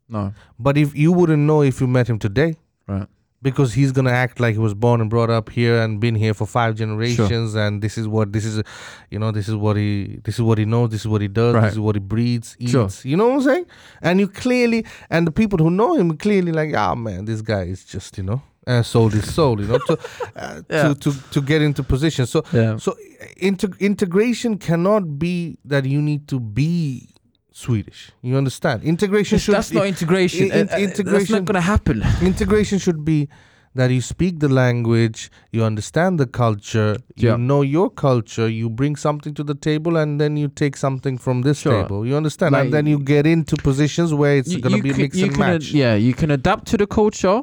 no, 0.08 0.32
but 0.58 0.78
if 0.78 0.96
you 0.96 1.12
wouldn't 1.12 1.42
know 1.42 1.60
if 1.62 1.80
you 1.82 1.86
met 1.86 2.08
him 2.08 2.18
today. 2.18 2.56
right? 2.88 3.06
Because 3.42 3.74
he's 3.74 3.92
gonna 3.92 4.10
act 4.10 4.38
like 4.40 4.52
he 4.54 4.58
was 4.58 4.74
born 4.74 5.00
and 5.00 5.10
brought 5.10 5.28
up 5.30 5.50
here 5.50 5.78
and 5.82 6.00
been 6.00 6.14
here 6.14 6.32
for 6.34 6.46
five 6.46 6.74
generations 6.76 7.54
and 7.54 7.82
this 7.82 7.98
is 7.98 8.06
what 8.08 8.32
this 8.32 8.44
is 8.44 8.62
you 9.10 9.18
know 9.18 9.30
this 9.32 9.48
is 9.48 9.56
what 9.56 9.76
he 9.76 10.20
this 10.24 10.36
is 10.36 10.42
what 10.42 10.58
he 10.58 10.64
knows 10.64 10.90
this 10.90 11.00
is 11.02 11.08
what 11.08 11.20
he 11.20 11.28
does 11.28 11.54
Right. 11.54 11.62
this 11.64 11.72
is 11.72 11.80
what 11.80 11.96
he 11.96 12.00
breathes 12.00 12.56
eats 12.58 12.70
Sure. 12.70 12.88
you 13.02 13.16
know 13.16 13.28
what 13.28 13.34
i'm 13.36 13.42
saying 13.42 13.66
and 14.00 14.20
you 14.20 14.28
clearly 14.28 14.84
and 15.10 15.26
the 15.26 15.32
people 15.32 15.58
who 15.58 15.70
know 15.70 15.96
him 15.96 16.16
clearly 16.16 16.52
like 16.52 16.74
ah 16.74 16.94
man 16.94 17.24
this 17.24 17.42
guy 17.42 17.62
is 17.62 17.84
just 17.84 18.16
you 18.18 18.24
know 18.24 18.40
uh, 18.66 18.80
sold 18.82 19.12
his 19.12 19.34
soul 19.34 19.60
you 19.60 19.66
know 19.66 19.78
to, 19.78 19.98
uh, 20.36 20.62
Yeah. 20.70 20.82
to 20.88 20.94
to 20.94 21.12
to 21.32 21.40
get 21.42 21.62
into 21.62 21.82
position 21.82 22.26
so 22.26 22.44
Yeah. 22.52 22.76
so 22.76 22.94
inter- 23.38 23.76
integration 23.80 24.56
cannot 24.58 25.18
be 25.18 25.58
that 25.64 25.84
you 25.84 26.00
need 26.00 26.28
to 26.28 26.38
be 26.38 27.08
swedish 27.52 28.10
you 28.22 28.36
understand 28.36 28.82
integration 28.82 29.38
should 29.38 29.54
that's 29.54 29.72
not 29.72 29.86
integration. 29.86 30.46
in- 30.46 30.52
in- 30.52 30.68
Uh, 30.68 30.72
uh, 30.72 31.12
That's 31.12 31.30
not 31.30 31.44
gonna 31.44 31.60
happen. 31.60 32.02
integration 32.22 32.78
should 32.78 33.04
be 33.04 33.28
that 33.74 33.90
you 33.90 34.02
speak 34.02 34.38
the 34.40 34.48
language, 34.50 35.30
you 35.50 35.64
understand 35.64 36.20
the 36.20 36.26
culture, 36.26 36.98
you 37.16 37.38
know 37.38 37.62
your 37.62 37.88
culture, 37.88 38.46
you 38.46 38.68
bring 38.68 38.96
something 38.96 39.32
to 39.32 39.42
the 39.42 39.54
table, 39.54 39.96
and 39.96 40.20
then 40.20 40.36
you 40.36 40.48
take 40.48 40.76
something 40.76 41.16
from 41.16 41.40
this 41.42 41.60
Sure. 41.60 41.82
table. 41.82 42.06
You 42.06 42.14
understand, 42.16 42.52
Like- 42.52 42.64
and 42.64 42.72
then 42.74 42.86
you 42.86 42.98
get 42.98 43.26
into 43.26 43.56
positions 43.56 44.12
where 44.12 44.36
it's 44.36 44.52
You- 44.52 44.60
gonna 44.60 44.76
you 44.76 44.82
be 44.82 44.90
can- 44.90 45.00
mix 45.02 45.16
you 45.16 45.24
and 45.26 45.34
can 45.34 45.42
ad- 45.42 45.52
match. 45.62 45.72
yeah, 45.72 45.94
you 45.94 46.12
can 46.12 46.30
adapt 46.30 46.66
to 46.72 46.76
the 46.76 46.86
culture, 46.86 47.38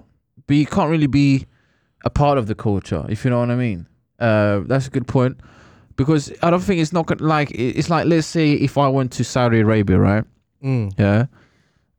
but 0.46 0.56
you 0.56 0.68
can't 0.68 0.92
really 0.92 1.08
be 1.08 1.46
a 2.06 2.12
part 2.12 2.38
of 2.38 2.46
the 2.46 2.56
culture. 2.56 3.04
If 3.10 3.26
you 3.26 3.32
know 3.32 3.40
what 3.40 3.50
I 3.50 3.56
mean. 3.56 3.88
Uh, 4.20 4.60
that's 4.68 4.86
a 4.88 4.92
good 4.92 5.08
point. 5.08 5.38
Because 6.00 6.32
I 6.42 6.50
don't 6.50 6.62
think 6.64 6.80
it's 6.82 6.94
not 6.94 7.06
gonna 7.08 7.24
like 7.24 7.52
it's 7.52 7.90
like 7.90 8.06
let's 8.08 8.26
say 8.26 8.54
if 8.54 8.78
I 8.78 8.88
went 8.88 9.12
to 9.18 9.24
Saudi 9.26 9.60
Arabia, 9.60 9.98
right? 10.00 10.24
Mm. 10.64 10.94
Yeah. 10.98 11.26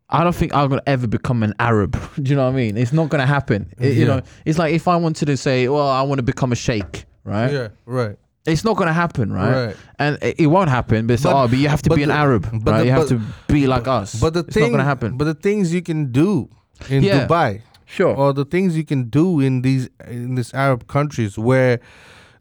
I 0.08 0.24
don't 0.24 0.34
think 0.34 0.54
I'm 0.54 0.68
gonna 0.70 0.82
ever 0.86 1.06
become 1.06 1.42
an 1.42 1.52
Arab. 1.58 1.92
Do 2.22 2.30
you 2.30 2.34
know 2.36 2.46
what 2.46 2.54
I 2.54 2.62
mean? 2.62 2.76
It's 2.78 2.92
not 2.94 3.10
gonna 3.10 3.26
happen. 3.26 3.60
It- 3.78 3.96
You 3.98 4.06
know, 4.06 4.22
it's 4.46 4.58
like 4.58 4.72
if 4.74 4.88
I 4.88 4.96
wanted 4.96 5.26
to 5.26 5.36
say, 5.36 5.68
well, 5.68 5.86
I 5.86 6.02
want 6.08 6.18
to 6.18 6.22
become 6.32 6.50
a 6.50 6.56
sheikh, 6.56 7.04
right? 7.24 7.52
Yeah, 7.52 7.68
right, 7.84 8.16
It's 8.46 8.64
not 8.64 8.76
gonna 8.78 8.92
happen, 9.04 9.26
right? 9.40 9.66
right. 9.66 9.76
And 9.98 10.12
it, 10.22 10.34
it 10.44 10.46
won't 10.46 10.70
happen. 10.70 11.06
But, 11.06 11.22
But- 11.22 11.34
oh, 11.36 11.46
but 11.48 11.58
you 11.58 11.68
have 11.68 11.82
to 11.82 11.90
be 11.94 12.02
an 12.02 12.10
Arab, 12.10 12.42
but 12.64 12.72
right? 12.72 12.78
the- 12.80 12.84
you 12.86 12.90
have 12.92 13.08
but- 13.08 13.16
to 13.16 13.20
be 13.54 13.66
like 13.74 13.86
us. 13.86 14.18
But 14.18 14.32
the 14.34 14.40
it's 14.40 14.54
thing, 14.54 14.64
not 14.64 14.70
gonna 14.78 14.84
happen. 14.94 15.16
But 15.18 15.26
the 15.32 15.34
things 15.48 15.72
you 15.76 15.82
can 15.90 16.10
do 16.10 16.48
in 16.88 17.02
Yeah. 17.04 17.26
Dubai, 17.28 17.60
sure. 17.84 18.14
or 18.20 18.32
the 18.32 18.46
things 18.54 18.76
you 18.78 18.84
can 18.92 19.02
do 19.10 19.40
in 19.46 19.60
these 19.62 19.84
in 20.08 20.34
these 20.36 20.52
Arab 20.54 20.80
countries 20.88 21.36
where 21.38 21.78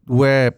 where 0.07 0.53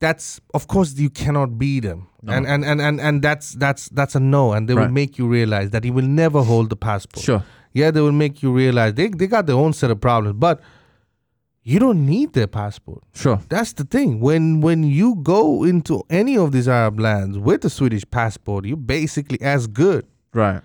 that's 0.00 0.40
of 0.54 0.66
course 0.68 0.94
you 0.96 1.10
cannot 1.10 1.58
be 1.58 1.80
them 1.80 2.06
No. 2.22 2.32
and, 2.34 2.46
and 2.46 2.64
and 2.64 2.80
and 2.80 3.00
and 3.00 3.22
that's 3.22 3.52
that's 3.54 3.88
that's 3.90 4.14
a 4.14 4.20
no 4.20 4.52
and 4.52 4.68
they 4.68 4.74
will 4.74 4.88
make 5.00 5.18
you 5.18 5.26
realize 5.28 5.70
that 5.70 5.84
you 5.84 5.92
will 5.92 6.06
never 6.06 6.42
hold 6.42 6.70
the 6.70 6.76
passport 6.76 7.24
Sure. 7.24 7.42
yeah 7.72 7.90
they 7.90 8.00
will 8.00 8.12
make 8.24 8.42
you 8.42 8.52
realize 8.52 8.94
they, 8.94 9.08
they 9.08 9.26
got 9.26 9.46
their 9.46 9.56
own 9.56 9.72
set 9.72 9.90
of 9.90 10.00
problems 10.00 10.36
but 10.38 10.60
you 11.64 11.78
don't 11.78 12.04
need 12.06 12.32
their 12.32 12.46
passport 12.46 13.02
Sure. 13.14 13.40
that's 13.48 13.72
the 13.74 13.84
thing 13.84 14.20
when 14.20 14.60
when 14.60 14.82
you 14.84 15.16
go 15.22 15.64
into 15.64 16.02
any 16.10 16.36
of 16.36 16.52
these 16.52 16.68
arab 16.68 16.98
lands 17.00 17.38
with 17.38 17.64
a 17.64 17.70
swedish 17.70 18.04
passport 18.10 18.64
you're 18.64 18.76
basically 18.76 19.40
as 19.42 19.66
good 19.66 20.06
Right. 20.32 20.62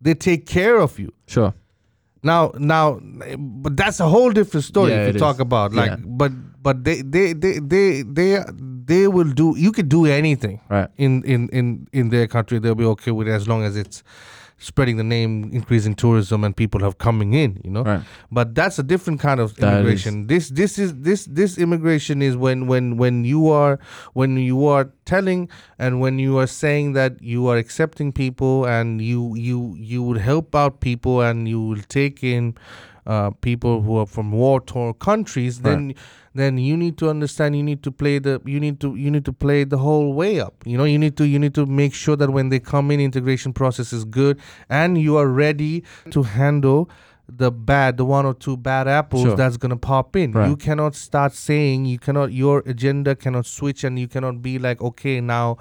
they 0.00 0.14
take 0.14 0.46
care 0.46 0.78
of 0.80 0.98
you 0.98 1.12
Sure. 1.26 1.52
now, 2.22 2.52
now, 2.58 2.98
but 3.38 3.76
that's 3.76 4.00
a 4.00 4.08
whole 4.08 4.30
different 4.32 4.64
story 4.64 4.92
Yeah, 4.92 5.06
if 5.08 5.14
you 5.14 5.20
talk 5.20 5.36
is. 5.36 5.40
about 5.40 5.72
like, 5.74 5.90
Yeah. 5.90 5.96
but 6.06 6.32
but 6.64 6.82
they 6.82 7.02
they 7.02 7.32
they 7.34 7.58
they 7.60 8.02
they 8.02 8.42
they 8.92 9.06
will 9.06 9.32
do. 9.40 9.54
You 9.56 9.70
could 9.70 9.88
do 9.88 10.06
anything 10.06 10.60
Right. 10.68 10.88
in 10.96 11.22
in 11.24 11.48
in 11.50 11.86
in 11.92 12.08
their 12.08 12.26
country. 12.26 12.58
They'll 12.58 12.74
be 12.86 12.90
okay 12.96 13.12
with 13.12 13.28
it 13.28 13.32
as 13.32 13.46
long 13.46 13.62
as 13.62 13.76
it's 13.76 14.02
spreading 14.56 14.96
the 14.96 15.04
name, 15.04 15.50
increasing 15.52 15.94
tourism, 15.94 16.42
and 16.42 16.56
people 16.56 16.80
have 16.80 16.96
coming 16.96 17.34
in. 17.34 17.60
You 17.64 17.70
know. 17.70 17.82
Right. 17.84 18.02
But 18.32 18.54
that's 18.54 18.78
a 18.78 18.82
different 18.82 19.20
kind 19.20 19.40
of 19.40 19.58
immigration. 19.58 20.26
This 20.32 20.48
this 20.48 20.78
is 20.78 20.94
this 21.08 21.26
this 21.26 21.58
immigration 21.58 22.22
is 22.22 22.34
when 22.46 22.66
when 22.66 22.96
when 22.96 23.24
you 23.24 23.50
are 23.50 23.78
when 24.14 24.38
you 24.38 24.66
are 24.66 24.90
telling 25.04 25.50
and 25.78 26.00
when 26.00 26.18
you 26.18 26.38
are 26.38 26.46
saying 26.46 26.94
that 26.94 27.20
you 27.34 27.46
are 27.48 27.58
accepting 27.58 28.10
people 28.24 28.64
and 28.64 29.02
you 29.02 29.34
you 29.36 29.76
you 29.92 30.02
would 30.02 30.18
help 30.32 30.54
out 30.54 30.80
people 30.80 31.20
and 31.20 31.46
you 31.46 31.60
will 31.60 31.84
take 31.88 32.24
in 32.24 32.54
uh, 33.06 33.30
people 33.42 33.82
who 33.82 33.98
are 33.98 34.06
from 34.06 34.32
war 34.32 34.60
torn 34.60 34.94
countries, 34.94 35.60
then 35.60 35.94
then 36.34 36.58
you 36.58 36.76
need 36.76 36.98
to 36.98 37.08
understand 37.08 37.56
you 37.56 37.62
need 37.62 37.82
to 37.82 37.90
play 37.92 38.18
the 38.18 38.40
you 38.44 38.58
need 38.58 38.80
to 38.80 38.94
you 38.96 39.10
need 39.10 39.24
to 39.24 39.32
play 39.32 39.64
the 39.64 39.78
whole 39.78 40.12
way 40.14 40.40
up 40.40 40.54
you 40.66 40.76
know 40.76 40.84
you 40.84 40.98
need 40.98 41.16
to 41.16 41.24
you 41.24 41.38
need 41.38 41.54
to 41.54 41.64
make 41.66 41.94
sure 41.94 42.16
that 42.16 42.30
when 42.30 42.48
they 42.48 42.58
come 42.58 42.90
in 42.90 43.00
integration 43.00 43.52
process 43.52 43.92
is 43.92 44.04
good 44.04 44.38
and 44.68 44.98
you 44.98 45.16
are 45.16 45.28
ready 45.28 45.82
to 46.10 46.22
handle 46.24 46.90
the 47.26 47.50
bad 47.50 47.96
the 47.96 48.04
one 48.04 48.26
or 48.26 48.34
two 48.34 48.54
bad 48.54 48.86
apples 48.86 49.22
Sure. 49.22 49.34
that's 49.36 49.56
gonna 49.56 49.76
pop 49.78 50.14
in 50.14 50.32
Right. 50.32 50.48
you 50.48 50.56
cannot 50.56 50.94
start 50.94 51.32
saying 51.32 51.86
you 51.86 51.98
cannot 51.98 52.32
your 52.32 52.62
agenda 52.66 53.14
cannot 53.16 53.46
switch 53.46 53.82
and 53.82 53.98
you 53.98 54.08
cannot 54.08 54.42
be 54.42 54.58
like 54.58 54.82
okay 54.82 55.20
now 55.22 55.56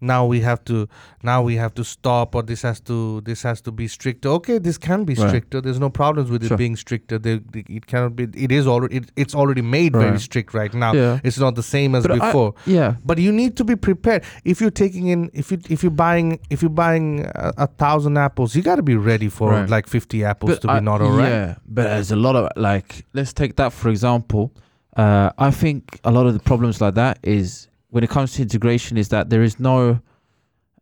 now 0.00 0.26
we 0.26 0.40
have 0.40 0.62
to 0.64 0.86
now 1.22 1.42
we 1.42 1.56
have 1.56 1.72
to 1.74 1.84
stop 1.84 2.34
or 2.34 2.42
this 2.42 2.62
has 2.62 2.80
to 2.80 3.20
this 3.22 3.42
has 3.42 3.60
to 3.60 3.70
be 3.72 3.86
stricter 3.88 4.28
okay 4.28 4.58
this 4.58 4.76
can 4.78 5.04
be 5.04 5.14
Right. 5.14 5.28
stricter 5.28 5.60
there's 5.60 5.78
no 5.80 5.88
problems 5.90 6.30
with 6.30 6.44
Sure. 6.46 6.54
it 6.54 6.58
being 6.58 6.76
stricter 6.76 7.18
they, 7.18 7.38
they- 7.38 7.64
it 7.68 7.86
cannot 7.86 8.14
be 8.16 8.24
it 8.34 8.52
is 8.52 8.66
already 8.66 8.96
it, 8.96 9.12
it's 9.16 9.34
already 9.34 9.62
made 9.62 9.92
very 9.92 10.18
strict 10.18 10.52
right 10.54 10.74
now 10.74 10.92
Yeah. 10.92 11.20
it's 11.24 11.38
not 11.38 11.54
the 11.54 11.62
same 11.62 11.94
as 11.94 12.02
But 12.06 12.20
I- 12.20 12.26
before 12.26 12.54
Yeah. 12.66 12.96
but 13.04 13.18
you 13.18 13.32
need 13.32 13.56
to 13.56 13.64
be 13.64 13.76
prepared 13.76 14.24
if 14.44 14.60
you're 14.60 14.70
taking 14.84 15.06
in 15.08 15.30
if 15.32 15.50
you 15.52 15.58
if 15.70 15.82
you're 15.82 15.90
buying 16.06 16.38
if 16.50 16.60
you're 16.62 16.70
buying 16.86 17.24
a, 17.34 17.52
a 17.58 17.66
thousand 17.66 18.16
apples 18.18 18.54
you 18.54 18.62
got 18.62 18.76
to 18.76 18.82
be 18.82 18.96
ready 18.96 19.28
for 19.28 19.50
Right. 19.52 19.68
like 19.70 19.86
50 19.86 20.24
apples 20.24 20.58
to 20.60 20.70
I- 20.70 20.80
be 20.80 20.84
not 20.84 21.00
all 21.00 21.12
right 21.12 21.28
Yeah, 21.28 21.54
but 21.66 21.84
there's 21.84 22.10
a 22.10 22.16
lot 22.16 22.36
of 22.36 22.48
like, 22.56 23.04
let's 23.14 23.32
take 23.32 23.56
that 23.56 23.72
for 23.72 23.88
example. 23.88 24.52
Uh, 24.96 25.30
I 25.38 25.50
think 25.50 25.98
a 26.04 26.10
lot 26.12 26.26
of 26.26 26.34
the 26.34 26.40
problems 26.40 26.80
like 26.80 26.94
that 26.94 27.18
is 27.22 27.68
when 27.94 28.02
it 28.02 28.10
comes 28.10 28.32
to 28.32 28.42
integration 28.42 28.98
is 28.98 29.10
that 29.10 29.30
there 29.30 29.44
is 29.44 29.60
no 29.60 30.00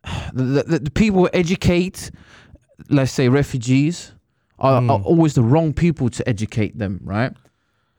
the, 0.32 0.64
the, 0.66 0.78
the 0.78 0.90
people 0.90 1.20
who 1.20 1.28
educate, 1.34 2.10
let's 2.88 3.12
say 3.12 3.28
refugees, 3.28 4.12
are, 4.58 4.80
Mm. 4.80 4.90
are 4.90 5.00
always 5.02 5.34
the 5.34 5.42
wrong 5.42 5.74
people 5.74 6.08
to 6.08 6.26
educate 6.26 6.78
them, 6.78 7.00
right? 7.04 7.32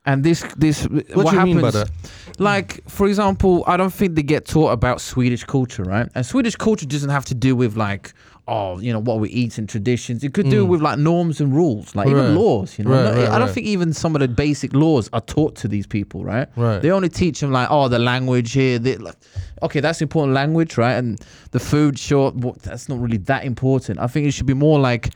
And 0.04 0.24
this 0.24 0.42
this 0.56 0.82
what, 0.88 1.14
what, 1.14 1.34
happens 1.34 1.54
mean 1.54 1.62
by 1.62 1.70
that 1.70 1.90
like 2.38 2.86
for 2.90 3.06
example 3.06 3.64
i 3.66 3.74
don't 3.78 3.92
think 3.92 4.14
they 4.16 4.22
get 4.22 4.44
taught 4.44 4.70
about 4.70 5.00
swedish 5.00 5.44
culture 5.44 5.82
right 5.84 6.08
and 6.14 6.26
swedish 6.26 6.56
culture 6.56 6.84
doesn't 6.84 7.08
have 7.08 7.24
to 7.24 7.34
do 7.34 7.56
with 7.56 7.76
like 7.76 8.12
oh 8.46 8.78
you 8.78 8.92
know 8.92 8.98
what 9.00 9.20
we 9.20 9.28
eat 9.30 9.56
and 9.58 9.68
traditions. 9.68 10.22
It 10.22 10.34
could 10.34 10.50
do 10.50 10.64
Mm. 10.66 10.68
with 10.68 10.82
like 10.82 10.98
norms 10.98 11.40
and 11.40 11.54
rules 11.54 11.94
like 11.96 12.06
Right. 12.06 12.16
even 12.16 12.34
laws 12.34 12.78
you 12.78 12.84
know? 12.84 12.90
Right, 12.90 13.16
right, 13.16 13.28
i 13.30 13.38
don't 13.38 13.50
think 13.50 13.66
even 13.66 13.92
some 13.94 14.14
of 14.14 14.20
the 14.20 14.28
basic 14.28 14.74
laws 14.74 15.08
are 15.14 15.22
taught 15.22 15.54
to 15.56 15.68
these 15.68 15.86
people 15.86 16.24
right? 16.24 16.48
Right. 16.56 16.80
They 16.82 16.90
only 16.90 17.08
teach 17.08 17.40
them 17.40 17.52
like 17.52 17.68
oh 17.70 17.88
the 17.88 17.98
language 17.98 18.52
here 18.52 18.78
they, 18.78 18.96
like, 18.98 19.16
okay 19.62 19.80
that's 19.80 20.02
important 20.02 20.34
language 20.34 20.76
right? 20.76 20.92
And 21.00 21.18
the 21.52 21.60
food 21.60 21.98
sure 21.98 22.32
well, 22.34 22.56
that's 22.62 22.88
not 22.90 22.98
really 23.00 23.18
that 23.32 23.44
important. 23.44 23.98
I 23.98 24.08
think 24.08 24.26
it 24.26 24.32
should 24.32 24.46
be 24.46 24.58
more 24.68 24.78
like 24.78 25.10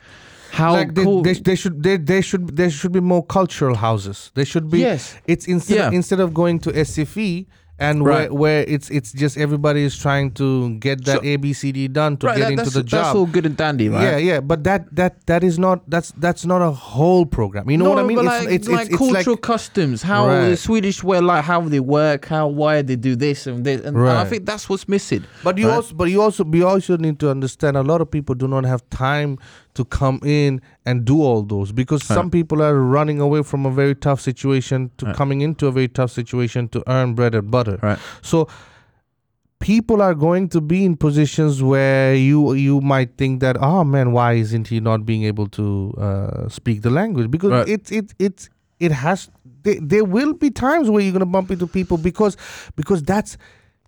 how 0.50 0.72
like 0.72 0.94
they, 0.94 1.04
cool 1.04 1.20
they, 1.22 1.34
they 1.34 1.54
should 1.54 1.82
they, 1.82 1.98
they 1.98 2.22
should 2.22 2.56
there 2.56 2.70
should 2.70 2.92
be 2.92 3.00
more 3.00 3.22
cultural 3.26 3.74
houses. 3.76 4.30
They 4.34 4.44
should 4.46 4.70
be 4.70 4.78
yes. 4.80 5.14
it's 5.26 5.46
instead 5.46 5.76
Yeah. 5.76 5.90
instead 5.98 6.20
of 6.20 6.32
going 6.32 6.58
to 6.60 6.70
SFI 6.72 7.46
and 7.80 8.04
Right. 8.04 8.30
where, 8.32 8.40
where 8.40 8.64
it's 8.66 8.90
it's 8.90 9.12
just 9.12 9.36
everybody 9.38 9.82
is 9.84 9.96
trying 9.96 10.32
to 10.32 10.74
get 10.78 11.04
that. 11.04 11.22
ABCD 11.22 11.92
done 11.92 12.16
to 12.18 12.26
right 12.26 12.36
get 12.36 12.44
that- 12.56 12.58
into 12.58 12.70
the 12.70 12.82
job. 12.82 13.04
that's 13.04 13.14
all 13.16 13.26
good 13.26 13.46
and 13.46 13.56
dandy 13.56 13.88
right 13.88 14.02
Yeah, 14.02 14.16
yeah, 14.16 14.40
but 14.40 14.64
that 14.64 14.86
that 14.96 15.24
that 15.26 15.44
is 15.44 15.58
not 15.58 15.88
that's 15.88 16.12
that's 16.18 16.44
not 16.44 16.60
a 16.62 16.70
whole 16.70 17.24
program. 17.26 17.70
You 17.70 17.76
know 17.78 17.84
no, 17.86 17.90
what 17.94 18.04
I 18.04 18.06
mean? 18.06 18.16
But 18.16 18.26
It's 18.26 18.44
like, 18.44 18.54
it's 18.54 18.68
like 18.68 18.88
it's, 18.88 18.96
cultural 18.98 19.34
like 19.36 19.42
customs, 19.42 20.02
how 20.02 20.26
Right. 20.26 20.48
the 20.50 20.56
Swedish 20.56 21.04
wear, 21.04 21.22
like 21.22 21.44
how 21.44 21.60
they 21.60 21.80
work, 21.80 22.26
how 22.26 22.48
why 22.48 22.82
they 22.82 22.96
do 22.96 23.14
this 23.16 23.46
and 23.46 23.64
this, 23.64 23.80
and, 23.84 23.96
and 23.96 24.08
I 24.08 24.24
think 24.24 24.44
that's 24.46 24.68
what's 24.68 24.88
missing. 24.88 25.24
but 25.44 25.56
you 25.58 25.70
also 25.70 25.94
but 25.94 26.10
you 26.10 26.20
also 26.22 26.44
we 26.44 26.62
also 26.62 26.96
need 26.96 27.18
to 27.20 27.30
understand 27.30 27.76
a 27.76 27.82
lot 27.82 28.00
of 28.00 28.10
people 28.10 28.34
do 28.34 28.48
not 28.48 28.64
have 28.64 28.82
time 28.90 29.38
to 29.78 29.84
come 29.96 30.20
in 30.24 30.60
and 30.84 31.04
do 31.10 31.16
all 31.22 31.42
those 31.42 31.72
because 31.72 32.02
Right. 32.08 32.16
some 32.20 32.30
people 32.30 32.62
are 32.68 32.78
running 32.96 33.20
away 33.26 33.42
from 33.50 33.66
a 33.66 33.70
very 33.80 33.94
tough 34.06 34.20
situation 34.20 34.90
to 34.98 35.06
Right. 35.06 35.16
coming 35.16 35.40
into 35.40 35.66
a 35.66 35.72
very 35.72 35.88
tough 36.00 36.10
situation 36.20 36.68
to 36.76 36.82
earn 36.96 37.14
bread 37.14 37.34
and 37.34 37.50
butter. 37.50 37.78
Right. 37.82 37.98
So 38.22 38.48
people 39.60 40.00
are 40.02 40.14
going 40.14 40.48
to 40.48 40.60
be 40.60 40.84
in 40.84 40.96
positions 40.96 41.62
where 41.62 42.14
you 42.14 42.52
you 42.54 42.80
might 42.80 43.16
think 43.16 43.40
that 43.40 43.56
oh 43.60 43.82
man 43.84 44.12
why 44.12 44.34
isn't 44.34 44.68
he 44.68 44.78
not 44.80 45.04
being 45.04 45.24
able 45.24 45.48
to 45.48 45.92
uh, 45.98 46.48
speak 46.48 46.82
the 46.82 46.90
language 46.90 47.30
because 47.30 47.50
Right. 47.50 47.68
it 47.68 47.90
it 47.90 48.14
it 48.18 48.48
it 48.78 48.92
has 48.92 49.28
there, 49.64 49.78
there 49.82 50.04
will 50.04 50.32
be 50.34 50.50
times 50.50 50.88
where 50.88 51.02
you're 51.02 51.12
going 51.12 51.20
to 51.20 51.34
bump 51.38 51.50
into 51.50 51.66
people 51.66 51.98
because 51.98 52.36
because 52.76 53.02
that's 53.02 53.36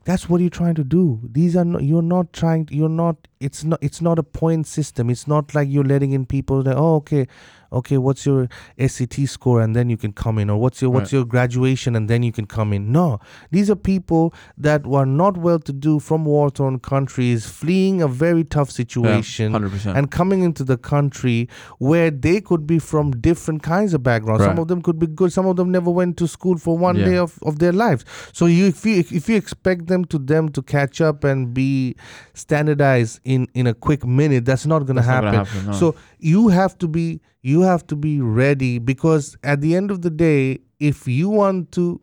that's 0.04 0.28
what 0.28 0.40
you're 0.40 0.50
trying 0.50 0.74
to 0.76 0.84
do. 0.84 1.20
These 1.22 1.56
are 1.56 1.64
not 1.64 1.84
you're 1.84 2.02
not 2.02 2.32
trying 2.32 2.68
you're 2.70 2.88
not 2.88 3.28
it's 3.38 3.64
not 3.64 3.78
it's 3.82 4.00
not 4.00 4.18
a 4.18 4.22
point 4.22 4.66
system. 4.66 5.10
It's 5.10 5.26
not 5.26 5.54
like 5.54 5.68
you're 5.68 5.84
letting 5.84 6.12
in 6.12 6.26
people 6.26 6.62
that 6.62 6.76
oh 6.76 6.96
okay 6.96 7.26
okay 7.72 7.98
what's 7.98 8.26
your 8.26 8.48
SAT 8.78 9.26
score 9.28 9.60
and 9.60 9.74
then 9.76 9.88
you 9.90 9.96
can 9.96 10.12
come 10.12 10.38
in 10.38 10.50
or 10.50 10.58
what's 10.58 10.80
your 10.82 10.90
what's 10.90 11.12
Right. 11.12 11.18
your 11.18 11.24
graduation 11.24 11.94
and 11.96 12.08
then 12.08 12.22
you 12.22 12.32
can 12.32 12.46
come 12.46 12.72
in 12.72 12.90
no 12.92 13.18
these 13.50 13.70
are 13.70 13.76
people 13.76 14.34
that 14.58 14.86
were 14.86 15.06
not 15.06 15.36
well 15.36 15.58
to 15.58 15.72
do 15.72 15.98
from 16.00 16.24
war 16.24 16.50
torn 16.50 16.78
countries 16.78 17.46
fleeing 17.46 18.02
a 18.02 18.08
very 18.08 18.44
tough 18.44 18.70
situation 18.70 19.52
percent. 19.52 19.96
and 19.96 20.10
coming 20.10 20.42
into 20.42 20.64
the 20.64 20.76
country 20.76 21.48
where 21.78 22.10
they 22.10 22.40
could 22.40 22.66
be 22.66 22.78
from 22.78 23.10
different 23.12 23.62
kinds 23.62 23.94
of 23.94 24.02
backgrounds. 24.02 24.44
Some 24.44 24.58
of 24.58 24.68
them 24.68 24.82
could 24.82 24.98
be 24.98 25.06
good. 25.06 25.32
Some 25.32 25.46
of 25.46 25.56
them 25.56 25.70
never 25.70 25.90
went 25.90 26.16
to 26.18 26.26
school 26.28 26.56
for 26.58 26.76
one 26.76 26.96
Yeah. 26.96 27.04
day 27.04 27.16
of, 27.18 27.38
of 27.42 27.58
their 27.58 27.72
lives. 27.72 28.04
So 28.32 28.46
you 28.46 28.66
if 28.66 28.84
you 28.84 28.96
if 28.98 29.28
you 29.28 29.36
expect 29.36 29.86
them 29.86 30.04
to 30.06 30.18
them 30.18 30.48
to 30.50 30.62
catch 30.62 31.00
up 31.00 31.24
and 31.24 31.52
be 31.54 31.94
standardized 32.34 33.20
in 33.24 33.46
in 33.54 33.66
a 33.66 33.74
quick 33.74 34.04
minute, 34.04 34.44
that's 34.44 34.66
not 34.66 34.80
going 34.86 34.96
to 34.96 35.02
happen. 35.02 35.32
gonna 35.32 35.44
happen, 35.44 35.66
no. 35.66 35.72
So 35.72 35.94
you 36.18 36.48
have 36.48 36.76
to 36.78 36.88
be 36.88 37.20
you 37.42 37.62
have 37.62 37.86
to 37.88 37.96
be 37.96 38.20
ready 38.20 38.78
because 38.78 39.36
at 39.42 39.60
the 39.60 39.74
end 39.74 39.90
of 39.90 40.02
the 40.02 40.10
day, 40.10 40.60
if 40.78 41.08
you 41.08 41.28
want 41.28 41.72
to 41.72 42.00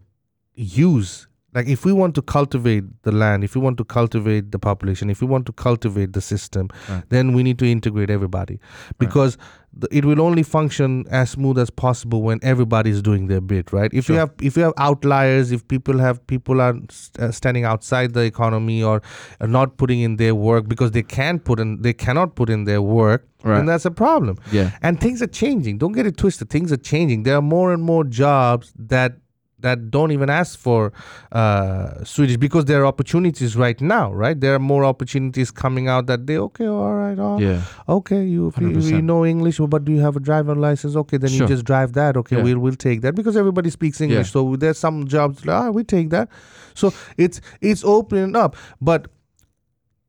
use 0.55 1.27
like 1.55 1.67
if 1.67 1.85
we 1.85 1.93
want 1.93 2.13
to 2.13 2.21
cultivate 2.21 2.83
the 3.03 3.11
land 3.11 3.43
if 3.43 3.55
we 3.55 3.61
want 3.61 3.77
to 3.77 3.83
cultivate 3.85 4.51
the 4.51 4.59
population 4.59 5.09
if 5.09 5.21
we 5.21 5.27
want 5.27 5.45
to 5.45 5.53
cultivate 5.53 6.13
the 6.13 6.21
system 6.21 6.69
Right. 6.89 7.03
then 7.09 7.33
we 7.33 7.41
need 7.43 7.57
to 7.59 7.65
integrate 7.65 8.09
everybody. 8.09 8.59
Because 8.99 9.37
the, 9.73 9.87
it 9.91 10.05
will 10.05 10.21
only 10.21 10.43
function 10.43 11.05
as 11.09 11.29
smooth 11.31 11.57
as 11.59 11.69
possible 11.69 12.21
when 12.21 12.39
everybody 12.41 12.89
is 12.89 13.01
doing 13.01 13.27
their 13.27 13.41
bit 13.41 13.71
right? 13.71 13.91
If 13.93 14.09
you 14.09 14.15
have 14.15 14.31
if 14.41 14.57
you 14.57 14.63
have 14.63 14.73
outliers 14.77 15.51
if 15.51 15.67
people 15.67 15.97
have 15.99 16.25
people 16.27 16.59
are 16.61 16.73
st- 16.89 17.19
uh, 17.23 17.31
standing 17.31 17.63
outside 17.63 18.13
the 18.13 18.21
economy 18.21 18.83
or 18.83 19.01
are 19.39 19.47
not 19.47 19.77
putting 19.77 20.01
in 20.01 20.17
their 20.17 20.35
work 20.35 20.67
because 20.67 20.91
they 20.91 21.03
can't 21.03 21.43
put 21.43 21.59
in 21.59 21.81
they 21.81 21.93
cannot 21.93 22.35
put 22.35 22.49
in 22.49 22.65
their 22.65 22.81
work 22.81 23.25
Right. 23.43 23.57
then 23.57 23.65
that's 23.67 23.85
a 23.85 23.91
problem. 23.91 24.37
Yeah, 24.51 24.71
and 24.81 24.99
things 24.99 25.21
are 25.21 25.27
changing. 25.27 25.77
Don't 25.77 25.91
get 25.91 26.07
it 26.07 26.17
twisted. 26.17 26.49
Things 26.49 26.71
are 26.71 26.77
changing. 26.91 27.21
There 27.23 27.35
are 27.35 27.41
more 27.41 27.71
and 27.71 27.83
more 27.83 28.03
jobs 28.03 28.73
that 28.77 29.13
that 29.59 29.89
don't 29.89 30.11
even 30.11 30.29
ask 30.29 30.57
for 30.59 30.93
uh, 31.31 32.03
Swedish 32.03 32.37
because 32.37 32.65
there 32.65 32.81
are 32.81 32.85
opportunities 32.85 33.55
right 33.55 33.79
now, 33.81 34.13
right? 34.13 34.39
There 34.39 34.53
are 34.53 34.59
more 34.59 34.85
opportunities 34.85 35.49
coming 35.49 35.87
out 35.87 36.05
that 36.07 36.27
they 36.27 36.37
okay, 36.37 36.67
all 36.67 36.93
right, 36.93 37.17
oh, 37.17 37.39
yeah, 37.39 37.63
okay, 37.89 38.23
you, 38.23 38.53
you, 38.59 38.79
you 38.79 39.01
know 39.01 39.25
English, 39.25 39.57
but 39.57 39.83
do 39.83 39.91
you 39.91 39.99
have 39.99 40.15
a 40.15 40.19
driver 40.19 40.55
license? 40.55 40.95
Okay, 40.95 41.17
then 41.17 41.31
you 41.31 41.47
just 41.47 41.65
drive 41.65 41.93
that. 41.93 42.17
Okay, 42.17 42.37
Yeah. 42.37 42.43
we'll 42.43 42.59
we'll 42.59 42.75
take 42.75 43.01
that 43.01 43.15
because 43.15 43.35
everybody 43.35 43.69
speaks 43.69 43.99
English. 43.99 44.27
Yeah. 44.27 44.31
So 44.31 44.55
there's 44.55 44.77
some 44.77 45.07
jobs 45.07 45.47
ah, 45.47 45.69
we 45.69 45.83
take 45.83 46.09
that. 46.11 46.29
So 46.73 46.93
it's 47.17 47.41
it's 47.61 47.83
opening 47.83 48.35
up, 48.35 48.55
but 48.79 49.07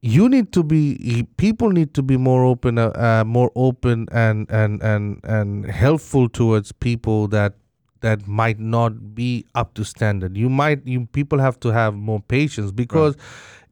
you 0.00 0.28
need 0.28 0.52
to 0.52 0.62
be 0.62 1.26
people 1.38 1.70
need 1.70 1.94
to 1.94 2.02
be 2.02 2.16
more 2.16 2.44
open 2.44 2.78
uh, 2.78 2.90
uh, 2.90 3.24
more 3.26 3.50
open 3.56 4.06
and 4.12 4.48
and 4.50 4.82
and 4.82 5.20
and 5.24 5.66
helpful 5.66 6.28
towards 6.28 6.70
people 6.72 7.26
that 7.28 7.54
that 8.00 8.26
might 8.26 8.58
not 8.58 9.14
be 9.14 9.44
up 9.54 9.74
to 9.74 9.84
standard 9.84 10.36
you 10.36 10.48
might 10.48 10.86
you 10.86 11.06
people 11.06 11.38
have 11.38 11.58
to 11.60 11.68
have 11.68 11.94
more 11.94 12.20
patience 12.20 12.70
because 12.70 13.16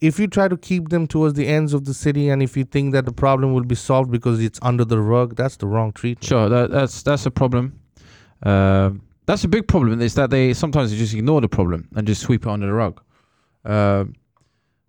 if 0.00 0.18
you 0.18 0.26
try 0.26 0.46
to 0.46 0.56
keep 0.56 0.90
them 0.90 1.06
towards 1.06 1.34
the 1.34 1.46
ends 1.46 1.72
of 1.72 1.84
the 1.84 1.94
city 1.94 2.28
and 2.28 2.42
if 2.42 2.56
you 2.56 2.64
think 2.64 2.92
that 2.92 3.04
the 3.04 3.12
problem 3.12 3.54
will 3.54 3.64
be 3.64 3.74
solved 3.74 4.10
because 4.10 4.40
it's 4.40 4.58
under 4.62 4.84
the 4.84 5.00
rug 5.00 5.36
that's 5.36 5.56
the 5.56 5.66
wrong 5.66 5.92
treatment 5.92 6.24
sure. 6.24 6.48
That, 6.48 6.70
that's 6.70 7.02
that's 7.02 7.26
a 7.26 7.30
problem. 7.30 7.78
Um, 8.42 9.02
that's 9.26 9.44
a 9.44 9.48
big 9.48 9.66
problem. 9.66 10.00
Is 10.00 10.14
that 10.14 10.30
they 10.30 10.54
sometimes 10.54 10.90
they 10.90 10.96
just 10.96 11.14
ignore 11.14 11.40
the 11.40 11.48
problem 11.48 11.88
and 11.96 12.06
just 12.06 12.22
sweep 12.22 12.46
it 12.46 12.48
under 12.48 12.66
the 12.66 12.72
rug, 12.72 13.00
um, 13.64 14.14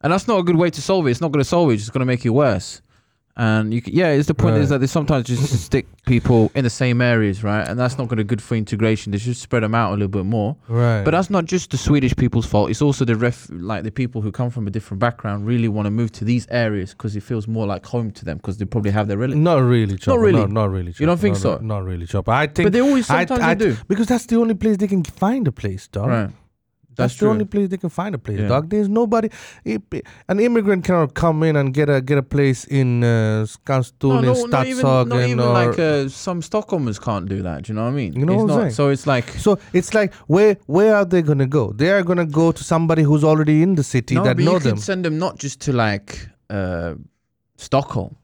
and 0.01 0.13
that's 0.13 0.27
not 0.27 0.39
a 0.39 0.43
good 0.43 0.55
way 0.55 0.69
to 0.69 0.81
solve 0.81 1.07
it. 1.07 1.11
It's 1.11 1.21
not 1.21 1.31
going 1.31 1.43
to 1.43 1.49
solve 1.49 1.71
it. 1.71 1.75
It's 1.75 1.89
going 1.89 2.01
to 2.01 2.05
make 2.05 2.25
it 2.25 2.29
worse. 2.29 2.81
And 3.39 3.71
you, 3.71 3.81
c- 3.81 3.91
yeah, 3.93 4.07
it's 4.09 4.27
the 4.27 4.33
point 4.33 4.57
is 4.57 4.69
that 4.69 4.79
they 4.79 4.87
sometimes 4.87 5.27
just 5.27 5.63
stick 5.63 5.85
people 6.07 6.51
in 6.55 6.63
the 6.63 6.71
same 6.71 7.01
areas, 7.01 7.43
right? 7.43 7.67
And 7.67 7.79
that's 7.79 7.95
not 7.99 8.07
going 8.07 8.17
to 8.17 8.23
good 8.23 8.41
for 8.41 8.55
integration. 8.55 9.11
They 9.11 9.19
should 9.19 9.37
spread 9.37 9.61
them 9.61 9.75
out 9.75 9.91
a 9.91 9.93
little 9.93 10.07
bit 10.07 10.25
more. 10.25 10.55
right 10.67 11.03
But 11.03 11.11
that's 11.11 11.29
not 11.29 11.45
just 11.45 11.69
the 11.69 11.77
Swedish 11.77 12.15
people's 12.15 12.47
fault. 12.47 12.71
It's 12.71 12.81
also 12.81 13.05
the 13.05 13.15
ref, 13.15 13.47
like 13.51 13.83
the 13.83 13.91
people 13.91 14.21
who 14.23 14.31
come 14.31 14.49
from 14.49 14.65
a 14.65 14.71
different 14.71 14.99
background 14.99 15.45
really 15.45 15.67
want 15.67 15.85
to 15.85 15.91
move 15.91 16.11
to 16.13 16.25
these 16.25 16.47
areas 16.49 16.91
because 16.93 17.15
it 17.15 17.21
feels 17.21 17.47
more 17.47 17.67
like 17.67 17.85
home 17.85 18.09
to 18.11 18.25
them 18.25 18.37
because 18.37 18.57
they 18.57 18.65
probably 18.65 18.89
have 18.89 19.07
their 19.07 19.17
relatives. 19.17 19.39
not 19.43 19.59
really 19.61 19.97
Chopper. 19.97 20.19
really? 20.19 20.39
not, 20.39 20.49
not 20.51 20.71
really 20.71 20.93
You 20.97 21.05
don't 21.05 21.19
think 21.19 21.35
Not- 21.35 21.41
so? 21.41 21.51
not, 21.51 21.63
not 21.63 21.83
really 21.83 22.07
Chopper. 22.07 22.31
i 22.31 22.47
think 22.47 22.65
But 22.65 22.73
they 22.73 22.81
always 22.81 23.07
I- 23.07 23.25
sometimes 23.27 23.43
I- 23.43 23.53
they 23.53 23.65
do. 23.69 23.77
because 23.87 24.07
that's 24.07 24.25
the 24.25 24.37
only 24.37 24.55
place 24.55 24.77
they 24.77 24.87
can 24.87 25.03
find 25.03 25.47
a 25.47 25.51
place 25.51 25.87
dog 25.87 26.07
Right. 26.09 26.29
That's, 26.97 27.13
That's 27.13 27.19
the 27.19 27.27
only 27.29 27.45
place 27.45 27.69
they 27.69 27.77
can 27.77 27.91
find 27.91 28.15
a 28.15 28.17
place, 28.17 28.39
Yeah. 28.39 28.47
dog. 28.47 28.69
There's 28.71 28.89
nobody. 28.89 29.29
If, 29.63 29.81
an 30.27 30.39
immigrant 30.39 30.83
cannot 30.83 31.13
come 31.13 31.43
in 31.43 31.55
and 31.55 31.71
get 31.73 31.89
a 31.89 32.01
get 32.01 32.17
a 32.17 32.23
place 32.23 32.65
in 32.65 33.03
uh, 33.03 33.45
Skanstull, 33.45 34.17
in 34.19 34.49
not 34.49 34.65
even, 34.65 34.83
not 34.83 35.19
even 35.21 35.39
or 35.39 35.53
like 35.53 35.77
uh, 35.77 36.09
some 36.09 36.41
Stockholmers 36.41 36.99
can't 36.99 37.29
do 37.29 37.43
that. 37.43 37.63
Do 37.63 37.71
you 37.71 37.75
know 37.75 37.83
what 37.83 37.89
I 37.89 38.01
mean? 38.01 38.13
You 38.19 38.25
know 38.25 38.33
it's 38.33 38.41
what 38.41 38.49
I'm 38.51 38.57
not, 38.57 38.61
saying? 38.63 38.71
So 38.73 38.89
it's 38.89 39.05
like 39.05 39.29
so 39.45 39.59
it's 39.73 39.93
like 39.93 40.13
where 40.25 40.57
where 40.65 40.95
are 40.95 41.05
they 41.05 41.21
gonna 41.21 41.45
go? 41.47 41.71
They 41.71 41.91
are 41.91 42.01
gonna 42.03 42.25
go 42.25 42.51
to 42.51 42.63
somebody 42.63 43.03
who's 43.03 43.23
already 43.23 43.61
in 43.61 43.75
the 43.75 43.83
city 43.83 44.15
no, 44.15 44.23
that 44.23 44.35
but 44.37 44.45
know 44.45 44.53
you 44.53 44.59
them. 44.59 44.77
send 44.77 45.05
them 45.05 45.19
not 45.19 45.37
just 45.37 45.61
to 45.61 45.73
like 45.73 46.27
uh, 46.49 46.95
Stockholm. 47.57 48.15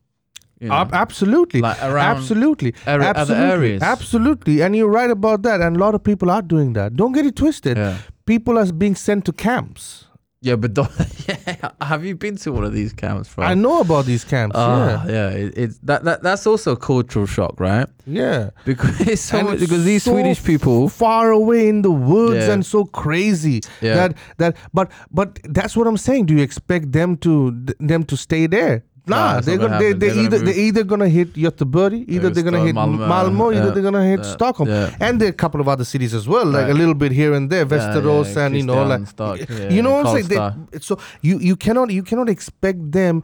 You 0.60 0.70
know? 0.70 0.76
Ab- 0.76 0.94
absolutely, 0.94 1.60
like 1.60 1.78
absolutely, 1.82 2.74
area- 2.88 3.10
other 3.10 3.20
absolutely, 3.20 3.52
areas. 3.68 3.82
absolutely, 3.84 4.62
and 4.64 4.74
you're 4.78 4.88
right 4.88 5.10
about 5.12 5.42
that. 5.44 5.60
And 5.60 5.76
a 5.76 5.80
lot 5.80 5.94
of 5.94 6.02
people 6.04 6.32
are 6.32 6.42
doing 6.42 6.72
that. 6.74 6.96
Don't 6.96 7.12
get 7.12 7.26
it 7.26 7.36
twisted. 7.36 7.76
Yeah. 7.76 7.98
People 8.26 8.58
are 8.58 8.72
being 8.72 8.96
sent 8.96 9.26
to 9.26 9.34
camps. 9.34 10.06
Yeah, 10.42 10.58
but 10.58 10.74
don't, 10.74 10.92
yeah, 11.28 11.72
have 11.80 12.04
you 12.04 12.18
been 12.18 12.36
to 12.36 12.52
one 12.52 12.66
of 12.66 12.74
these 12.74 12.92
camps, 12.92 13.34
bro? 13.34 13.46
I 13.46 13.54
know 13.54 13.80
about 13.80 14.04
these 14.06 14.26
camps. 14.26 14.58
Ah, 14.60 15.06
yeah, 15.08 15.30
it, 15.30 15.54
it's 15.56 15.78
that, 15.84 16.04
that 16.04 16.22
that's 16.22 16.46
also 16.46 16.74
a 16.74 16.76
cultural 16.76 17.26
shock, 17.26 17.58
right? 17.62 17.88
yeah, 18.06 18.24
yeah. 18.24 18.50
Because 18.66 19.00
it's 19.08 19.22
so 19.22 19.42
much, 19.42 19.60
because 19.60 19.86
these 19.86 20.04
so 20.04 20.12
Swedish 20.12 20.44
people, 20.44 20.90
far 20.90 21.32
away 21.32 21.70
in 21.70 21.82
the 21.82 21.92
woods 21.92 22.46
Yeah. 22.46 22.54
and 22.56 22.66
so 22.66 22.84
crazy 22.84 23.62
Yeah. 23.80 23.96
that 23.96 24.18
that 24.38 24.58
but 24.74 24.92
but 25.12 25.40
that's 25.46 25.78
what 25.78 25.88
I'm 25.88 25.96
saying. 25.96 26.26
Do 26.26 26.34
you 26.36 26.42
expect 26.44 26.92
them 26.92 27.16
to 27.20 27.52
them 27.80 28.04
to 28.04 28.18
stay 28.18 28.46
there? 28.48 28.84
Nah, 29.06 29.16
Nah, 29.34 29.42
they're 29.42 29.58
gonna, 29.58 29.68
gonna 29.68 29.80
they 29.80 29.86
happen. 29.88 30.00
they 30.00 30.08
They're 30.08 30.16
gonna 30.16 30.24
either 30.24 30.38
they're 30.46 30.60
either 30.68 30.84
gonna 30.86 31.10
hit 31.10 31.34
Göteborg, 31.34 31.94
either 32.08 32.30
They're 32.30 32.30
they're 32.32 32.44
gonna 32.44 32.58
gonna 32.58 32.68
hit 32.68 32.76
start 32.76 32.90
Malmo, 32.90 33.52
Malmö, 33.52 33.56
either 33.58 33.72
they're 33.72 33.84
gonna 33.84 34.06
hit 34.06 34.20
Yeah. 34.24 34.32
Stockholm, 34.32 34.70
Yeah. 34.70 34.96
and 35.02 35.20
there 35.20 35.28
are 35.28 35.32
a 35.32 35.34
couple 35.34 35.60
of 35.60 35.68
other 35.68 35.84
cities 35.84 36.14
as 36.14 36.26
well, 36.28 36.46
like 36.46 36.64
Right. 36.64 36.72
a 36.72 36.74
little 36.74 36.94
bit 36.94 37.12
here 37.12 37.34
and 37.34 37.50
there, 37.50 37.66
Yeah, 37.66 37.66
Västerås, 37.78 38.34
yeah, 38.36 38.46
and 38.46 38.56
you 38.56 38.64
know, 38.64 38.84
like 38.86 39.02
yeah, 39.20 39.70
you 39.70 39.82
know 39.82 39.92
what 39.92 40.06
I'm 40.08 40.24
saying. 40.24 40.28
They, 40.72 40.80
so 40.80 40.98
you 41.22 41.38
you 41.40 41.56
cannot 41.58 41.92
you 41.92 42.02
cannot 42.04 42.30
expect 42.30 42.92
them 42.94 43.24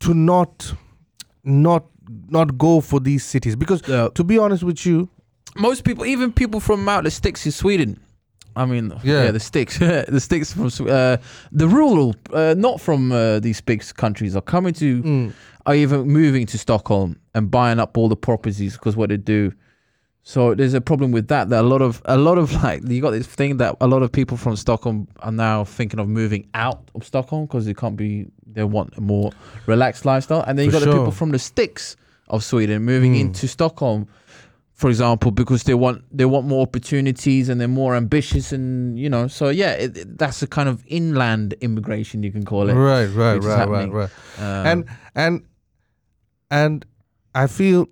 to 0.00 0.14
not 0.14 0.74
not 1.44 1.84
not 2.28 2.58
go 2.58 2.80
for 2.80 2.98
these 2.98 3.24
cities 3.24 3.54
because 3.54 3.82
Yeah. 3.86 4.08
to 4.14 4.24
be 4.24 4.36
honest 4.38 4.64
with 4.64 4.84
you, 4.84 5.08
most 5.56 5.84
people, 5.84 6.06
even 6.06 6.32
people 6.32 6.58
from 6.60 6.88
out 6.88 7.04
the 7.04 7.10
sticks 7.10 7.46
in 7.46 7.52
Sweden. 7.52 8.00
I 8.58 8.64
mean, 8.66 8.92
yeah, 9.04 9.24
Yeah. 9.24 9.30
the 9.30 9.40
sticks, 9.40 9.78
the 10.16 10.20
sticks 10.20 10.52
from 10.52 10.66
uh, 10.88 11.16
the 11.52 11.68
rural, 11.68 12.14
uh, 12.32 12.54
not 12.58 12.80
from 12.80 13.12
uh, 13.12 13.40
these 13.40 13.60
big 13.60 13.82
countries, 13.96 14.34
are 14.36 14.42
coming 14.42 14.74
to, 14.74 15.02
mm, 15.02 15.32
are 15.66 15.74
even 15.74 16.06
moving 16.08 16.46
to 16.46 16.58
Stockholm 16.58 17.16
and 17.34 17.50
buying 17.50 17.78
up 17.78 17.96
all 17.98 18.08
the 18.08 18.16
properties 18.16 18.72
because 18.74 18.96
what 18.96 19.08
they 19.10 19.16
do. 19.16 19.52
So 20.22 20.54
there's 20.54 20.74
a 20.74 20.80
problem 20.80 21.10
with 21.12 21.28
that. 21.28 21.48
That 21.48 21.60
a 21.64 21.66
lot 21.66 21.80
of 21.82 22.02
a 22.04 22.18
lot 22.18 22.36
of 22.38 22.52
like 22.62 22.82
you 22.86 23.00
got 23.00 23.12
this 23.12 23.26
thing 23.26 23.56
that 23.58 23.76
a 23.80 23.86
lot 23.86 24.02
of 24.02 24.10
people 24.12 24.36
from 24.36 24.56
Stockholm 24.56 25.08
are 25.20 25.32
now 25.32 25.64
thinking 25.64 26.00
of 26.00 26.08
moving 26.08 26.46
out 26.52 26.90
of 26.94 27.04
Stockholm 27.04 27.46
because 27.46 27.64
they 27.66 27.74
can't 27.74 27.96
be. 27.96 28.26
They 28.50 28.64
want 28.64 28.96
a 28.96 29.00
more 29.00 29.30
relaxed 29.66 30.04
lifestyle, 30.04 30.42
and 30.46 30.58
then 30.58 30.66
you 30.66 30.72
For 30.72 30.80
got 30.80 30.86
the 30.86 30.92
people 30.98 31.12
from 31.12 31.30
the 31.30 31.38
sticks 31.38 31.96
of 32.28 32.42
Sweden 32.44 32.82
moving 32.84 33.14
Mm. 33.14 33.20
into 33.20 33.48
Stockholm, 33.48 34.06
for 34.78 34.88
example, 34.90 35.30
because 35.32 35.64
they 35.64 35.74
want 35.74 36.04
they 36.16 36.24
want 36.24 36.46
more 36.46 36.62
opportunities 36.62 37.48
and 37.48 37.60
they're 37.60 37.66
more 37.82 37.96
ambitious, 37.96 38.52
and 38.52 38.96
you 38.98 39.10
know. 39.10 39.26
So 39.28 39.48
yeah, 39.50 39.72
it, 39.72 39.96
it- 39.96 40.18
that's 40.18 40.40
a 40.42 40.46
kind 40.46 40.68
of 40.68 40.84
inland 40.86 41.54
immigration 41.60 42.22
you 42.22 42.30
can 42.32 42.44
call 42.44 42.70
it. 42.70 42.74
right, 42.74 43.06
right, 43.06 43.38
is 43.38 43.44
right, 43.44 43.68
right, 43.68 43.90
right. 43.90 44.10
Um, 44.38 44.66
and 44.70 44.84
and 45.14 45.42
and 46.50 46.86
I 47.34 47.46
feel 47.48 47.88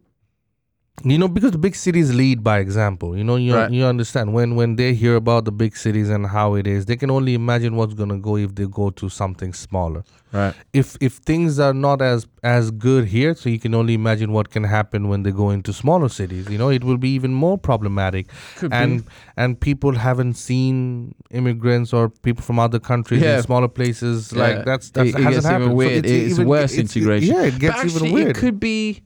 you 1.05 1.19
know 1.19 1.29
because 1.29 1.51
the 1.53 1.59
big 1.59 1.75
cities 1.75 2.15
lead 2.15 2.43
by 2.43 2.59
example 2.59 3.17
you 3.17 3.23
know 3.23 3.37
you, 3.37 3.55
Right. 3.55 3.71
you 3.71 3.85
understand 3.85 4.33
when 4.33 4.57
when 4.57 4.77
they 4.77 4.95
hear 4.95 5.15
about 5.17 5.45
the 5.45 5.53
big 5.53 5.77
cities 5.77 6.09
and 6.09 6.27
how 6.27 6.55
it 6.55 6.67
is 6.67 6.87
they 6.87 6.97
can 6.97 7.11
only 7.11 7.35
imagine 7.35 7.77
what's 7.77 7.93
going 7.93 8.09
to 8.09 8.17
go 8.17 8.37
if 8.39 8.55
they 8.55 8.67
go 8.67 8.89
to 8.91 9.09
something 9.11 9.53
smaller 9.53 10.05
Right. 10.33 10.55
if 10.73 10.97
if 11.01 11.15
things 11.15 11.59
are 11.59 11.75
not 11.75 12.01
as 12.03 12.27
as 12.43 12.71
good 12.71 13.07
here 13.09 13.35
so 13.35 13.49
you 13.51 13.59
can 13.59 13.75
only 13.75 13.93
imagine 13.95 14.33
what 14.33 14.51
can 14.51 14.65
happen 14.65 15.09
when 15.09 15.23
they 15.23 15.31
go 15.33 15.51
into 15.51 15.73
smaller 15.73 16.09
cities 16.09 16.49
you 16.49 16.57
know 16.59 16.71
it 16.71 16.83
will 16.83 16.97
be 16.99 17.11
even 17.11 17.33
more 17.35 17.59
problematic 17.59 18.29
Could 18.57 18.73
and 18.73 19.05
be. 19.05 19.13
and 19.37 19.61
people 19.61 19.93
haven't 19.93 20.35
seen 20.35 21.15
immigrants 21.31 21.93
or 21.93 22.09
people 22.09 22.43
from 22.43 22.59
other 22.59 22.79
countries 22.79 23.23
Yeah. 23.23 23.37
in 23.37 23.43
smaller 23.43 23.69
places 23.69 24.33
Yeah. 24.33 24.43
like 24.43 24.65
that's 24.65 24.89
it 24.89 24.97
hasn't 25.15 25.21
even 25.21 25.43
happened. 25.45 25.71
So 25.71 25.75
weird. 25.75 26.07
It's 26.07 26.39
worse 26.39 26.75
integration. 26.79 27.35
yeah 27.35 27.43
it 27.45 27.59
gets 27.59 27.77
actually, 27.77 28.09
even 28.09 28.13
weird 28.13 28.29
It 28.31 28.37
could 28.37 28.59
be, 28.59 29.03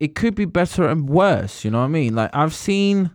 it 0.00 0.14
could 0.14 0.34
be 0.34 0.44
better 0.44 0.86
and 0.86 1.08
worse. 1.08 1.64
You 1.64 1.70
know 1.70 1.78
what 1.78 1.84
I 1.86 1.88
mean? 1.88 2.14
Like 2.14 2.30
I've 2.34 2.54
seen 2.54 3.10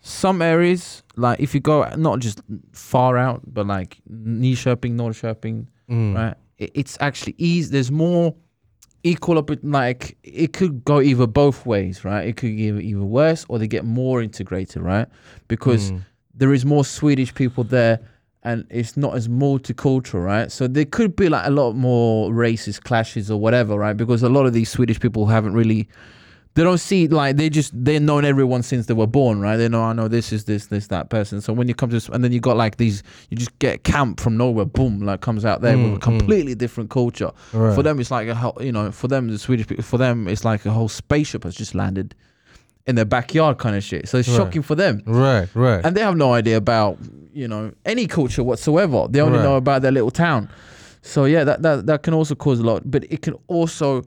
some 0.00 0.42
areas, 0.42 1.02
like 1.16 1.40
if 1.40 1.54
you 1.54 1.60
go 1.60 1.84
not 1.96 2.18
just 2.18 2.40
far 2.72 3.16
out, 3.16 3.42
but 3.46 3.66
like 3.66 3.98
knee 4.08 4.54
Nyköping, 4.54 4.94
Norrköping, 4.94 5.66
Mm. 5.90 6.14
right? 6.14 6.34
It, 6.58 6.70
it's 6.74 6.96
actually 7.00 7.34
easy. 7.38 7.70
There's 7.72 7.90
more 7.90 8.34
equal 9.04 9.38
up. 9.38 9.50
Like 9.62 10.16
it 10.22 10.52
could 10.52 10.84
go 10.84 11.00
either 11.00 11.26
both 11.26 11.64
ways, 11.66 12.04
right? 12.04 12.26
It 12.26 12.36
could 12.36 12.56
get 12.56 12.80
either 12.80 13.02
worse 13.02 13.44
or 13.48 13.58
they 13.58 13.68
get 13.68 13.84
more 13.84 14.22
integrated, 14.22 14.82
right? 14.82 15.06
Because 15.48 15.92
Mm. 15.92 16.04
there 16.34 16.52
is 16.52 16.64
more 16.64 16.84
Swedish 16.84 17.34
people 17.34 17.64
there 17.64 18.00
and 18.44 18.66
it's 18.70 18.96
not 18.96 19.14
as 19.14 19.28
multicultural, 19.28 20.24
right? 20.24 20.50
So 20.50 20.66
there 20.66 20.84
could 20.84 21.14
be 21.14 21.28
like 21.28 21.46
a 21.46 21.50
lot 21.50 21.74
more 21.74 22.30
racist 22.30 22.82
clashes 22.82 23.30
or 23.30 23.38
whatever, 23.38 23.76
right? 23.76 23.96
Because 23.96 24.22
a 24.22 24.28
lot 24.28 24.46
of 24.46 24.52
these 24.52 24.68
Swedish 24.70 24.98
people 25.00 25.26
haven't 25.26 25.54
really 25.54 25.88
they 26.54 26.62
don't 26.62 26.78
see 26.78 27.08
like 27.08 27.36
they 27.36 27.48
just 27.48 27.72
they've 27.72 28.02
known 28.02 28.24
everyone 28.26 28.62
since 28.62 28.86
they 28.86 28.94
were 28.94 29.06
born, 29.06 29.40
right? 29.40 29.56
They 29.56 29.68
know 29.68 29.82
I 29.82 29.92
know 29.94 30.08
this 30.08 30.32
is 30.32 30.44
this 30.44 30.66
this 30.66 30.88
that 30.88 31.08
person. 31.08 31.40
So 31.40 31.52
when 31.52 31.66
you 31.66 31.74
come 31.74 31.88
to 31.90 32.12
and 32.12 32.22
then 32.22 32.32
you 32.32 32.40
got 32.40 32.56
like 32.56 32.76
these, 32.76 33.02
you 33.30 33.36
just 33.38 33.58
get 33.58 33.84
camp 33.84 34.20
from 34.20 34.36
nowhere, 34.36 34.66
boom, 34.66 35.00
like 35.00 35.22
comes 35.22 35.44
out 35.44 35.62
there 35.62 35.76
Mm, 35.76 35.84
with 35.84 35.96
a 35.96 36.00
completely 36.00 36.54
different 36.54 36.90
culture. 36.90 37.30
Right. 37.54 37.74
For 37.74 37.82
them, 37.82 37.98
it's 38.00 38.10
like 38.10 38.28
a 38.28 38.34
whole, 38.34 38.58
you 38.60 38.72
know, 38.72 38.90
for 38.92 39.08
them 39.08 39.28
the 39.28 39.38
Swedish 39.38 39.66
people, 39.66 39.82
for 39.84 39.96
them 39.96 40.28
it's 40.28 40.44
like 40.44 40.66
a 40.66 40.70
whole 40.70 40.90
spaceship 40.90 41.44
has 41.44 41.54
just 41.54 41.74
landed 41.74 42.14
in 42.86 42.94
their 42.96 43.04
backyard, 43.04 43.58
kind 43.58 43.76
of 43.76 43.82
shit. 43.84 44.08
So 44.08 44.18
it's 44.18 44.28
Right. 44.28 44.36
shocking 44.36 44.62
for 44.62 44.74
them 44.74 45.02
right 45.06 45.48
right 45.54 45.84
and 45.84 45.96
they 45.96 46.00
have 46.02 46.16
no 46.16 46.32
idea 46.32 46.56
about 46.56 46.98
you 47.32 47.46
know 47.48 47.72
any 47.86 48.06
culture 48.06 48.42
whatsoever. 48.42 49.06
They 49.08 49.20
only 49.20 49.38
Right. 49.38 49.44
know 49.44 49.56
about 49.56 49.82
their 49.82 49.92
little 49.92 50.10
town. 50.10 50.48
So 51.02 51.24
yeah, 51.24 51.44
that 51.44 51.62
that 51.62 51.86
that 51.86 52.02
can 52.02 52.14
also 52.14 52.34
cause 52.34 52.58
a 52.60 52.64
lot, 52.64 52.82
but 52.90 53.04
it 53.10 53.22
can 53.22 53.34
also. 53.48 54.02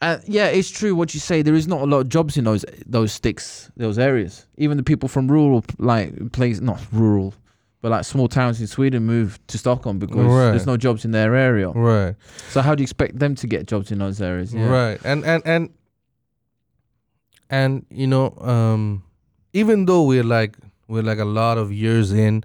Uh, 0.00 0.18
yeah, 0.26 0.46
it's 0.46 0.68
true 0.68 0.96
what 0.96 1.14
you 1.14 1.20
say. 1.20 1.42
There 1.42 1.54
is 1.54 1.68
not 1.68 1.80
a 1.82 1.86
lot 1.86 2.00
of 2.00 2.08
jobs 2.08 2.36
in 2.36 2.44
those 2.44 2.64
those 2.86 3.12
sticks, 3.12 3.70
those 3.76 3.98
areas. 3.98 4.46
Even 4.56 4.76
the 4.76 4.82
people 4.82 5.08
from 5.08 5.28
rural 5.30 5.64
like 5.78 6.32
place, 6.32 6.60
not 6.60 6.80
rural, 6.92 7.34
but 7.82 7.92
like 7.92 8.04
small 8.04 8.26
towns 8.28 8.60
in 8.60 8.66
Sweden 8.66 9.04
move 9.04 9.38
to 9.46 9.58
Stockholm 9.58 9.98
because 10.00 10.26
Right. 10.26 10.50
there's 10.50 10.66
no 10.66 10.76
jobs 10.76 11.04
in 11.04 11.12
their 11.12 11.36
area. 11.36 11.68
right 11.70 12.16
So 12.50 12.62
how 12.62 12.74
do 12.74 12.80
you 12.82 12.84
expect 12.84 13.18
them 13.20 13.36
to 13.36 13.46
get 13.46 13.66
jobs 13.66 13.92
in 13.92 13.98
those 14.00 14.20
areas? 14.20 14.52
Yeah. 14.52 14.66
Right. 14.68 15.00
And 15.04 15.24
and 15.24 15.42
and 15.46 15.68
and 17.52 17.86
you 17.90 18.06
know, 18.08 18.26
um 18.40 19.04
even 19.52 19.84
though 19.86 20.02
we're 20.02 20.24
like 20.24 20.56
we're 20.88 21.02
like 21.02 21.18
a 21.18 21.24
lot 21.40 21.56
of 21.58 21.72
years 21.72 22.12
in, 22.12 22.42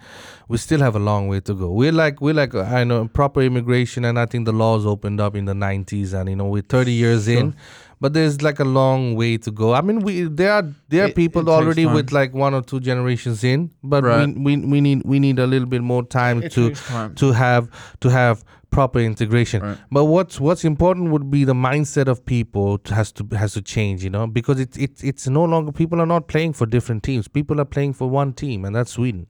we 0.47 0.57
still 0.57 0.79
have 0.79 0.95
a 0.95 0.99
long 0.99 1.27
way 1.27 1.39
to 1.41 1.53
go. 1.53 1.71
We're 1.71 1.91
like 2.03 2.21
we're 2.21 2.33
like 2.43 2.53
I 2.55 2.83
know 2.83 3.07
proper 3.07 3.41
immigration 3.41 4.05
and 4.05 4.19
I 4.19 4.25
think 4.25 4.45
the 4.45 4.53
laws 4.53 4.85
opened 4.85 5.19
up 5.19 5.35
in 5.35 5.45
the 5.45 5.53
90s 5.53 6.13
and 6.13 6.29
you 6.29 6.35
know 6.35 6.45
we're 6.47 6.61
30 6.61 6.91
years 6.91 7.25
Sure. 7.25 7.39
in. 7.39 7.55
But 7.99 8.13
there's 8.13 8.43
like 8.43 8.59
a 8.59 8.63
long 8.63 9.15
way 9.15 9.37
to 9.39 9.49
go. 9.51 9.73
I 9.73 9.81
mean, 9.81 10.01
we 10.01 10.23
there 10.41 10.51
are 10.57 10.65
there 10.89 11.05
are 11.05 11.07
It- 11.07 11.15
people 11.15 11.41
it 11.49 11.51
already 11.51 11.85
time. 11.85 11.95
with 11.95 12.11
like 12.11 12.31
one 12.33 12.53
or 12.53 12.61
two 12.61 12.79
generations 12.79 13.43
in, 13.43 13.71
but 13.83 14.03
Right. 14.03 14.27
we, 14.27 14.55
we 14.57 14.65
we 14.73 14.81
need 14.81 15.01
we 15.13 15.19
need 15.19 15.39
a 15.39 15.47
little 15.47 15.67
bit 15.67 15.81
more 15.81 16.03
time 16.03 16.43
It 16.43 16.51
to 16.57 16.69
time. 16.75 17.15
to 17.15 17.31
have 17.31 17.69
to 18.01 18.09
have 18.09 18.43
proper 18.69 18.99
integration. 18.99 19.61
Right. 19.61 19.77
But 19.91 20.05
what's 20.05 20.39
what's 20.39 20.63
important 20.63 21.11
would 21.11 21.29
be 21.31 21.43
the 21.43 21.53
mindset 21.53 22.07
of 22.07 22.25
people 22.25 22.79
has 22.89 23.11
to 23.13 23.27
has 23.35 23.53
to 23.53 23.61
change, 23.61 24.03
you 24.03 24.09
know, 24.09 24.27
because 24.27 24.59
it's 24.59 24.77
it's 24.77 25.03
it's 25.03 25.27
no 25.27 25.43
longer 25.43 25.71
people 25.71 26.01
are 26.01 26.05
not 26.05 26.27
playing 26.27 26.53
for 26.53 26.65
different 26.65 27.03
teams. 27.03 27.27
People 27.27 27.59
are 27.61 27.65
playing 27.65 27.93
for 27.93 28.09
one 28.09 28.33
team, 28.33 28.65
and 28.65 28.75
that's 28.75 28.91
Sweden. 28.91 29.27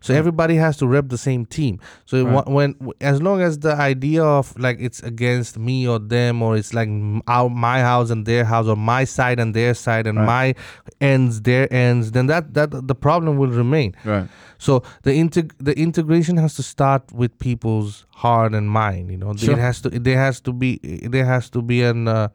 So 0.00 0.14
everybody 0.14 0.56
has 0.56 0.76
to 0.78 0.86
rep 0.86 1.08
the 1.08 1.18
same 1.18 1.46
team. 1.46 1.78
So 2.06 2.24
Right. 2.24 2.44
wh- 2.44 2.50
when 2.50 2.74
as 3.00 3.20
long 3.22 3.40
as 3.40 3.58
the 3.60 3.74
idea 3.74 4.22
of 4.24 4.52
like 4.58 4.78
it's 4.80 5.02
against 5.02 5.58
me 5.58 5.86
or 5.88 5.98
them 5.98 6.42
or 6.42 6.56
it's 6.56 6.72
like 6.74 6.88
our 7.26 7.48
my 7.48 7.80
house 7.80 8.10
and 8.10 8.26
their 8.26 8.44
house 8.44 8.66
or 8.66 8.76
my 8.76 9.04
side 9.04 9.38
and 9.40 9.54
their 9.54 9.74
side 9.74 10.06
and 10.06 10.18
Right. 10.18 10.26
my 10.26 10.54
ends 11.00 11.42
their 11.42 11.72
ends, 11.72 12.12
then 12.12 12.26
that 12.26 12.54
that 12.54 12.70
the 12.88 12.94
problem 12.94 13.36
will 13.36 13.50
remain. 13.50 13.94
Right. 14.04 14.28
So 14.58 14.82
the 15.02 15.12
integ- 15.12 15.52
the 15.58 15.78
integration 15.78 16.36
has 16.36 16.54
to 16.54 16.62
start 16.62 17.02
with 17.12 17.38
people's 17.38 18.06
heart 18.10 18.52
and 18.54 18.68
mind. 18.70 19.10
You 19.10 19.16
know, 19.18 19.34
Sure. 19.36 19.54
it 19.54 19.58
has 19.60 19.80
to 19.82 19.90
there 19.90 20.18
has 20.18 20.40
to 20.40 20.52
be 20.52 20.78
there 21.08 21.24
has 21.24 21.48
to 21.50 21.62
be 21.62 21.82
an 21.82 22.08
uh, 22.08 22.28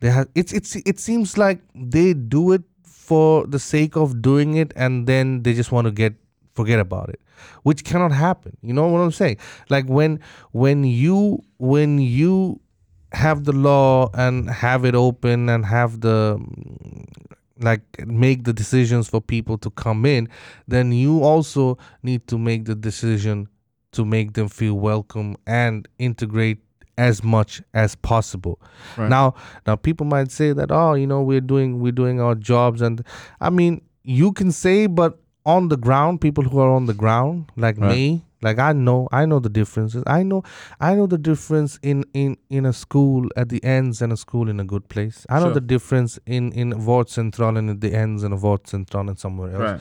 there 0.00 0.10
has 0.12 0.26
it's 0.34 0.52
it's 0.52 0.74
it 0.84 0.98
seems 0.98 1.38
like 1.38 1.60
they 1.74 2.14
do 2.14 2.52
it 2.52 2.62
for 2.84 3.46
the 3.46 3.58
sake 3.58 3.96
of 3.96 4.20
doing 4.20 4.54
it, 4.56 4.72
and 4.76 5.06
then 5.06 5.42
they 5.42 5.54
just 5.54 5.70
want 5.72 5.86
to 5.86 5.90
get 5.92 6.14
forget 6.58 6.80
about 6.88 7.08
it, 7.14 7.20
which 7.66 7.80
cannot 7.90 8.12
happen. 8.26 8.52
You 8.68 8.72
know 8.76 8.86
what 8.92 9.00
I'm 9.06 9.12
saying? 9.22 9.38
Like 9.74 9.86
when 9.98 10.18
when 10.62 10.78
you 10.84 11.18
when 11.58 11.90
you 12.20 12.60
have 13.12 13.38
the 13.48 13.52
law 13.68 14.10
and 14.24 14.50
have 14.50 14.84
it 14.88 14.94
open 14.94 15.48
and 15.48 15.64
have 15.64 15.92
the 16.06 16.20
like 17.68 17.82
make 18.06 18.44
the 18.44 18.52
decisions 18.52 19.08
for 19.08 19.20
people 19.20 19.56
to 19.58 19.70
come 19.70 20.06
in 20.06 20.28
then 20.74 20.92
you 20.92 21.22
also 21.24 21.76
need 22.02 22.22
to 22.28 22.38
make 22.38 22.66
the 22.66 22.74
decision 22.74 23.48
to 23.90 24.04
make 24.04 24.34
them 24.34 24.48
feel 24.48 24.74
welcome 24.74 25.34
and 25.46 25.88
integrate 25.98 26.58
as 26.98 27.22
much 27.24 27.62
as 27.74 27.96
possible 27.96 28.60
Right. 28.96 29.08
now 29.08 29.34
now 29.66 29.74
people 29.76 30.06
might 30.06 30.30
say 30.30 30.52
that 30.52 30.70
oh 30.70 30.94
you 30.94 31.06
know 31.06 31.22
we're 31.22 31.40
doing 31.54 31.80
we're 31.80 31.98
doing 32.02 32.20
our 32.20 32.34
jobs 32.36 32.80
and 32.82 33.02
i 33.40 33.50
mean 33.50 33.80
you 34.04 34.30
can 34.32 34.52
say 34.52 34.86
but 34.86 35.18
on 35.56 35.68
the 35.72 35.76
ground 35.86 36.20
people 36.26 36.44
who 36.50 36.58
are 36.64 36.72
on 36.78 36.86
the 36.92 36.96
ground 37.02 37.36
like 37.64 37.78
Right. 37.78 37.90
me 37.92 38.02
like 38.46 38.58
i 38.64 38.72
know 38.86 38.98
i 39.20 39.22
know 39.30 39.38
the 39.46 39.52
differences 39.60 40.02
i 40.18 40.22
know 40.30 40.40
i 40.88 40.90
know 40.98 41.06
the 41.14 41.18
difference 41.30 41.72
in 41.92 42.04
in 42.22 42.36
in 42.58 42.66
a 42.72 42.72
school 42.82 43.22
at 43.42 43.48
the 43.54 43.60
ends 43.76 44.02
and 44.02 44.12
a 44.16 44.18
school 44.24 44.46
in 44.52 44.60
a 44.64 44.66
good 44.72 44.84
place 44.94 45.16
i 45.28 45.38
know 45.40 45.46
Sure. 45.46 45.54
the 45.60 45.66
difference 45.74 46.12
in 46.38 46.52
in 46.64 46.68
vort 46.88 47.08
central 47.18 47.56
and 47.62 47.70
at 47.74 47.80
the 47.86 47.92
ends 48.04 48.22
and 48.28 48.32
a 48.38 48.40
vort 48.46 48.68
central 48.74 49.08
and 49.08 49.18
somewhere 49.26 49.50
else 49.56 49.72
Right. 49.72 49.80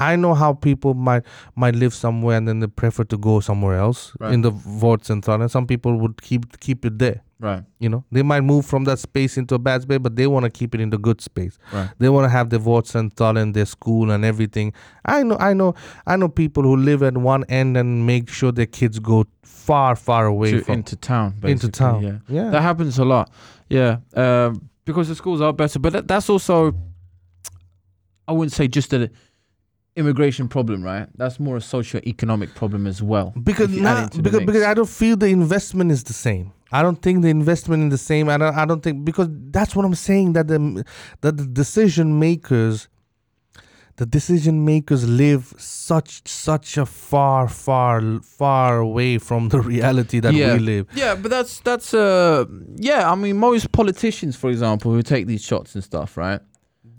I 0.00 0.16
know 0.16 0.34
how 0.34 0.52
people 0.54 0.94
might 0.94 1.24
might 1.56 1.74
live 1.74 1.92
somewhere 1.92 2.36
and 2.36 2.46
then 2.46 2.60
they 2.60 2.66
prefer 2.68 3.04
to 3.04 3.18
go 3.18 3.40
somewhere 3.40 3.76
else 3.78 4.12
Right. 4.20 4.32
in 4.32 4.42
the 4.42 4.50
Vort 4.50 5.04
Central, 5.04 5.40
and 5.42 5.50
some 5.50 5.66
people 5.66 5.96
would 5.98 6.22
keep 6.22 6.60
keep 6.60 6.84
it 6.84 6.98
there. 6.98 7.22
Right. 7.40 7.62
You 7.78 7.88
know, 7.88 8.04
they 8.10 8.22
might 8.22 8.40
move 8.40 8.66
from 8.66 8.82
that 8.84 8.98
space 8.98 9.36
into 9.38 9.54
a 9.54 9.58
bad 9.60 9.82
space, 9.82 9.98
but 10.00 10.16
they 10.16 10.26
want 10.26 10.42
to 10.44 10.50
keep 10.50 10.74
it 10.74 10.80
in 10.80 10.90
the 10.90 10.98
good 10.98 11.20
space. 11.20 11.56
Right. 11.72 11.88
They 11.98 12.08
want 12.08 12.24
to 12.24 12.28
have 12.30 12.50
their 12.50 12.82
Central 12.84 13.36
and 13.36 13.54
their 13.54 13.64
school 13.66 14.10
and 14.10 14.24
everything. 14.24 14.72
I 15.04 15.22
know, 15.22 15.36
I 15.38 15.52
know, 15.54 15.74
I 16.04 16.16
know 16.16 16.28
people 16.28 16.64
who 16.64 16.76
live 16.76 17.00
at 17.04 17.16
one 17.16 17.44
end 17.48 17.76
and 17.76 18.04
make 18.06 18.28
sure 18.28 18.50
their 18.50 18.66
kids 18.66 18.98
go 18.98 19.24
far, 19.44 19.94
far 19.94 20.26
away 20.26 20.50
To- 20.50 20.60
from 20.64 20.74
into 20.74 20.96
town. 20.96 21.34
into 21.44 21.68
town. 21.68 22.02
Yeah. 22.02 22.18
yeah. 22.28 22.50
That 22.50 22.62
happens 22.62 22.98
a 22.98 23.04
lot. 23.04 23.30
Yeah. 23.68 23.98
Um, 24.14 24.68
because 24.84 25.06
the 25.08 25.14
schools 25.14 25.40
are 25.40 25.52
better, 25.52 25.78
but 25.78 25.92
that, 25.92 26.08
that's 26.08 26.28
also, 26.28 26.74
I 28.26 28.32
wouldn't 28.32 28.52
say 28.52 28.66
just 28.68 28.92
an 28.92 29.10
immigration 29.96 30.48
problem, 30.48 30.82
right? 30.82 31.08
That's 31.16 31.40
more 31.40 31.56
a 31.56 31.60
socio-economic 31.60 32.54
problem 32.54 32.86
as 32.86 33.02
well. 33.02 33.32
because 33.42 33.70
if 33.72 33.78
you 33.80 33.86
add 33.86 33.94
nah, 33.94 34.02
into 34.04 34.16
the 34.18 34.22
because 34.22 34.40
because 34.40 34.62
I 34.62 34.74
don't 34.74 34.88
feel 34.88 35.16
the 35.16 35.26
investment 35.28 35.90
is 35.90 36.04
the 36.04 36.12
same. 36.12 36.52
I 36.70 36.82
don't 36.82 37.00
think 37.00 37.22
the 37.22 37.28
investment 37.30 37.84
is 37.84 37.90
the 38.00 38.04
same. 38.04 38.28
I 38.28 38.36
don't 38.36 38.54
I 38.54 38.64
don't 38.64 38.82
think 38.82 39.04
because 39.04 39.28
that's 39.50 39.74
what 39.74 39.84
I'm 39.84 39.94
saying 39.94 40.34
that 40.34 40.48
the 40.48 40.84
that 41.22 41.36
the 41.36 41.46
decision 41.46 42.18
makers 42.18 42.88
the 43.96 44.06
decision 44.06 44.64
makers 44.64 45.08
live 45.08 45.52
such 45.58 46.22
such 46.28 46.76
a 46.78 46.86
far 46.86 47.48
far 47.48 48.20
far 48.22 48.78
away 48.78 49.18
from 49.18 49.48
the 49.48 49.60
reality 49.74 50.20
that 50.20 50.34
Yeah. 50.34 50.52
we 50.54 50.60
live. 50.60 50.86
Yeah, 50.94 51.16
but 51.16 51.30
that's 51.30 51.58
that's 51.60 51.92
uh 51.94 52.44
yeah. 52.76 53.10
I 53.10 53.14
mean, 53.16 53.38
most 53.38 53.72
politicians, 53.72 54.36
for 54.36 54.50
example, 54.50 54.92
who 54.92 55.02
take 55.02 55.26
these 55.26 55.42
shots 55.42 55.74
and 55.74 55.82
stuff, 55.82 56.16
right? 56.16 56.40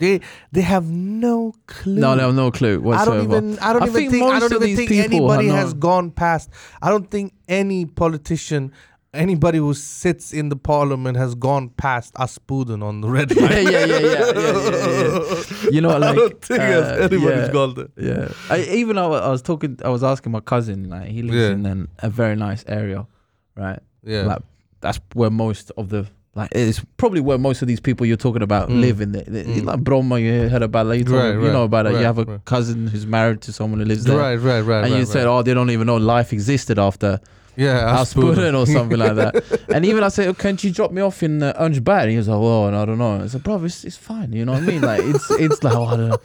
They 0.00 0.20
they 0.50 0.62
have 0.62 0.86
no 0.90 1.52
clue. 1.66 2.00
No, 2.00 2.16
they 2.16 2.22
have 2.22 2.34
no 2.34 2.50
clue 2.50 2.74
I 2.74 2.78
whatsoever. 2.78 3.22
don't 3.28 3.44
even. 3.44 3.58
I 3.60 3.72
don't 3.74 3.82
I 3.82 3.86
even 3.86 3.94
think 3.94 4.10
think. 4.12 4.32
I 4.32 4.38
don't 4.40 4.52
even 4.62 4.76
think 4.76 4.90
anybody 4.92 5.48
has 5.48 5.74
gone 5.74 6.10
past. 6.10 6.50
I 6.82 6.88
don't 6.90 7.08
think 7.10 7.32
any 7.48 7.84
politician, 7.84 8.72
anybody 9.12 9.58
who 9.58 9.74
sits 9.74 10.32
in 10.32 10.48
the 10.48 10.56
parliament 10.56 11.16
has 11.18 11.34
gone 11.34 11.68
past 11.70 12.14
Aspudden 12.16 12.82
on 12.82 13.00
the 13.02 13.08
red 13.08 13.36
line. 13.40 13.50
yeah, 13.52 13.84
yeah, 13.84 13.84
yeah, 13.84 13.98
yeah, 13.98 14.32
yeah, 14.34 15.18
yeah. 15.20 15.70
You 15.70 15.80
know, 15.80 15.96
like 15.98 16.10
I 16.10 16.14
don't 16.14 16.40
think 16.44 16.60
uh, 16.60 16.96
anybody's 17.08 17.46
yeah. 17.46 17.52
gone 17.52 17.74
there. 17.74 17.88
Yeah, 17.96 18.32
I, 18.48 18.62
even 18.62 18.98
I, 18.98 19.06
wa- 19.06 19.18
I 19.18 19.28
was 19.28 19.42
talking, 19.42 19.78
I 19.84 19.88
was 19.90 20.02
asking 20.02 20.32
my 20.32 20.40
cousin, 20.40 20.88
like 20.88 21.08
he 21.08 21.22
lives 21.22 21.50
in 21.54 21.66
an, 21.66 21.88
a 21.98 22.08
very 22.10 22.36
nice 22.36 22.64
area, 22.66 23.06
right? 23.54 23.80
Yeah. 24.02 24.22
Like 24.22 24.42
that's 24.80 24.98
where 25.12 25.30
most 25.30 25.70
of 25.76 25.90
the 25.90 26.06
Like 26.36 26.50
it's 26.52 26.80
probably 26.96 27.20
where 27.20 27.38
most 27.38 27.60
of 27.60 27.66
these 27.68 27.80
people 27.80 28.06
you're 28.06 28.16
talking 28.16 28.42
about 28.42 28.68
Mm. 28.68 28.80
live 28.80 29.00
in. 29.00 29.12
The, 29.12 29.22
the- 29.24 29.44
Mm. 29.44 29.64
Like 29.64 29.80
Bromma, 29.80 30.22
you 30.22 30.48
heard 30.48 30.62
about 30.62 30.84
that. 30.84 30.96
You, 30.98 31.04
Right, 31.04 31.34
me- 31.34 31.46
you 31.46 31.52
know 31.52 31.64
about 31.64 31.86
it. 31.86 31.90
right, 31.90 31.98
you 31.98 32.04
have 32.04 32.18
a 32.18 32.24
right. 32.24 32.44
cousin 32.44 32.86
who's 32.86 33.04
married 33.06 33.40
to 33.42 33.52
someone 33.52 33.80
who 33.80 33.86
lives 33.86 34.04
there. 34.04 34.16
Right, 34.16 34.36
right, 34.36 34.60
right. 34.60 34.84
and 34.84 34.92
right, 34.92 34.98
you 35.00 35.06
said, 35.06 35.26
right. 35.26 35.38
"Oh, 35.38 35.42
they 35.42 35.54
don't 35.54 35.70
even 35.70 35.86
know 35.88 35.96
life 35.96 36.32
existed 36.32 36.78
after 36.78 37.18
yeah, 37.56 38.00
Aspudden 38.00 38.54
or 38.54 38.64
something 38.66 38.96
like 38.96 39.16
that." 39.16 39.34
And 39.74 39.84
even 39.84 40.04
I 40.04 40.08
said, 40.08 40.28
oh, 40.28 40.34
"Can't 40.34 40.62
you 40.62 40.70
drop 40.70 40.92
me 40.92 41.02
off 41.02 41.20
in 41.24 41.42
uh, 41.42 41.52
Unjbad?" 41.58 42.02
And 42.02 42.10
he 42.12 42.16
was 42.16 42.28
like, 42.28 42.40
"Well, 42.40 42.72
I 42.74 42.84
don't 42.84 42.98
know." 42.98 43.22
I 43.22 43.26
said, 43.26 43.42
"Bro, 43.42 43.64
it's, 43.64 43.84
it's 43.84 43.96
fine. 43.96 44.32
You 44.32 44.44
know 44.44 44.52
what 44.52 44.62
I 44.62 44.66
mean? 44.66 44.82
Like 44.82 45.00
it's 45.02 45.28
it's 45.32 45.64
like 45.64 45.74
oh, 45.74 45.84
I 45.86 45.96
don't 45.96 46.08
know." 46.10 46.18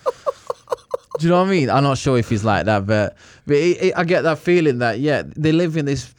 Do 1.19 1.25
you 1.27 1.31
know 1.31 1.41
what 1.41 1.47
I 1.47 1.51
mean? 1.51 1.69
I'm 1.69 1.83
not 1.83 1.97
sure 1.97 2.17
if 2.17 2.29
he's 2.29 2.43
like 2.43 2.65
that, 2.65 2.85
but 2.85 3.15
but 3.45 3.55
it, 3.55 3.81
it, 3.83 3.93
I 3.97 4.03
get 4.03 4.21
that 4.23 4.39
feeling 4.39 4.79
that 4.79 4.99
yeah, 4.99 5.23
they 5.35 5.51
live 5.51 5.77
in 5.77 5.85
this 5.85 6.13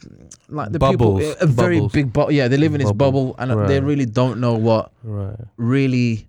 like 0.49 0.71
the 0.71 0.79
Bubbles, 0.79 1.21
people 1.21 1.35
a 1.41 1.45
very 1.45 1.77
bubbles. 1.77 1.91
big 1.91 2.13
bubble. 2.13 2.31
Yeah, 2.31 2.47
they 2.47 2.57
live 2.57 2.73
in 2.73 2.79
this 2.81 2.91
Bubble, 2.91 3.33
bubble, 3.33 3.59
and 3.59 3.69
they 3.69 3.79
really 3.81 4.05
don't 4.05 4.39
know 4.39 4.53
what 4.55 4.91
Right. 5.03 5.35
really 5.57 6.27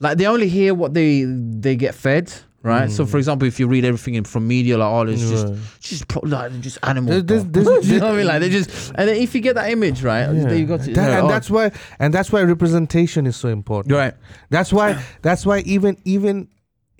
like. 0.00 0.18
They 0.18 0.26
only 0.26 0.48
hear 0.48 0.74
what 0.74 0.94
they 0.94 1.24
they 1.24 1.76
get 1.76 1.94
fed. 1.94 2.32
Right. 2.60 2.90
So, 2.90 3.04
Mm. 3.04 3.08
for 3.08 3.18
example, 3.18 3.46
if 3.46 3.60
you 3.60 3.68
read 3.68 3.84
everything 3.84 4.14
in 4.14 4.24
from 4.24 4.48
media, 4.48 4.76
like, 4.76 4.88
oh, 4.90 5.02
it's 5.08 5.22
just 5.30 5.46
Right. 5.46 5.56
just 5.80 6.08
pro- 6.08 6.22
like 6.28 6.50
they're 6.50 6.60
just 6.60 6.78
animals. 6.82 7.24
There's- 7.24 7.44
bro. 7.44 7.62
Do 7.80 7.86
you 7.86 8.00
know 8.00 8.06
what 8.06 8.14
I 8.14 8.16
mean? 8.18 8.26
Like 8.26 8.40
they 8.40 8.50
just, 8.50 8.70
and 8.96 9.08
then 9.08 9.16
if 9.16 9.32
you 9.34 9.40
get 9.40 9.54
that 9.54 9.70
image 9.70 10.02
right, 10.02 10.22
Yeah. 10.34 10.52
you 10.52 10.66
got 10.66 10.82
to, 10.82 10.92
That- 10.92 11.10
and 11.18 11.26
oh, 11.26 11.28
that's 11.28 11.48
why 11.48 11.70
and 12.00 12.12
that's 12.12 12.32
why 12.32 12.42
representation 12.42 13.26
is 13.26 13.36
so 13.36 13.48
important. 13.48 13.94
right. 13.94 14.14
That's 14.50 14.72
why 14.72 15.00
that's 15.22 15.46
why 15.46 15.60
even 15.60 15.98
even 16.04 16.48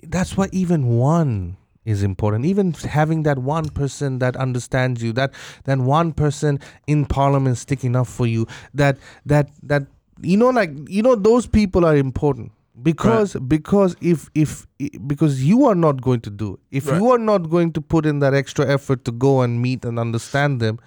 that's 0.03 0.37
why 0.37 0.49
even 0.51 0.87
one 0.87 1.57
is 1.85 2.03
important. 2.03 2.45
Even 2.45 2.73
having 2.73 3.23
that 3.23 3.39
one 3.39 3.69
person 3.69 4.19
that 4.19 4.35
understands 4.35 5.03
you, 5.03 5.13
that 5.13 5.33
that 5.65 5.77
one 5.79 6.13
person 6.13 6.59
in 6.87 7.05
parliament 7.05 7.57
sticking 7.57 7.95
up 7.95 8.07
for 8.07 8.27
you, 8.27 8.47
that 8.73 8.97
that 9.25 9.49
that 9.63 9.83
you 10.21 10.37
know 10.37 10.49
like 10.49 10.71
you 10.87 11.01
know 11.01 11.15
those 11.15 11.47
people 11.47 11.85
are 11.85 11.95
important. 11.95 12.51
Because 12.81 13.35
because 13.35 13.97
if 13.99 14.29
if 14.35 14.65
because 15.05 15.43
you 15.43 15.65
are 15.65 15.75
not 15.75 16.01
going 16.01 16.21
to 16.21 16.29
do 16.29 16.53
it. 16.53 16.59
If 16.71 16.87
Right. 16.87 16.97
you 17.01 17.09
are 17.11 17.17
not 17.17 17.49
going 17.49 17.73
to 17.73 17.81
put 17.81 18.05
in 18.05 18.19
that 18.19 18.33
extra 18.33 18.65
effort 18.65 19.03
to 19.05 19.11
go 19.11 19.41
and 19.41 19.61
meet 19.61 19.83
and 19.83 19.99
understand 19.99 20.61
them 20.61 20.79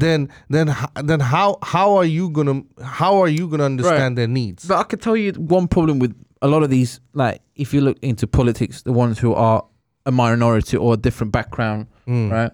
then 0.00 0.28
then 0.48 0.74
then 1.02 1.20
how 1.20 1.58
how 1.62 1.94
are 1.96 2.04
you 2.04 2.28
gonna 2.30 2.62
how 2.82 3.20
are 3.20 3.28
you 3.28 3.48
gonna 3.48 3.64
understand 3.64 4.18
their 4.18 4.26
needs? 4.26 4.66
But 4.66 4.78
I 4.78 4.82
could 4.84 5.00
tell 5.00 5.16
you 5.16 5.32
one 5.32 5.68
problem 5.68 5.98
with 5.98 6.14
a 6.44 6.48
lot 6.48 6.62
of 6.62 6.70
these, 6.70 7.00
like 7.14 7.40
if 7.56 7.72
you 7.74 7.80
look 7.80 7.98
into 8.02 8.26
politics, 8.26 8.82
the 8.82 8.92
ones 8.92 9.18
who 9.22 9.32
are 9.34 9.60
a 10.06 10.10
minority 10.12 10.76
or 10.76 10.94
a 10.94 10.96
different 11.06 11.32
background, 11.32 11.86
Mm. 12.06 12.30
right? 12.30 12.52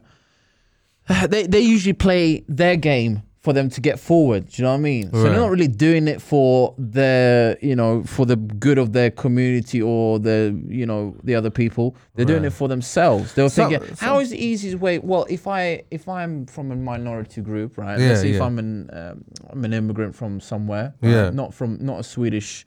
They 1.31 1.47
they 1.55 1.61
usually 1.75 1.93
play 2.07 2.45
their 2.49 2.77
game 2.77 3.23
for 3.41 3.53
them 3.55 3.71
to 3.71 3.81
get 3.81 3.99
forward. 3.99 4.43
Do 4.49 4.53
you 4.57 4.65
know 4.65 4.73
what 4.73 4.81
I 4.87 4.93
mean? 4.93 5.11
So 5.13 5.23
they're 5.23 5.33
not 5.47 5.51
really 5.51 5.67
doing 5.89 6.09
it 6.09 6.21
for 6.21 6.75
their, 6.79 7.57
you 7.63 7.75
know, 7.75 8.03
for 8.05 8.27
the 8.27 8.37
good 8.37 8.77
of 8.79 8.93
their 8.93 9.11
community 9.11 9.81
or 9.81 10.19
the, 10.19 10.39
you 10.69 10.85
know, 10.85 11.17
the 11.25 11.35
other 11.35 11.49
people. 11.51 11.97
They're 12.15 12.27
doing 12.35 12.45
it 12.45 12.53
for 12.53 12.69
themselves. 12.69 13.33
They're 13.35 13.49
Some- 13.49 13.71
thinking, 13.71 13.97
some- 13.97 14.07
how 14.09 14.21
is 14.21 14.29
the 14.31 14.37
easiest 14.51 14.79
way? 14.79 14.99
Well, 14.99 15.25
if 15.31 15.47
I 15.47 15.83
if 15.91 16.07
I'm 16.07 16.45
from 16.47 16.71
a 16.71 16.77
minority 16.77 17.41
group, 17.41 17.79
right? 17.79 17.99
Yeah, 17.99 18.09
Let's 18.09 18.21
say 18.21 18.33
if. 18.33 18.43
I'm 18.43 18.59
an 18.59 18.91
um, 18.93 19.25
I'm 19.51 19.65
an 19.65 19.73
immigrant 19.73 20.15
from 20.15 20.39
somewhere, 20.41 20.87
right? 21.03 21.11
Yeah. 21.11 21.31
not 21.31 21.55
from 21.55 21.79
not 21.81 21.99
a 22.01 22.03
Swedish 22.05 22.67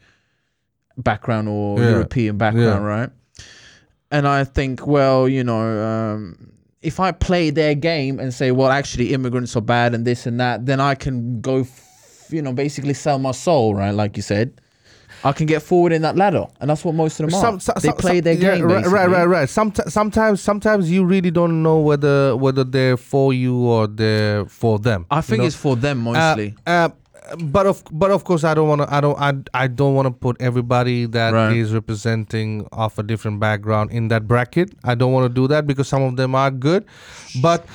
background 0.97 1.47
or 1.49 1.79
Yeah. 1.79 1.89
European 1.91 2.37
background, 2.37 2.85
right? 2.85 3.09
And 4.11 4.27
I 4.27 4.43
think, 4.43 4.85
well, 4.85 5.27
you 5.27 5.43
know, 5.43 5.83
um, 5.83 6.51
if 6.81 6.99
I 6.99 7.11
play 7.11 7.49
their 7.49 7.73
game 7.75 8.19
and 8.19 8.33
say, 8.33 8.51
well, 8.51 8.69
actually, 8.69 9.13
immigrants 9.13 9.55
are 9.55 9.61
bad 9.61 9.95
and 9.95 10.05
this 10.05 10.25
and 10.27 10.39
that, 10.39 10.65
then 10.65 10.79
I 10.79 10.93
can 10.95 11.41
go, 11.41 11.61
f- 11.61 12.27
you 12.29 12.41
know, 12.41 12.53
basically 12.53 12.93
sell 12.93 13.17
my 13.19 13.31
soul, 13.31 13.73
right? 13.73 13.91
Like 13.91 14.15
you 14.15 14.21
said, 14.23 14.51
I 15.23 15.31
can 15.31 15.45
get 15.45 15.61
forward 15.63 15.93
in 15.93 16.01
that 16.01 16.17
ladder, 16.17 16.45
and 16.59 16.69
that's 16.69 16.83
what 16.83 16.95
most 16.95 17.19
of 17.21 17.29
them 17.29 17.39
Some- 17.39 17.55
are. 17.55 17.59
some- 17.59 17.75
they 17.81 17.91
play 17.93 18.15
some- 18.17 18.21
their 18.25 18.33
yeah, 18.33 18.55
game, 18.57 18.65
right, 18.65 18.85
right, 18.85 19.09
right, 19.09 19.25
right. 19.25 19.47
Somet- 19.47 19.89
sometimes, 19.89 20.41
sometimes 20.41 20.91
you 20.91 21.05
really 21.05 21.31
don't 21.31 21.63
know 21.63 21.79
whether 21.79 22.35
whether 22.35 22.63
they're 22.65 22.97
for 22.97 23.33
you 23.33 23.55
or 23.55 23.87
they're 23.87 24.45
for 24.45 24.77
them. 24.79 25.05
I 25.09 25.17
you 25.17 25.21
think 25.21 25.39
know? 25.39 25.45
it's 25.47 25.55
for 25.55 25.75
them 25.77 26.05
Uh, 26.07 26.11
mostly. 26.11 26.55
uh, 26.67 26.89
but 27.45 27.65
of 27.65 27.83
but 27.91 28.11
of 28.11 28.23
course, 28.23 28.43
I 28.43 28.53
don't 28.53 28.67
want 28.67 28.81
to. 28.81 28.93
I 28.93 29.01
don't. 29.01 29.17
I, 29.19 29.63
I 29.63 29.67
don't 29.67 29.95
want 29.95 30.07
to 30.07 30.11
put 30.11 30.41
everybody 30.41 31.05
that 31.07 31.33
is 31.53 31.69
Right. 31.71 31.75
representing 31.75 32.67
of 32.71 32.97
a 32.99 33.03
different 33.03 33.39
background 33.39 33.91
in 33.91 34.07
that 34.09 34.27
bracket. 34.27 34.73
I 34.83 34.95
don't 34.95 35.13
want 35.13 35.25
to 35.25 35.33
do 35.33 35.47
that 35.47 35.65
because 35.65 35.87
some 35.87 36.01
of 36.01 36.15
them 36.17 36.35
are 36.35 36.51
good, 36.51 36.85
but 37.41 37.65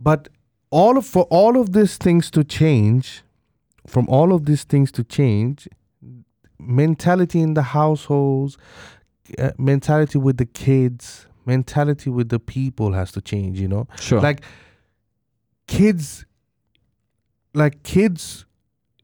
but 0.00 0.28
all 0.70 0.96
of 0.98 1.06
for 1.06 1.24
all 1.24 1.56
of 1.60 1.72
these 1.72 1.96
things 1.96 2.30
to 2.32 2.44
change, 2.44 3.22
from 3.86 4.08
all 4.08 4.32
of 4.32 4.46
these 4.46 4.64
things 4.64 4.90
to 4.92 5.04
change, 5.04 5.68
mentality 6.58 7.40
in 7.40 7.54
the 7.54 7.62
households, 7.62 8.58
uh, 9.38 9.50
mentality 9.58 10.18
with 10.18 10.38
the 10.38 10.46
kids, 10.46 11.26
mentality 11.46 12.10
with 12.10 12.30
the 12.30 12.40
people 12.40 12.92
has 12.94 13.12
to 13.12 13.20
change. 13.20 13.60
You 13.60 13.68
know 13.68 13.86
sure. 14.00 14.20
like 14.20 14.42
kids 15.66 16.24
like 17.54 17.82
kids 17.82 18.44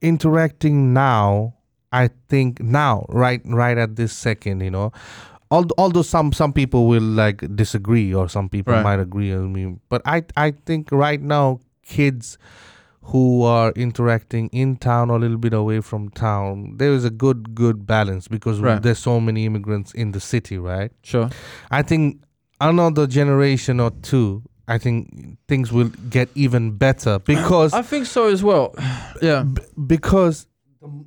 interacting 0.03 0.93
now 0.93 1.55
i 1.93 2.09
think 2.29 2.61
now 2.61 3.05
right 3.09 3.41
right 3.47 3.79
at 3.79 3.97
this 3.97 4.13
second 4.13 4.61
you 4.61 4.71
know 4.71 4.93
Al- 5.51 5.75
although 5.79 6.03
some 6.03 6.33
some 6.33 6.53
people 6.53 6.87
will 6.87 7.03
like 7.03 7.43
disagree 7.57 8.13
or 8.15 8.29
some 8.29 8.49
people 8.49 8.75
Right. 8.75 8.83
might 8.83 9.01
agree 9.01 9.33
with 9.35 9.49
me 9.49 9.77
but 9.89 10.03
i 10.05 10.23
i 10.37 10.51
think 10.67 10.89
right 10.93 11.21
now 11.21 11.61
kids 11.87 12.37
who 13.05 13.43
are 13.43 13.73
interacting 13.73 14.49
in 14.49 14.77
town 14.77 15.11
or 15.11 15.17
a 15.17 15.19
little 15.19 15.39
bit 15.39 15.55
away 15.55 15.81
from 15.81 16.11
town 16.11 16.77
there 16.77 16.93
is 16.93 17.05
a 17.07 17.11
good 17.11 17.55
good 17.55 17.87
balance 17.87 18.29
because 18.29 18.61
Right. 18.61 18.83
there's 18.83 18.99
so 18.99 19.19
many 19.21 19.47
immigrants 19.47 19.93
in 19.95 20.13
the 20.13 20.21
city 20.21 20.59
right 20.59 20.93
sure. 21.03 21.31
I 21.71 21.81
think 21.83 22.21
another 22.61 23.07
generation 23.07 23.81
or 23.81 23.91
two, 24.03 24.43
I 24.69 24.79
think 24.79 25.39
things 25.49 25.73
will 25.73 25.89
get 26.11 26.29
even 26.35 26.77
better 26.77 27.19
because 27.19 27.73
I 27.73 27.83
think 27.83 28.07
so 28.07 28.29
as 28.29 28.45
well. 28.45 28.75
yeah. 29.23 29.43
b- 29.43 29.62
because 29.87 30.47
the, 30.81 31.05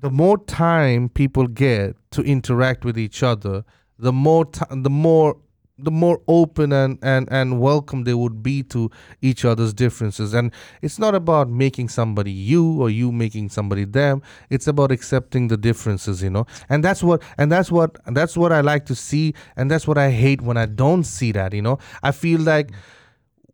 the 0.00 0.10
more 0.10 0.36
time 0.38 1.08
people 1.08 1.46
get 1.46 1.96
to 2.10 2.22
interact 2.22 2.84
with 2.84 2.98
each 2.98 3.22
other, 3.22 3.64
the 3.98 4.12
more 4.12 4.44
ti 4.44 4.64
the 4.70 4.90
more 4.90 5.36
the 5.78 5.90
more 5.90 6.20
open 6.28 6.72
and, 6.72 6.98
and, 7.02 7.28
and 7.32 7.60
welcome 7.60 8.04
they 8.04 8.14
would 8.14 8.42
be 8.42 8.62
to 8.62 8.90
each 9.20 9.44
other's 9.44 9.74
differences. 9.74 10.32
And 10.32 10.52
it's 10.82 10.98
not 10.98 11.14
about 11.14 11.48
making 11.48 11.88
somebody 11.88 12.30
you 12.30 12.80
or 12.80 12.90
you 12.90 13.10
making 13.10 13.48
somebody 13.48 13.84
them. 13.84 14.22
It's 14.50 14.68
about 14.68 14.92
accepting 14.92 15.48
the 15.48 15.56
differences, 15.56 16.22
you 16.22 16.30
know. 16.30 16.46
And 16.68 16.84
that's 16.84 17.02
what 17.02 17.22
and 17.38 17.50
that's 17.50 17.72
what 17.72 17.96
and 18.06 18.16
that's 18.16 18.36
what 18.36 18.52
I 18.52 18.60
like 18.60 18.86
to 18.86 18.94
see 18.94 19.34
and 19.56 19.70
that's 19.70 19.86
what 19.88 19.98
I 19.98 20.10
hate 20.10 20.42
when 20.42 20.56
I 20.56 20.66
don't 20.66 21.04
see 21.04 21.32
that, 21.32 21.52
you 21.52 21.62
know. 21.62 21.78
I 22.02 22.12
feel 22.12 22.40
like 22.40 22.70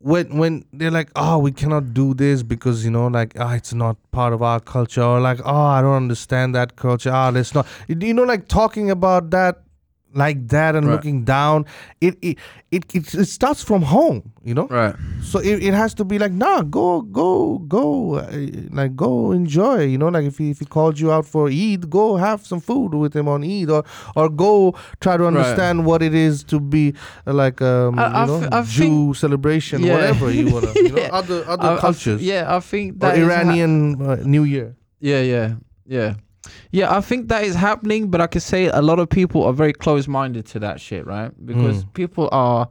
when 0.01 0.38
when 0.38 0.64
they're 0.72 0.90
like, 0.90 1.11
oh, 1.14 1.38
we 1.38 1.53
cannot 1.53 1.92
do 1.92 2.14
this 2.14 2.42
because 2.42 2.84
you 2.84 2.90
know, 2.90 3.07
like, 3.07 3.34
ah, 3.38 3.55
it's 3.55 3.74
not 3.74 3.96
part 4.12 4.32
of 4.32 4.42
our 4.42 4.59
culture, 4.59 5.03
or 5.03 5.20
like, 5.20 5.40
oh, 5.44 5.55
I 5.55 5.82
don't 5.82 5.94
understand 5.94 6.55
that 6.55 6.76
culture. 6.76 7.11
Ah, 7.12 7.28
let's 7.28 7.55
not, 7.55 7.66
you 7.86 8.14
know, 8.14 8.22
like 8.24 8.48
talking 8.48 8.90
about 8.90 9.30
that 9.30 9.62
like 10.12 10.48
that 10.48 10.74
and 10.74 10.86
Right. 10.86 10.94
looking 10.94 11.24
down. 11.24 11.66
It 12.00 12.16
it, 12.22 12.38
it 12.70 12.84
it 12.94 13.14
it 13.14 13.26
starts 13.26 13.62
from 13.62 13.82
home, 13.82 14.32
you 14.42 14.54
know. 14.54 14.66
Right. 14.68 14.94
So 15.22 15.38
it, 15.38 15.62
it 15.62 15.74
has 15.74 15.94
to 15.94 16.04
be 16.04 16.18
like, 16.18 16.32
nah, 16.32 16.62
go 16.62 17.02
go 17.02 17.58
go, 17.58 18.14
uh, 18.16 18.30
like 18.72 18.96
go 18.96 19.30
enjoy, 19.32 19.84
you 19.84 19.98
know. 19.98 20.08
Like 20.08 20.24
if 20.24 20.38
he 20.38 20.50
if 20.50 20.58
he 20.58 20.64
called 20.64 20.98
you 20.98 21.12
out 21.12 21.26
for 21.26 21.48
Eid, 21.48 21.90
go 21.90 22.16
have 22.16 22.44
some 22.46 22.61
food 22.61 22.94
with 22.94 23.14
him 23.14 23.28
on 23.28 23.44
Eid, 23.44 23.70
or 23.70 23.84
or 24.16 24.28
go 24.28 24.74
try 25.00 25.16
to 25.16 25.26
understand 25.26 25.86
what 25.86 26.02
it 26.02 26.14
is 26.14 26.42
to 26.44 26.58
be 26.61 26.94
uh, 27.26 27.32
like 27.32 27.62
um 27.62 27.98
I- 27.98 28.04
I 28.06 28.20
you 28.22 28.26
know 28.26 28.40
f- 28.42 28.48
I 28.52 28.62
Jew 28.62 28.82
think- 28.82 29.16
celebration, 29.16 29.82
Yeah. 29.82 29.94
whatever 29.94 30.30
you 30.32 30.52
wanna, 30.52 30.72
you 30.74 30.88
know, 30.90 30.98
Yeah. 30.98 31.08
other 31.12 31.44
other 31.48 31.68
I- 31.68 31.70
I 31.70 31.74
f- 31.74 31.80
cultures, 31.80 32.22
yeah, 32.22 32.46
I 32.56 32.61
think 32.61 32.94
or 32.94 32.98
that 33.06 33.18
is 33.18 33.26
ha- 33.26 33.30
Iranian 33.34 34.02
uh, 34.02 34.16
New 34.24 34.42
Year. 34.44 34.74
Yeah, 35.00 35.22
yeah, 35.22 35.54
yeah. 35.86 36.14
Yeah, 36.72 36.97
I 36.97 37.01
think 37.01 37.28
that 37.28 37.45
is 37.45 37.55
happening, 37.55 38.09
but 38.11 38.20
I 38.20 38.26
can 38.26 38.41
say 38.41 38.66
a 38.66 38.80
lot 38.82 38.99
of 38.99 39.09
people 39.09 39.45
are 39.45 39.53
very 39.53 39.72
close 39.72 40.09
minded 40.09 40.47
to 40.47 40.59
that 40.61 40.80
shit, 40.80 41.07
right? 41.07 41.30
Because 41.45 41.84
Mm. 41.84 41.93
people 41.95 42.28
are 42.32 42.68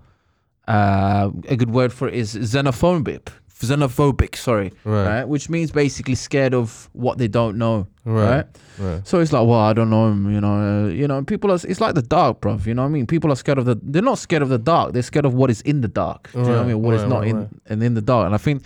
uh, 0.68 1.32
a 1.48 1.56
good 1.56 1.72
word 1.72 1.92
for 1.92 2.08
it 2.08 2.14
is 2.14 2.36
xenophobic. 2.36 3.30
Xenophobic, 3.62 4.36
sorry, 4.38 4.72
Right, 4.86 5.06
right? 5.06 5.28
Which 5.28 5.50
means 5.50 5.72
basically 5.72 6.16
scared 6.16 6.54
of 6.54 6.90
what 6.94 7.18
they 7.18 7.28
don't 7.28 7.58
know, 7.58 7.88
right? 8.06 8.30
right, 8.38 8.46
right. 8.80 9.08
So 9.08 9.20
it's 9.20 9.34
like, 9.34 9.46
well, 9.48 9.60
I 9.60 9.74
don't 9.74 9.90
know, 9.90 10.08
you 10.30 10.40
know, 10.40 10.86
uh, 10.86 10.88
you 10.90 11.08
know, 11.08 11.22
people 11.24 11.52
are. 11.52 11.60
It's 11.68 11.82
like 11.82 11.96
the 11.96 12.02
dark, 12.02 12.40
bro. 12.40 12.58
You 12.66 12.74
know 12.74 12.84
what 12.84 12.88
I 12.88 12.92
mean? 12.92 13.06
People 13.06 13.32
are 13.32 13.36
scared 13.36 13.58
of 13.58 13.66
the. 13.66 13.78
They're 13.84 14.02
not 14.02 14.18
scared 14.20 14.42
of 14.44 14.50
the 14.50 14.58
dark. 14.58 14.94
They're 14.94 15.02
scared 15.04 15.26
of 15.26 15.34
what 15.34 15.50
is 15.50 15.62
in 15.62 15.82
the 15.82 15.88
dark. 15.90 16.32
Do 16.32 16.40
you 16.40 16.46
know 16.46 16.52
what 16.54 16.62
I 16.62 16.66
mean? 16.68 16.82
What 16.82 16.96
is 16.96 17.04
not 17.04 17.28
in 17.28 17.50
and 17.66 17.84
in 17.84 17.96
the 17.96 18.02
dark. 18.02 18.26
And 18.28 18.34
I 18.36 18.38
think, 18.38 18.64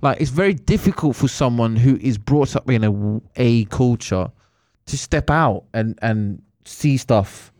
like, 0.00 0.20
it's 0.22 0.30
very 0.30 0.54
difficult 0.54 1.16
for 1.16 1.28
someone 1.28 1.76
who 1.76 1.96
is 2.00 2.16
brought 2.16 2.56
up 2.56 2.70
in 2.70 2.82
a 2.84 3.20
a 3.36 3.64
culture 3.66 4.30
to 4.86 4.96
step 4.98 5.30
out 5.30 5.64
and 5.74 5.98
and 6.02 6.42
see 6.64 6.96
stuff 6.96 7.52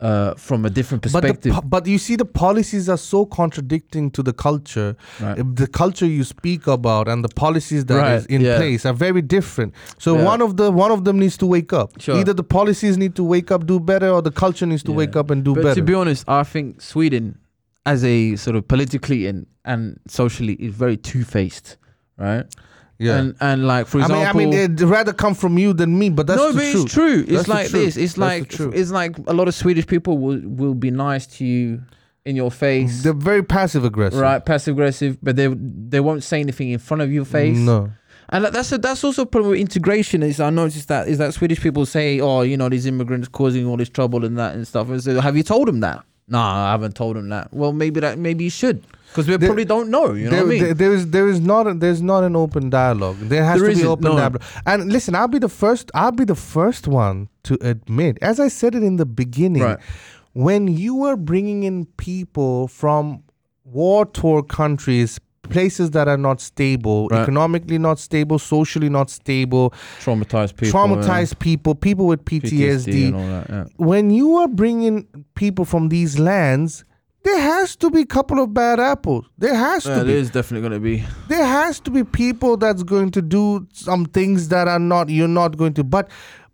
uh, 0.00 0.34
from 0.34 0.64
a 0.64 0.70
different 0.70 1.02
But 1.04 1.12
the, 1.12 1.20
perspective. 1.20 1.60
but 1.70 1.86
you 1.86 1.96
see, 1.98 2.16
the 2.16 2.24
policies 2.24 2.88
are 2.88 2.96
so 2.98 3.24
contradicting 3.24 4.10
to 4.10 4.22
the 4.22 4.32
culture. 4.32 4.96
Right. 5.20 5.36
The 5.56 5.68
culture 5.68 6.06
you 6.06 6.24
speak 6.24 6.66
about 6.66 7.06
and 7.06 7.22
the 7.24 7.28
policies 7.28 7.84
that 7.84 7.94
is 8.16 8.22
Right, 8.24 8.30
in 8.30 8.40
yeah. 8.40 8.56
place 8.56 8.84
are 8.84 8.92
very 8.92 9.22
different. 9.22 9.72
So 9.98 10.16
Yeah. 10.16 10.24
one 10.24 10.42
of 10.42 10.56
the 10.56 10.72
one 10.72 10.90
of 10.90 11.04
them 11.04 11.20
needs 11.20 11.36
to 11.38 11.46
wake 11.46 11.72
up. 11.72 12.00
Sure. 12.00 12.16
Either 12.18 12.32
the 12.34 12.42
policies 12.42 12.98
need 12.98 13.14
to 13.14 13.22
wake 13.22 13.52
up, 13.52 13.64
do 13.64 13.78
better, 13.78 14.08
or 14.10 14.22
the 14.22 14.32
culture 14.32 14.66
needs 14.66 14.82
to 14.84 14.90
Yeah. 14.90 14.96
wake 14.98 15.14
up 15.14 15.30
and 15.30 15.44
do 15.44 15.54
but 15.54 15.62
better. 15.62 15.74
to 15.76 15.82
be 15.82 15.94
honest, 15.94 16.24
I 16.28 16.42
think 16.42 16.80
Sweden, 16.80 17.38
as 17.86 18.02
a 18.04 18.34
sort 18.34 18.56
of 18.56 18.66
politically 18.66 19.26
and, 19.28 19.46
and 19.64 20.00
socially, 20.08 20.54
is 20.54 20.74
very 20.74 20.96
two 20.96 21.22
faced, 21.22 21.76
right? 22.18 22.44
Yeah. 22.98 23.18
And 23.18 23.36
and 23.40 23.66
like 23.66 23.86
for 23.86 23.98
I 23.98 24.08
mean, 24.08 24.16
example, 24.18 24.40
I 24.40 24.44
mean, 24.44 24.52
it'd 24.52 24.80
rather 24.82 25.12
come 25.12 25.34
from 25.34 25.58
you 25.58 25.72
than 25.72 25.98
me, 25.98 26.10
but 26.10 26.26
that's 26.26 26.38
no, 26.38 26.52
the 26.52 26.58
but 26.58 26.70
truth. 26.70 26.84
it's 26.84 26.94
true. 26.94 27.24
It's 27.26 27.44
the 27.44 27.50
like 27.50 27.68
this. 27.68 27.96
It's 27.96 28.16
like 28.16 28.48
truth. 28.48 28.74
it's 28.74 28.90
like 28.90 29.18
a 29.26 29.32
lot 29.32 29.48
of 29.48 29.54
Swedish 29.54 29.86
people 29.86 30.18
will 30.18 30.40
will 30.44 30.74
be 30.74 30.90
nice 30.90 31.26
to 31.38 31.44
you 31.44 31.82
in 32.24 32.36
your 32.36 32.50
face, 32.50 33.02
They're 33.02 33.12
very 33.12 33.42
passive 33.42 33.84
aggressive. 33.84 34.18
right? 34.20 34.44
Passive 34.44 34.74
aggressive, 34.74 35.18
but 35.22 35.36
they 35.36 35.48
they 35.48 36.00
won't 36.00 36.22
say 36.24 36.40
anything 36.40 36.70
in 36.70 36.78
front 36.78 37.02
of 37.02 37.12
your 37.12 37.24
face. 37.24 37.58
No. 37.58 37.90
And 38.30 38.46
that's 38.46 38.72
a, 38.72 38.78
that's 38.78 39.04
also 39.04 39.22
a 39.22 39.26
problem 39.26 39.50
with 39.50 39.60
integration. 39.60 40.22
Is 40.22 40.40
I 40.40 40.48
noticed 40.48 40.88
that 40.88 41.08
is 41.08 41.18
that 41.18 41.34
Swedish 41.34 41.60
people 41.60 41.84
say, 41.84 42.20
oh, 42.20 42.40
you 42.40 42.56
know, 42.56 42.70
these 42.70 42.86
immigrants 42.86 43.28
causing 43.28 43.66
all 43.66 43.76
this 43.76 43.90
trouble 43.90 44.24
and 44.24 44.38
that 44.38 44.54
and 44.54 44.66
stuff. 44.66 44.88
And 44.88 45.02
so, 45.02 45.20
have 45.20 45.36
you 45.36 45.42
told 45.42 45.68
them 45.68 45.80
that? 45.80 46.02
No, 46.26 46.38
I 46.38 46.70
haven't 46.70 46.94
told 46.94 47.16
them 47.16 47.28
that. 47.28 47.52
Well, 47.52 47.72
maybe 47.72 48.00
that 48.00 48.18
maybe 48.18 48.44
you 48.44 48.50
should, 48.50 48.82
because 49.14 49.28
we 49.28 49.36
There- 49.36 49.48
probably 49.48 49.64
don't 49.64 49.90
know. 49.90 50.12
You 50.12 50.24
know 50.24 50.30
there, 50.30 50.40
what 50.40 50.46
I 50.46 50.50
mean? 50.54 50.62
there- 50.64 50.74
there 50.74 50.92
is 50.92 51.06
there 51.10 51.28
is 51.28 51.40
not 51.40 51.68
a, 51.68 51.74
there's 51.74 52.02
not 52.02 52.24
an 52.24 52.34
open 52.34 52.68
dialogue. 52.68 53.16
There 53.20 53.44
has 53.44 53.60
There 53.60 53.70
to 53.70 53.76
be 53.76 53.84
open 53.84 54.04
no. 54.10 54.16
dialogue. 54.16 54.42
And 54.66 54.92
listen, 54.92 55.14
I'll 55.14 55.28
be 55.28 55.38
the 55.38 55.48
first. 55.48 55.90
I'll 55.94 56.10
be 56.12 56.24
the 56.24 56.34
first 56.34 56.88
one 56.88 57.28
to 57.44 57.56
admit, 57.60 58.18
as 58.20 58.40
I 58.40 58.48
said 58.48 58.74
it 58.74 58.82
in 58.82 58.96
the 58.96 59.06
beginning, 59.06 59.62
Right. 59.62 59.78
when 60.32 60.66
you 60.66 61.04
are 61.04 61.16
bringing 61.16 61.62
in 61.62 61.86
people 61.96 62.66
from 62.66 63.20
war 63.64 64.04
torn 64.06 64.42
countries. 64.44 65.20
Places 65.50 65.90
that 65.90 66.08
are 66.08 66.16
not 66.16 66.40
stable, 66.40 67.06
Right. 67.08 67.20
economically 67.20 67.76
not 67.76 67.98
stable, 67.98 68.38
socially 68.38 68.88
not 68.88 69.10
stable, 69.10 69.74
Traumatized 70.00 70.56
people, 70.56 70.72
traumatized 70.80 71.38
people, 71.38 71.74
people 71.74 72.06
with 72.06 72.20
yeah. 72.20 72.40
PTSD. 72.40 73.12
all 73.12 73.20
that. 73.20 73.46
Yeah. 73.50 73.64
when 73.76 74.08
you 74.08 74.36
are 74.36 74.48
bringing 74.48 75.06
people 75.34 75.66
from 75.66 75.90
these 75.90 76.18
lands, 76.18 76.86
there 77.24 77.40
has 77.40 77.74
to 77.76 77.90
be 77.90 78.00
a 78.02 78.06
couple 78.06 78.38
of 78.42 78.54
bad 78.54 78.78
apples. 78.78 79.26
There 79.38 79.54
has 79.54 79.84
Yeah, 79.86 79.98
to 79.98 80.04
be. 80.04 80.12
is 80.12 80.30
definitely 80.30 80.68
going 80.68 80.80
to 80.80 80.84
be. 80.84 81.04
There 81.28 81.44
has 81.46 81.80
to 81.80 81.90
be 81.90 82.04
people 82.04 82.56
that's 82.56 82.82
going 82.82 83.10
to 83.12 83.22
do 83.22 83.66
some 83.72 84.04
things 84.06 84.48
that 84.48 84.68
are 84.68 84.78
not 84.78 85.08
you're 85.08 85.28
not 85.28 85.56
going 85.56 85.74
to. 85.74 85.84
But 85.84 86.10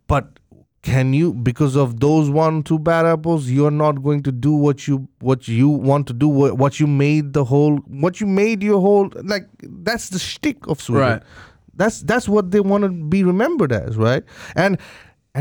but 0.06 0.38
can 0.82 1.12
you 1.12 1.34
because 1.34 1.76
of 1.76 2.00
those 2.00 2.30
one 2.30 2.62
two 2.62 2.78
bad 2.78 3.04
apples 3.04 3.50
you're 3.50 3.70
not 3.70 4.02
going 4.02 4.22
to 4.22 4.32
do 4.32 4.52
what 4.52 4.88
you 4.88 5.06
what 5.20 5.46
you 5.46 5.68
want 5.68 6.06
to 6.06 6.14
do 6.14 6.26
what, 6.26 6.56
what 6.56 6.80
you 6.80 6.86
made 6.86 7.34
the 7.34 7.44
whole 7.44 7.76
what 8.04 8.18
you 8.20 8.26
made 8.26 8.62
your 8.62 8.80
whole 8.80 9.10
like 9.24 9.46
that's 9.62 10.08
the 10.08 10.18
shtick 10.18 10.66
of 10.68 10.80
Sweden. 10.80 11.02
Right. 11.08 11.22
That's 11.74 12.00
that's 12.02 12.28
what 12.28 12.50
they 12.50 12.60
want 12.60 12.84
to 12.84 12.90
be 12.90 13.24
remembered 13.24 13.72
as, 13.72 13.96
right? 13.96 14.22
And 14.56 14.78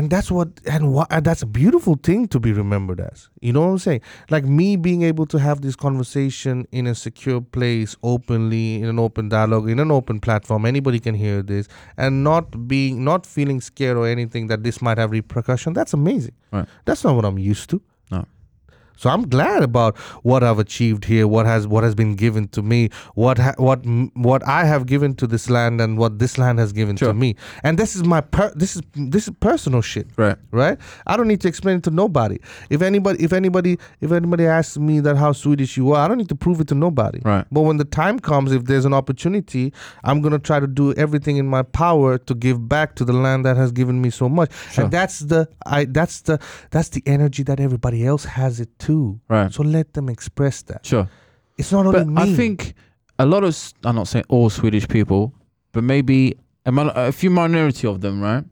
and 0.00 0.08
that's 0.08 0.30
what 0.30 0.48
and 0.64 0.94
what 0.94 1.08
and 1.10 1.26
that's 1.26 1.42
a 1.42 1.46
beautiful 1.46 1.94
thing 2.02 2.26
to 2.28 2.40
be 2.40 2.52
remembered 2.54 3.00
as. 3.00 3.28
You 3.42 3.52
know 3.52 3.60
what 3.60 3.72
I'm 3.72 3.78
saying? 3.78 4.00
Like 4.30 4.44
me 4.44 4.76
being 4.76 5.02
able 5.02 5.26
to 5.26 5.38
have 5.38 5.60
this 5.60 5.76
conversation 5.76 6.66
in 6.72 6.86
a 6.86 6.94
secure 6.94 7.42
place, 7.42 7.96
openly, 8.02 8.76
in 8.76 8.86
an 8.88 8.98
open 8.98 9.28
dialogue, 9.28 9.68
in 9.68 9.78
an 9.78 9.90
open 9.90 10.18
platform. 10.18 10.64
Anybody 10.64 11.00
can 11.00 11.14
hear 11.14 11.42
this, 11.42 11.68
and 11.98 12.24
not 12.24 12.66
being 12.66 13.04
not 13.04 13.26
feeling 13.26 13.60
scared 13.60 13.98
or 13.98 14.06
anything 14.06 14.46
that 14.46 14.62
this 14.62 14.80
might 14.80 14.96
have 14.96 15.10
repercussion. 15.10 15.74
That's 15.74 15.92
amazing. 15.92 16.34
Right. 16.50 16.66
That's 16.86 17.04
not 17.04 17.14
what 17.14 17.26
I'm 17.26 17.38
used 17.38 17.68
to. 17.70 17.82
So 19.00 19.08
I'm 19.08 19.22
glad 19.30 19.62
about 19.62 19.96
what 20.24 20.42
I've 20.42 20.58
achieved 20.58 21.06
here, 21.06 21.26
what 21.26 21.46
has 21.46 21.66
what 21.66 21.84
has 21.84 21.94
been 21.94 22.16
given 22.16 22.48
to 22.48 22.60
me, 22.60 22.90
what 23.14 23.38
ha- 23.38 23.54
what 23.56 23.80
what 24.12 24.46
I 24.46 24.64
have 24.66 24.84
given 24.84 25.14
to 25.14 25.26
this 25.26 25.48
land, 25.48 25.80
and 25.80 25.96
what 25.96 26.18
this 26.18 26.36
land 26.36 26.58
has 26.58 26.70
given 26.74 26.96
Sure. 26.96 27.08
to 27.08 27.14
me. 27.14 27.34
And 27.62 27.78
this 27.78 27.96
is 27.96 28.04
my 28.04 28.20
per- 28.20 28.52
this 28.54 28.76
is 28.76 28.82
this 28.94 29.26
is 29.26 29.32
personal 29.40 29.80
shit, 29.80 30.06
Right. 30.18 30.36
right? 30.50 30.76
I 31.06 31.16
don't 31.16 31.28
need 31.28 31.40
to 31.40 31.48
explain 31.48 31.78
it 31.78 31.82
to 31.84 31.90
nobody. 31.90 32.36
If 32.68 32.82
anybody 32.82 33.24
if 33.24 33.32
anybody 33.32 33.78
if 34.02 34.12
anybody 34.12 34.44
asks 34.44 34.76
me 34.76 35.00
that 35.00 35.16
how 35.16 35.32
Swedish 35.32 35.78
you 35.78 35.92
are, 35.92 36.04
I 36.04 36.06
don't 36.06 36.18
need 36.18 36.28
to 36.28 36.34
prove 36.44 36.60
it 36.60 36.68
to 36.68 36.74
nobody. 36.74 37.20
Right. 37.24 37.46
But 37.50 37.62
when 37.62 37.78
the 37.78 37.86
time 37.86 38.18
comes, 38.18 38.52
if 38.52 38.66
there's 38.66 38.84
an 38.84 38.92
opportunity, 38.92 39.72
I'm 40.04 40.20
gonna 40.20 40.38
try 40.38 40.60
to 40.60 40.66
do 40.66 40.92
everything 41.04 41.38
in 41.38 41.46
my 41.46 41.62
power 41.62 42.18
to 42.18 42.34
give 42.34 42.68
back 42.68 42.96
to 42.96 43.06
the 43.06 43.14
land 43.14 43.46
that 43.46 43.56
has 43.56 43.72
given 43.72 44.02
me 44.02 44.10
so 44.10 44.28
much. 44.28 44.50
Sure. 44.72 44.84
And 44.84 44.92
that's 44.92 45.20
the 45.20 45.48
I 45.64 45.86
that's 45.86 46.20
the 46.28 46.38
that's 46.70 46.90
the 46.90 47.02
energy 47.06 47.42
that 47.44 47.60
everybody 47.60 48.04
else 48.04 48.26
has 48.26 48.60
it 48.60 48.68
too. 48.78 48.89
Right. 49.28 49.52
So 49.52 49.62
let 49.62 49.92
them 49.94 50.08
express 50.08 50.62
that. 50.62 50.84
Sure. 50.86 51.08
It's 51.58 51.72
not 51.72 51.86
only 51.86 51.98
But 52.00 52.08
me. 52.08 52.22
I 52.22 52.34
think 52.36 52.74
a 53.18 53.26
lot 53.26 53.44
of, 53.44 53.56
I'm 53.84 53.96
not 53.96 54.08
saying 54.08 54.24
all 54.28 54.50
Swedish 54.50 54.86
people, 54.88 55.32
but 55.72 55.84
maybe 55.84 56.36
a, 56.66 56.72
mon- 56.72 56.92
a 56.94 57.12
few 57.12 57.30
minority 57.30 57.86
of 57.86 58.00
them, 58.00 58.20
right, 58.22 58.44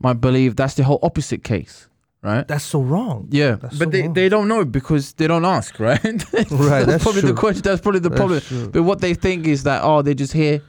might 0.00 0.20
believe 0.20 0.56
that's 0.56 0.74
the 0.74 0.84
whole 0.84 0.98
opposite 1.02 1.42
case, 1.44 1.88
right? 2.22 2.46
that's 2.48 2.64
so 2.64 2.80
wrong. 2.82 3.28
Yeah, 3.30 3.52
That's 3.56 3.78
but 3.78 3.86
so 3.86 3.90
they, 3.90 4.02
wrong. 4.02 4.12
they 4.14 4.28
don't 4.28 4.48
know 4.48 4.64
because 4.64 5.12
they 5.14 5.26
don't 5.26 5.44
ask, 5.44 5.78
right? 5.80 6.02
Right, 6.50 6.84
that's 6.86 7.02
probably 7.04 7.22
the 7.22 7.34
question. 7.34 7.62
That's 7.62 7.80
probably 7.80 8.00
the 8.00 8.08
That's 8.10 8.18
problem. 8.18 8.40
true. 8.40 8.68
But 8.70 8.82
what 8.82 9.00
they 9.00 9.14
think 9.14 9.46
is 9.46 9.62
that 9.64 9.82
oh, 9.82 10.02
they're 10.02 10.14
just 10.14 10.32
here, 10.32 10.60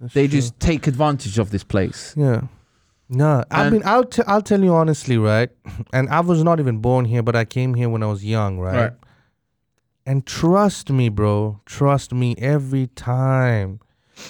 That's 0.00 0.14
they 0.14 0.26
true. 0.28 0.38
just 0.40 0.58
take 0.60 0.86
advantage 0.86 1.38
of 1.38 1.50
this 1.50 1.64
place. 1.64 2.14
Yeah. 2.16 2.42
No, 3.12 3.42
I 3.50 3.68
mean, 3.70 3.82
I'll 3.84 4.04
t- 4.04 4.22
I'll 4.26 4.40
tell 4.40 4.62
you 4.62 4.72
honestly, 4.72 5.18
right? 5.18 5.50
And 5.92 6.08
I 6.08 6.20
was 6.20 6.44
not 6.44 6.60
even 6.60 6.78
born 6.78 7.04
here, 7.04 7.22
but 7.24 7.34
I 7.34 7.44
came 7.44 7.74
here 7.74 7.88
when 7.88 8.04
I 8.04 8.06
was 8.06 8.24
young, 8.24 8.58
right? 8.60 8.76
Right. 8.76 8.92
And 10.06 10.24
trust 10.24 10.90
me, 10.90 11.08
bro. 11.08 11.60
Trust 11.66 12.14
me. 12.14 12.36
Every 12.38 12.86
time, 12.86 13.80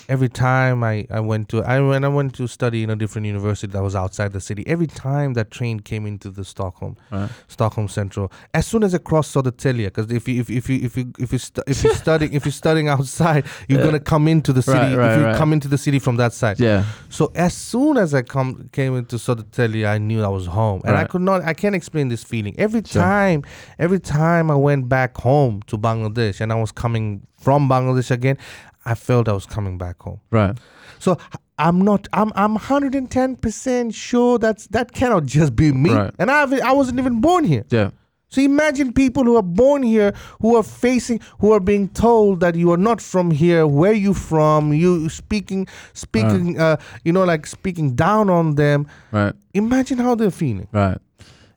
every 0.08 0.28
time 0.28 0.82
I, 0.84 1.06
I 1.10 1.20
went 1.20 1.48
to 1.50 1.62
I 1.62 1.80
when 1.80 2.04
I 2.04 2.08
went 2.08 2.34
to 2.34 2.46
study 2.46 2.82
in 2.82 2.90
a 2.90 2.96
different 2.96 3.26
university 3.26 3.70
that 3.72 3.82
was 3.82 3.94
outside 3.94 4.32
the 4.32 4.40
city. 4.40 4.64
Every 4.66 4.86
time 4.86 5.34
that 5.34 5.50
train 5.50 5.80
came 5.80 6.06
into 6.06 6.30
the 6.30 6.44
Stockholm, 6.44 6.96
Right. 7.10 7.30
Stockholm 7.48 7.88
Central, 7.88 8.30
as 8.54 8.66
soon 8.66 8.82
as 8.84 8.94
I 8.94 8.98
crossed 8.98 9.34
Södertälje, 9.34 9.84
because 9.86 10.10
if 10.12 10.28
you 10.28 10.40
if, 10.40 10.50
if 10.50 10.68
you 10.70 10.78
if 10.82 10.96
you 10.96 11.12
if 11.18 11.32
you 11.32 11.38
stu- 11.38 11.62
if 11.66 11.82
you're 11.84 11.94
studying 12.04 12.32
if 12.32 12.44
you're 12.44 12.52
studying 12.52 12.88
outside, 12.88 13.44
you're 13.68 13.78
Yeah. 13.80 13.86
gonna 13.86 14.00
come 14.00 14.28
into 14.28 14.52
the 14.52 14.62
city. 14.62 14.78
Right, 14.78 14.96
right, 14.96 15.12
if 15.12 15.18
you 15.20 15.24
right. 15.26 15.36
come 15.36 15.52
into 15.52 15.68
the 15.68 15.78
city 15.78 15.98
from 15.98 16.16
that 16.16 16.32
side. 16.32 16.58
Yeah. 16.60 16.84
So 17.08 17.30
as 17.34 17.54
soon 17.54 17.96
as 17.96 18.14
I 18.14 18.22
come 18.22 18.68
came 18.72 18.96
into 18.96 19.16
Södertälje, 19.16 19.86
I 19.86 19.98
knew 19.98 20.22
I 20.22 20.28
was 20.28 20.46
home, 20.46 20.80
and 20.84 20.96
I 20.96 21.04
could 21.04 21.22
not. 21.22 21.42
I 21.44 21.54
can't 21.54 21.74
explain 21.74 22.08
this 22.08 22.22
feeling. 22.24 22.54
Every 22.58 22.82
Sure. 22.84 23.02
time, 23.02 23.42
every 23.78 24.00
time 24.00 24.50
I 24.50 24.54
went 24.56 24.88
back 24.88 25.16
home 25.18 25.60
to 25.66 25.76
Bangladesh, 25.78 26.40
and 26.40 26.52
I 26.52 26.56
was 26.60 26.72
coming 26.72 27.20
from 27.40 27.68
Bangladesh 27.68 28.10
again, 28.10 28.36
I 28.84 28.94
felt 28.94 29.28
I 29.28 29.32
was 29.32 29.46
coming 29.46 29.78
back 29.78 30.00
home. 30.02 30.20
Right. 30.30 30.56
So 30.98 31.18
I'm 31.58 31.80
not. 31.82 32.08
I'm. 32.12 32.32
I'm 32.34 32.54
110 32.54 33.36
percent 33.36 33.94
sure 33.94 34.38
that's 34.38 34.66
that 34.68 34.92
cannot 34.92 35.26
just 35.26 35.54
be 35.54 35.72
me. 35.72 35.90
Right. 35.92 36.14
And 36.18 36.30
I 36.30 36.42
I 36.66 36.72
wasn't 36.72 36.98
even 36.98 37.20
born 37.20 37.44
here. 37.44 37.64
Yeah. 37.70 37.90
So 38.28 38.40
imagine 38.40 38.92
people 38.92 39.24
who 39.24 39.36
are 39.36 39.42
born 39.42 39.82
here 39.82 40.14
who 40.40 40.54
are 40.56 40.62
facing 40.62 41.20
who 41.40 41.52
are 41.52 41.58
being 41.60 41.88
told 41.88 42.40
that 42.40 42.54
you 42.54 42.70
are 42.72 42.76
not 42.76 43.00
from 43.00 43.30
here, 43.32 43.66
where 43.66 43.92
you 43.92 44.14
from, 44.14 44.72
you 44.72 45.08
speaking 45.08 45.66
speaking 45.94 46.58
uh 46.58 46.76
you 47.04 47.12
know 47.12 47.24
like 47.24 47.46
speaking 47.46 47.94
down 47.96 48.30
on 48.30 48.54
them. 48.54 48.86
Right. 49.10 49.34
Imagine 49.52 49.98
how 49.98 50.14
they're 50.14 50.30
feeling. 50.30 50.68
Right. 50.72 50.98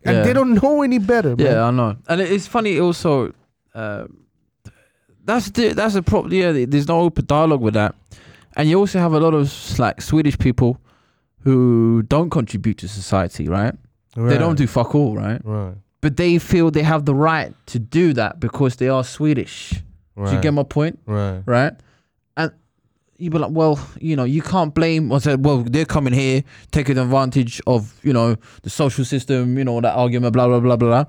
And 0.04 0.18
Yeah. 0.18 0.24
they 0.24 0.34
don't 0.34 0.56
know 0.62 0.82
any 0.82 0.98
better, 0.98 1.36
man. 1.38 1.46
Yeah, 1.46 1.64
I 1.68 1.72
know, 1.72 1.96
and 2.10 2.20
it's 2.22 2.48
funny 2.48 2.80
also. 2.80 3.32
Uh, 3.74 4.06
that's 5.24 5.50
the 5.52 5.70
that's 5.70 5.96
a 5.96 6.02
problem. 6.02 6.34
Yeah, 6.34 6.66
there's 6.66 6.88
no 6.88 7.02
open 7.02 7.26
dialogue 7.26 7.62
with 7.62 7.74
that, 7.74 7.96
and 8.56 8.70
you 8.70 8.80
also 8.80 9.00
have 9.00 9.14
a 9.14 9.20
lot 9.20 9.34
of 9.34 9.80
like 9.80 10.02
Swedish 10.02 10.38
people 10.38 10.80
who 11.40 12.04
don't 12.04 12.30
contribute 12.30 12.78
to 12.80 12.88
society, 12.88 13.48
right? 13.50 13.76
They 14.16 14.38
don't 14.38 14.56
do 14.56 14.68
fuck 14.68 14.94
all, 14.96 15.16
right? 15.16 15.42
right. 15.44 15.74
But 16.02 16.18
they 16.18 16.38
feel 16.38 16.70
they 16.70 16.84
have 16.84 17.06
the 17.06 17.16
right 17.16 17.54
to 17.68 17.80
do 17.80 18.14
that 18.14 18.40
because 18.40 18.76
they 18.76 18.90
are 18.90 19.04
Swedish. 19.04 19.74
Right. 20.16 20.30
Do 20.30 20.36
you 20.36 20.42
get 20.42 20.54
my 20.54 20.64
point? 20.64 21.00
right. 21.06 21.42
right? 21.46 21.74
And 22.38 22.52
you 23.18 23.30
be 23.30 23.40
like, 23.40 23.52
well, 23.52 23.80
you 24.00 24.16
know, 24.16 24.24
you 24.24 24.42
can't 24.42 24.74
blame. 24.74 25.12
I 25.12 25.18
said, 25.18 25.44
well, 25.44 25.64
they're 25.64 25.86
coming 25.86 26.14
here 26.14 26.44
taking 26.72 26.98
advantage 26.98 27.62
of, 27.66 28.00
you 28.04 28.14
know, 28.14 28.36
the 28.62 28.70
social 28.70 29.06
system, 29.06 29.58
you 29.58 29.64
know, 29.64 29.82
that 29.82 29.96
argument, 29.96 30.34
blah 30.34 30.48
blah 30.48 30.60
blah 30.60 30.76
blah. 30.76 31.06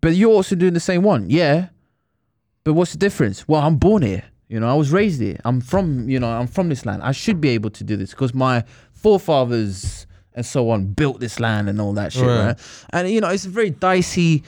But 0.00 0.14
you're 0.16 0.32
also 0.32 0.54
doing 0.54 0.74
the 0.74 0.80
same 0.80 1.02
one, 1.02 1.30
yeah. 1.30 1.68
But 2.66 2.74
what's 2.74 2.90
the 2.90 2.98
difference? 2.98 3.46
Well, 3.46 3.62
I'm 3.62 3.76
born 3.76 4.02
here. 4.02 4.24
You 4.48 4.58
know, 4.58 4.68
I 4.68 4.74
was 4.74 4.90
raised 4.90 5.20
here. 5.20 5.38
I'm 5.44 5.60
from, 5.60 6.08
you 6.08 6.18
know, 6.18 6.28
I'm 6.28 6.48
from 6.48 6.68
this 6.68 6.84
land. 6.84 7.00
I 7.04 7.12
should 7.12 7.40
be 7.40 7.50
able 7.50 7.70
to 7.70 7.84
do 7.84 7.96
this 7.96 8.10
because 8.10 8.34
my 8.34 8.64
forefathers 8.92 10.06
and 10.34 10.44
so 10.44 10.70
on 10.70 10.86
built 10.86 11.20
this 11.20 11.38
land 11.38 11.68
and 11.68 11.80
all 11.80 11.92
that 11.94 12.12
shit, 12.12 12.24
Right. 12.26 12.46
right? 12.46 12.58
And 12.90 13.08
you 13.08 13.20
know, 13.20 13.28
it's 13.28 13.46
a 13.46 13.50
very 13.50 13.70
dicey 13.70 14.42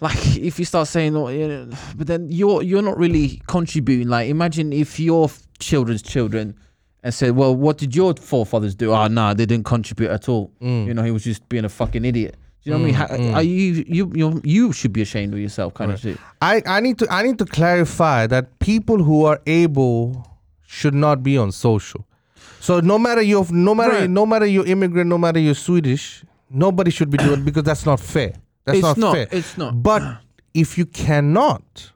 like 0.00 0.36
if 0.36 0.58
you 0.58 0.64
start 0.66 0.88
saying 0.88 1.16
oh, 1.16 1.28
you 1.28 1.48
know, 1.48 1.70
but 1.96 2.06
then 2.06 2.28
you're 2.30 2.62
you're 2.62 2.82
not 2.82 2.98
really 2.98 3.40
contributing 3.46 4.08
like 4.08 4.28
imagine 4.28 4.72
if 4.72 5.00
your 5.00 5.30
children's 5.58 6.02
children 6.02 6.54
and 7.02 7.14
said 7.14 7.34
well 7.36 7.54
what 7.54 7.78
did 7.78 7.94
your 7.96 8.14
forefathers 8.14 8.74
do 8.74 8.92
oh 8.92 9.06
no 9.08 9.32
they 9.34 9.46
didn't 9.46 9.64
contribute 9.64 10.10
at 10.10 10.28
all 10.28 10.50
Mm. 10.60 10.86
you 10.86 10.94
know 10.94 11.02
he 11.02 11.10
was 11.10 11.24
just 11.24 11.48
being 11.48 11.64
a 11.64 11.68
fucking 11.68 12.04
idiot 12.04 12.36
you 12.64 12.72
know 12.72 12.78
what 12.78 12.82
I 12.82 12.86
mean? 12.86 12.94
Mm, 12.94 12.96
How, 12.98 13.06
mm. 13.16 13.34
Are 13.34 13.42
you 13.42 13.84
you 13.88 14.12
you 14.14 14.40
you 14.44 14.72
should 14.72 14.92
be 14.92 15.02
ashamed 15.02 15.32
of 15.34 15.40
yourself, 15.40 15.74
kind 15.74 15.90
of 15.92 16.00
shit. 16.00 16.18
I, 16.40 16.62
I 16.66 16.80
need 16.80 16.98
to 17.00 17.06
I 17.12 17.22
need 17.22 17.38
to 17.38 17.44
clarify 17.44 18.26
that 18.28 18.58
people 18.60 19.02
who 19.02 19.24
are 19.24 19.40
able 19.46 20.26
should 20.66 20.94
not 20.94 21.22
be 21.22 21.36
on 21.36 21.50
social. 21.52 22.06
So 22.60 22.80
no 22.80 22.98
matter 22.98 23.20
you 23.22 23.44
no 23.50 23.74
matter 23.74 23.94
Right. 24.00 24.10
no 24.10 24.24
matter 24.26 24.46
you're 24.46 24.66
immigrant, 24.66 25.08
no 25.10 25.18
matter 25.18 25.40
you're 25.40 25.54
Swedish, 25.54 26.24
nobody 26.50 26.90
should 26.90 27.10
be 27.10 27.18
doing 27.18 27.40
it 27.40 27.44
because 27.44 27.64
that's 27.64 27.84
not 27.84 27.98
fair. 28.00 28.34
That's 28.64 28.78
it's 28.78 28.86
not, 28.86 28.98
not. 28.98 29.14
fair. 29.14 29.26
It's 29.32 29.58
not. 29.58 29.82
But 29.82 30.18
if 30.54 30.78
you 30.78 30.86
cannot 30.86 31.90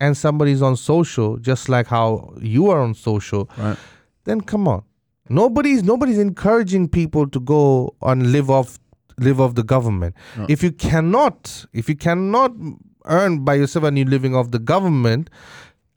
and 0.00 0.16
somebody's 0.16 0.62
on 0.62 0.76
social, 0.76 1.36
just 1.38 1.68
like 1.68 1.86
how 1.88 2.34
you 2.40 2.70
are 2.70 2.80
on 2.80 2.94
social, 2.94 3.48
Right. 3.58 3.76
then 4.24 4.40
come 4.42 4.68
on. 4.68 4.84
Nobody's 5.28 5.82
nobody's 5.82 6.18
encouraging 6.18 6.88
people 6.88 7.26
to 7.28 7.40
go 7.40 7.94
and 8.02 8.30
live 8.30 8.50
off 8.50 8.78
live 9.18 9.40
off 9.40 9.54
the 9.54 9.62
government. 9.62 10.14
No. 10.36 10.46
If 10.48 10.62
you 10.62 10.72
cannot, 10.72 11.66
if 11.72 11.88
you 11.88 11.96
cannot 11.96 12.52
earn 13.06 13.44
by 13.44 13.54
yourself 13.54 13.84
and 13.84 13.98
you're 13.98 14.06
living 14.06 14.34
off 14.34 14.50
the 14.50 14.58
government, 14.58 15.30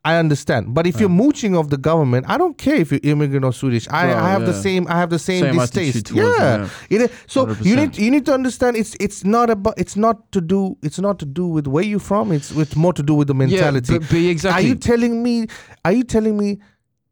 I 0.04 0.16
understand. 0.16 0.74
But 0.74 0.86
if 0.86 1.00
you're 1.00 1.08
mooching 1.08 1.56
off 1.56 1.68
the 1.70 1.76
government, 1.76 2.26
I 2.28 2.38
don't 2.38 2.56
care 2.56 2.76
if 2.76 2.92
you're 2.92 3.00
immigrant 3.02 3.44
or 3.44 3.52
Swedish. 3.52 3.86
I, 3.88 4.06
Well, 4.06 4.16
I 4.24 4.30
have 4.30 4.46
the 4.46 4.54
same 4.54 4.86
I 4.88 4.96
have 4.98 5.10
the 5.10 5.18
same, 5.18 5.44
Same 5.44 5.54
distaste. 5.58 5.96
attitude 5.96 6.16
Yeah. 6.16 6.68
it, 6.88 7.10
so 7.26 7.48
you 7.48 7.74
100%. 7.74 7.76
need 7.76 7.98
you 7.98 8.10
need 8.10 8.24
to 8.26 8.32
understand 8.32 8.76
it's 8.76 8.94
it's 9.00 9.24
not 9.24 9.50
about 9.50 9.74
it's 9.76 9.96
not 9.96 10.30
to 10.32 10.40
do 10.40 10.78
it's 10.82 10.98
not 10.98 11.18
to 11.18 11.26
do 11.26 11.46
with 11.46 11.66
where 11.66 11.84
you're 11.84 11.98
from. 11.98 12.32
It's 12.32 12.52
it's 12.52 12.76
more 12.76 12.92
to 12.94 13.02
do 13.02 13.14
with 13.14 13.26
the 13.28 13.34
mentality. 13.34 13.92
Yeah, 13.94 13.98
but, 13.98 14.08
but 14.08 14.16
exactly. 14.18 14.64
Are 14.64 14.66
you 14.68 14.76
telling 14.76 15.22
me? 15.22 15.46
Are 15.84 15.92
you 15.92 16.04
telling 16.04 16.38
me 16.38 16.58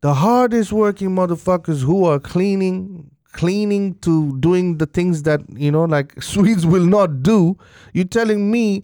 the 0.00 0.14
hardest 0.14 0.72
working 0.72 1.11
motherfuckers 1.11 1.82
who 1.82 2.04
are 2.04 2.20
cleaning, 2.20 3.11
cleaning 3.32 3.94
to 4.00 4.36
doing 4.40 4.78
the 4.78 4.86
things 4.86 5.22
that 5.24 5.40
you 5.54 5.70
know, 5.70 5.84
like 5.84 6.20
Swedes 6.22 6.66
will 6.66 6.86
not 6.86 7.22
do? 7.22 7.56
You're 7.92 8.04
telling 8.04 8.50
me 8.50 8.82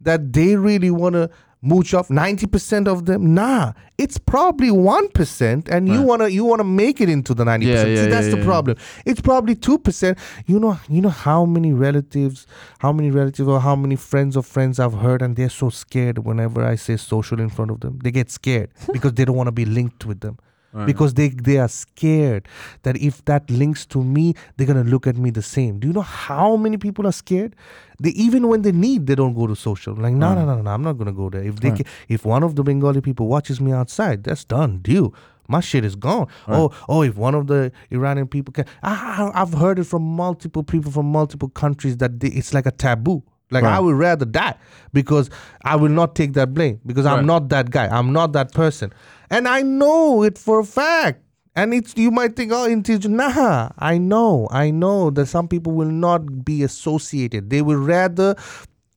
that 0.00 0.32
they 0.32 0.56
really 0.56 0.90
want 0.90 1.14
to 1.14 1.28
mooch 1.60 1.92
off 1.92 2.08
ninety 2.08 2.46
percent 2.46 2.86
of 2.86 3.06
them? 3.06 3.34
Nah, 3.34 3.72
it's 3.98 4.16
probably 4.16 4.70
one 4.70 5.08
percent, 5.08 5.68
and 5.68 5.88
you 5.88 5.98
Right. 5.98 6.06
wanna 6.06 6.28
you 6.28 6.44
wanna 6.44 6.62
make 6.62 7.00
it 7.00 7.08
into 7.08 7.34
the 7.34 7.44
ninety 7.44 7.66
Yeah, 7.66 7.72
percent. 7.74 7.96
yeah, 7.96 8.02
See, 8.04 8.10
that's 8.10 8.26
yeah, 8.28 8.36
the 8.36 8.44
problem. 8.44 8.76
It's 9.04 9.20
probably 9.20 9.56
two 9.56 9.76
percent. 9.78 10.18
You 10.46 10.60
know, 10.60 10.78
you 10.88 11.00
know 11.00 11.08
how 11.08 11.44
many 11.44 11.72
relatives, 11.72 12.46
how 12.78 12.92
many 12.92 13.10
relatives 13.10 13.48
or 13.48 13.58
how 13.60 13.74
many 13.74 13.96
friends 13.96 14.36
of 14.36 14.46
friends 14.46 14.78
I've 14.78 14.94
heard, 14.94 15.20
and 15.20 15.34
they're 15.34 15.48
so 15.50 15.68
scared 15.68 16.18
whenever 16.18 16.64
I 16.64 16.76
say 16.76 16.96
social 16.96 17.40
in 17.40 17.48
front 17.48 17.72
of 17.72 17.80
them. 17.80 17.98
They 18.04 18.12
get 18.12 18.30
scared 18.30 18.70
because 18.92 19.14
they 19.14 19.24
don't 19.24 19.36
want 19.36 19.48
to 19.48 19.52
be 19.52 19.64
linked 19.64 20.06
with 20.06 20.20
them. 20.20 20.38
Right. 20.72 20.84
Because 20.86 21.14
they 21.14 21.28
they 21.30 21.56
are 21.58 21.68
scared 21.68 22.46
that 22.82 22.96
if 22.98 23.24
that 23.24 23.48
links 23.50 23.86
to 23.86 24.02
me, 24.04 24.34
they're 24.56 24.66
gonna 24.66 24.84
look 24.84 25.06
at 25.06 25.16
me 25.16 25.30
the 25.30 25.40
same. 25.42 25.78
Do 25.78 25.88
you 25.88 25.94
know 25.94 26.02
how 26.02 26.56
many 26.56 26.76
people 26.76 27.06
are 27.06 27.12
scared? 27.12 27.56
They 28.00 28.10
even 28.10 28.48
when 28.48 28.62
they 28.62 28.72
need, 28.72 29.06
they 29.06 29.14
don't 29.14 29.32
go 29.34 29.46
to 29.46 29.56
social. 29.56 29.94
Like 29.94 30.12
no, 30.12 30.34
no, 30.34 30.44
Right. 30.44 30.56
no, 30.56 30.62
no, 30.62 30.70
I'm 30.70 30.82
not 30.82 30.98
gonna 30.98 31.12
go 31.12 31.30
there. 31.30 31.42
If 31.42 31.60
they 31.60 31.70
Right. 31.70 31.78
ca- 31.86 31.90
if 32.08 32.26
one 32.26 32.42
of 32.42 32.54
the 32.56 32.62
Bengali 32.62 33.00
people 33.00 33.28
watches 33.28 33.60
me 33.62 33.72
outside, 33.72 34.24
that's 34.24 34.44
done. 34.44 34.78
Deal. 34.82 35.14
My 35.50 35.60
shit 35.60 35.82
is 35.86 35.96
gone. 35.96 36.26
Oh, 36.46 36.70
oh! 36.90 37.00
If 37.00 37.16
one 37.16 37.34
of 37.34 37.46
the 37.46 37.72
Iranian 37.90 38.26
people 38.26 38.52
can, 38.52 38.66
I, 38.82 39.30
I've 39.34 39.54
heard 39.54 39.78
it 39.78 39.84
from 39.84 40.02
multiple 40.02 40.62
people 40.62 40.92
from 40.92 41.06
multiple 41.10 41.48
countries 41.48 41.96
that 41.96 42.20
they, 42.20 42.28
it's 42.28 42.52
like 42.52 42.66
a 42.66 42.70
taboo. 42.70 43.22
Like 43.50 43.64
I 43.64 43.80
would 43.80 43.94
rather 43.96 44.26
die 44.26 44.56
because 44.92 45.30
I 45.64 45.76
will 45.76 45.88
not 45.88 46.14
take 46.14 46.34
that 46.34 46.52
blame 46.52 46.80
because 46.84 47.06
I'm 47.06 47.24
not 47.24 47.48
that 47.48 47.70
guy. 47.70 47.86
I'm 47.86 48.12
not 48.12 48.34
that 48.34 48.52
person, 48.52 48.92
and 49.30 49.48
I 49.48 49.62
know 49.62 50.22
it 50.22 50.38
for 50.38 50.60
a 50.60 50.64
fact. 50.64 51.22
And 51.56 51.74
it's 51.74 51.96
you 51.96 52.12
might 52.12 52.36
think, 52.36 52.52
oh, 52.52 52.66
intelligent. 52.66 53.16
Nah, 53.16 53.70
I 53.78 53.98
know, 53.98 54.46
I 54.52 54.70
know 54.70 55.10
that 55.10 55.26
some 55.26 55.48
people 55.48 55.72
will 55.72 55.90
not 55.90 56.44
be 56.44 56.62
associated. 56.62 57.50
They 57.50 57.62
will 57.62 57.78
rather 57.78 58.36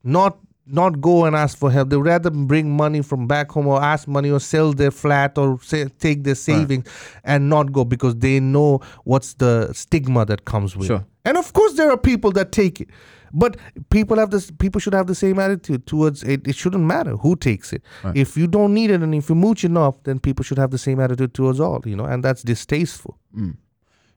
not 0.04 0.38
not 0.68 1.02
go 1.02 1.26
and 1.26 1.36
ask 1.36 1.58
for 1.58 1.72
help. 1.72 1.90
They 1.90 1.98
would 1.98 2.06
rather 2.06 2.30
bring 2.30 2.76
money 2.76 3.02
from 3.02 3.28
back 3.28 3.52
home 3.52 3.68
or 3.68 3.82
ask 3.82 4.08
money 4.08 4.30
or 4.30 4.40
sell 4.40 4.74
their 4.74 4.92
flat 4.92 5.38
or 5.38 5.60
say, 5.62 5.86
take 6.00 6.24
their 6.24 6.36
savings 6.36 6.88
and 7.24 7.50
not 7.50 7.72
go 7.74 7.84
because 7.84 8.16
they 8.18 8.40
know 8.40 8.80
what's 9.04 9.34
the 9.34 9.74
stigma 9.74 10.26
that 10.26 10.46
comes 10.46 10.76
with. 10.76 10.86
it. 10.86 10.88
Sure. 10.88 11.06
And 11.26 11.38
of 11.38 11.54
course, 11.54 11.74
there 11.74 11.92
are 11.92 11.98
people 11.98 12.32
that 12.32 12.52
take 12.52 12.82
it, 12.82 12.90
but 13.34 13.58
people 13.90 14.18
have 14.18 14.32
this. 14.32 14.52
People 14.52 14.82
should 14.82 14.94
have 14.94 15.08
the 15.08 15.16
same 15.16 15.40
attitude 15.40 15.86
towards 15.86 16.24
it. 16.24 16.48
It 16.48 16.56
shouldn't 16.56 16.84
matter 16.84 17.16
who 17.18 17.36
takes 17.36 17.74
it. 17.74 17.84
Right. 18.04 18.18
If 18.18 18.36
you 18.36 18.48
don't 18.48 18.74
need 18.74 18.90
it 18.90 19.02
and 19.02 19.14
if 19.14 19.30
you 19.30 19.36
mooch 19.36 19.64
enough, 19.64 20.02
then 20.04 20.20
people 20.20 20.44
should 20.44 20.58
have 20.58 20.72
the 20.72 20.78
same 20.78 21.00
attitude 21.00 21.34
towards 21.34 21.60
all. 21.60 21.82
You 21.86 21.96
know, 21.96 22.06
and 22.06 22.24
that's 22.24 22.42
distasteful. 22.42 23.18
Mm. 23.36 23.58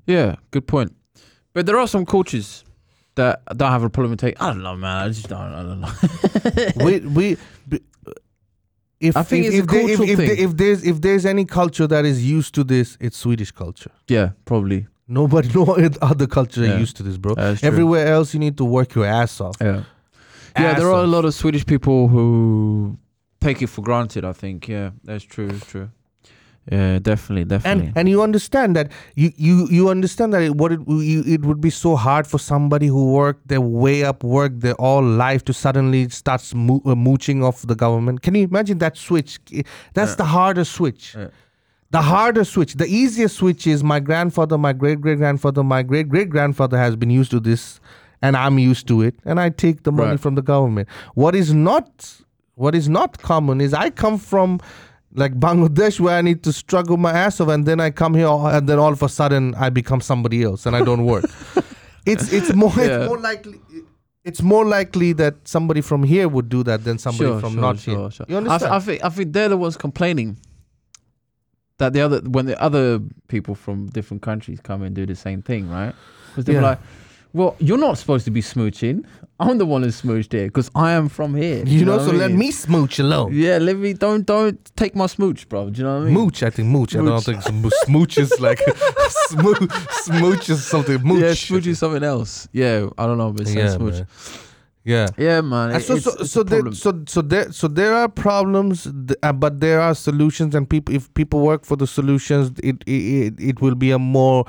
Yeah, 0.06 0.36
good 0.50 0.66
point. 0.66 0.94
But 1.52 1.66
there 1.66 1.78
are 1.78 1.86
some 1.86 2.04
coaches 2.04 2.64
that 3.14 3.42
don't 3.56 3.70
have 3.70 3.84
a 3.84 3.90
problem 3.90 4.10
with 4.10 4.20
take. 4.20 4.40
I 4.42 4.48
don't 4.48 4.62
know, 4.62 4.76
man. 4.76 4.96
I 4.96 5.08
just 5.08 5.28
don't. 5.28 5.40
I 5.40 5.62
don't 5.62 5.80
know. 5.80 6.84
we 6.84 7.00
we 7.00 7.36
if 9.00 9.16
I 9.16 9.22
think 9.22 9.46
if, 9.46 9.54
it's 9.54 9.56
a 9.56 9.58
if, 9.58 9.64
if, 9.64 9.98
cultural 9.98 10.08
if, 10.08 10.18
thing. 10.18 10.38
if 10.38 10.56
there's 10.56 10.84
if 10.84 11.00
there's 11.00 11.26
any 11.26 11.44
culture 11.44 11.86
that 11.86 12.04
is 12.04 12.24
used 12.28 12.54
to 12.54 12.64
this, 12.64 12.96
it's 13.00 13.16
Swedish 13.16 13.50
culture. 13.50 13.90
yeah, 14.08 14.30
probably. 14.44 14.86
Nobody, 15.06 15.48
no 15.54 15.64
other 16.02 16.26
culture 16.26 16.62
Yeah. 16.64 16.74
are 16.74 16.78
used 16.78 16.96
to 16.96 17.02
this, 17.02 17.16
bro. 17.18 17.34
Everywhere 17.62 18.06
else, 18.06 18.32
you 18.34 18.40
need 18.40 18.56
to 18.58 18.64
work 18.64 18.94
your 18.94 19.04
ass 19.06 19.40
off. 19.40 19.56
Yeah. 19.60 19.82
Yeah, 20.56 20.74
there 20.74 20.86
Ass 20.88 20.94
are 20.98 21.02
a 21.04 21.06
lot 21.08 21.24
of 21.24 21.34
Swedish 21.34 21.66
people 21.66 22.06
who 22.08 22.96
take 23.40 23.60
it 23.60 23.66
for 23.66 23.82
granted. 23.82 24.24
I 24.24 24.32
think. 24.32 24.68
Yeah, 24.68 24.90
that's 25.02 25.24
true. 25.24 25.48
It's 25.48 25.66
true. 25.66 25.90
Yeah, 26.70 26.98
definitely, 27.00 27.44
definitely. 27.44 27.88
and 27.88 27.98
and 27.98 28.08
you 28.08 28.22
understand 28.22 28.74
that 28.76 28.90
you 29.16 29.32
you 29.36 29.66
you 29.68 29.88
understand 29.90 30.32
that 30.32 30.42
it, 30.42 30.54
what 30.54 30.72
it 30.72 30.80
you, 30.86 31.22
it 31.26 31.44
would 31.44 31.60
be 31.60 31.70
so 31.70 31.94
hard 31.96 32.26
for 32.26 32.38
somebody 32.38 32.86
who 32.86 33.12
worked 33.12 33.48
their 33.48 33.60
way 33.60 34.04
up, 34.04 34.22
worked 34.24 34.60
their 34.60 34.74
all 34.74 35.02
life 35.02 35.44
to 35.46 35.52
suddenly 35.52 36.08
starts 36.08 36.54
mo- 36.54 36.80
uh, 36.86 36.94
mooching 36.94 37.42
off 37.42 37.66
the 37.66 37.74
government. 37.74 38.22
Can 38.22 38.34
you 38.36 38.44
imagine 38.44 38.78
that 38.78 38.96
switch? 38.96 39.38
That's 39.92 40.12
Yeah. 40.12 40.16
the 40.16 40.24
hardest 40.24 40.72
switch. 40.72 41.14
Yeah. 41.16 41.28
The 41.90 42.02
harder 42.02 42.44
switch, 42.44 42.74
the 42.74 42.86
easiest 42.86 43.36
switch 43.36 43.66
is 43.66 43.84
my 43.84 44.00
grandfather, 44.00 44.58
my 44.58 44.72
great 44.72 45.00
great 45.00 45.18
grandfather, 45.18 45.62
my 45.62 45.82
great 45.82 46.08
great 46.08 46.28
grandfather 46.28 46.76
has 46.76 46.96
been 46.96 47.10
used 47.10 47.30
to 47.30 47.40
this, 47.40 47.78
and 48.20 48.36
I'm 48.36 48.58
used 48.58 48.88
to 48.88 49.02
it, 49.02 49.14
and 49.24 49.38
I 49.38 49.50
take 49.50 49.84
the 49.84 49.92
money 49.92 50.10
Right. 50.12 50.20
from 50.20 50.34
the 50.34 50.42
government. 50.42 50.88
What 51.14 51.34
is 51.36 51.52
not, 51.54 52.12
what 52.56 52.74
is 52.74 52.88
not 52.88 53.18
common 53.18 53.60
is 53.60 53.72
I 53.72 53.90
come 53.90 54.18
from 54.18 54.60
like 55.14 55.38
Bangladesh 55.38 56.00
where 56.00 56.16
I 56.16 56.22
need 56.22 56.42
to 56.42 56.52
struggle 56.52 56.96
my 56.96 57.12
ass 57.12 57.40
off, 57.40 57.48
and 57.48 57.64
then 57.64 57.78
I 57.78 57.90
come 57.90 58.14
here, 58.14 58.26
and 58.28 58.68
then 58.68 58.80
all 58.80 58.92
of 58.92 59.00
a 59.02 59.08
sudden 59.08 59.54
I 59.54 59.70
become 59.70 60.00
somebody 60.00 60.42
else, 60.42 60.66
and 60.66 60.74
I 60.74 60.82
don't 60.82 61.04
work. 61.04 61.26
it's 62.06 62.32
it's 62.32 62.52
more 62.54 62.72
Yeah. 62.76 63.02
it's 63.02 63.06
more 63.08 63.18
likely. 63.20 63.60
It's 64.24 64.42
more 64.42 64.64
likely 64.64 65.12
that 65.12 65.34
somebody 65.46 65.82
from 65.82 66.02
here 66.02 66.26
would 66.28 66.48
do 66.48 66.62
that 66.64 66.82
than 66.82 66.98
somebody 66.98 67.30
Sure, 67.30 67.40
from 67.40 67.52
sure, 67.52 67.60
not 67.60 67.78
sure, 67.78 67.98
here. 68.00 68.10
sure. 68.10 68.26
You 68.28 68.38
I, 68.38 68.40
th- 68.40 68.50
understand? 68.50 68.74
I 68.74 68.80
think 68.80 69.04
I 69.04 69.08
think 69.10 69.32
they're 69.34 69.50
the 69.50 69.56
ones 69.58 69.76
complaining 69.76 70.38
that 71.78 71.92
the 71.92 72.00
other 72.00 72.20
when 72.20 72.46
the 72.46 72.60
other 72.62 73.00
people 73.28 73.54
from 73.54 73.86
different 73.88 74.22
countries 74.22 74.60
come 74.62 74.82
and 74.82 74.94
do 74.94 75.04
the 75.06 75.16
same 75.16 75.42
thing, 75.42 75.68
right? 75.70 75.94
Because 76.30 76.44
they're 76.44 76.56
Yeah. 76.60 76.68
like, 76.70 76.78
"Well, 77.32 77.56
you're 77.58 77.78
not 77.78 77.98
supposed 77.98 78.24
to 78.26 78.30
be 78.30 78.42
smooching. 78.42 79.04
I'm 79.40 79.58
the 79.58 79.66
one 79.66 79.82
who's 79.82 80.00
smooched 80.00 80.32
here 80.32 80.46
because 80.46 80.70
I 80.76 80.92
am 80.92 81.08
from 81.08 81.34
here." 81.34 81.64
you 81.66 81.84
know, 81.84 81.96
what 81.96 82.06
so 82.06 82.12
I 82.12 82.16
let 82.16 82.30
me 82.32 82.52
smooch 82.52 83.00
alone. 83.00 83.32
Yeah, 83.34 83.58
let 83.58 83.76
me. 83.76 83.92
Don't 83.92 84.24
don't 84.24 84.58
take 84.76 84.94
my 84.94 85.06
smooch, 85.06 85.48
bro. 85.48 85.70
Do 85.70 85.78
you 85.78 85.84
know 85.84 85.94
what 85.96 86.02
I 86.02 86.04
mean? 86.04 86.14
Mooch, 86.14 86.42
I 86.44 86.50
think 86.50 86.68
mooch. 86.68 86.94
I 86.94 86.98
don't 87.04 87.20
think 87.24 87.42
smo- 87.42 87.72
smooch 87.86 88.18
is 88.18 88.38
like 88.38 88.60
smooch. 89.28 89.72
Smooch 90.04 90.48
is 90.50 90.64
something. 90.64 91.02
Mooch. 91.02 91.20
Yeah, 91.22 91.34
smooch 91.34 91.66
is 91.66 91.78
something 91.80 92.04
else. 92.04 92.46
Yeah, 92.52 92.86
I 92.96 93.06
don't 93.06 93.18
know, 93.18 93.32
but 93.32 93.42
it's 93.42 93.54
Yeah, 93.54 93.70
smooch. 93.70 93.94
man. 93.94 94.06
Yeah. 94.84 95.06
Yeah, 95.16 95.40
man. 95.40 95.70
And 95.70 95.78
it- 95.80 95.84
so, 95.86 95.94
it's, 95.94 96.04
so, 96.04 96.12
it's 96.20 96.30
so, 96.32 96.40
a 96.42 96.44
there, 96.44 96.72
so, 96.72 97.02
so 97.06 97.22
there, 97.22 97.50
so 97.52 97.68
there 97.68 97.94
are 97.94 98.08
problems, 98.08 98.86
uh, 99.22 99.32
but 99.32 99.60
there 99.60 99.80
are 99.80 99.94
solutions, 99.94 100.54
and 100.54 100.68
people, 100.68 100.94
if 100.94 101.12
people 101.14 101.40
work 101.40 101.64
for 101.64 101.76
the 101.76 101.86
solutions, 101.86 102.52
it, 102.62 102.76
it, 102.86 102.92
it, 102.92 103.34
it 103.40 103.60
will 103.62 103.74
be 103.74 103.90
a 103.92 103.98
more 103.98 104.44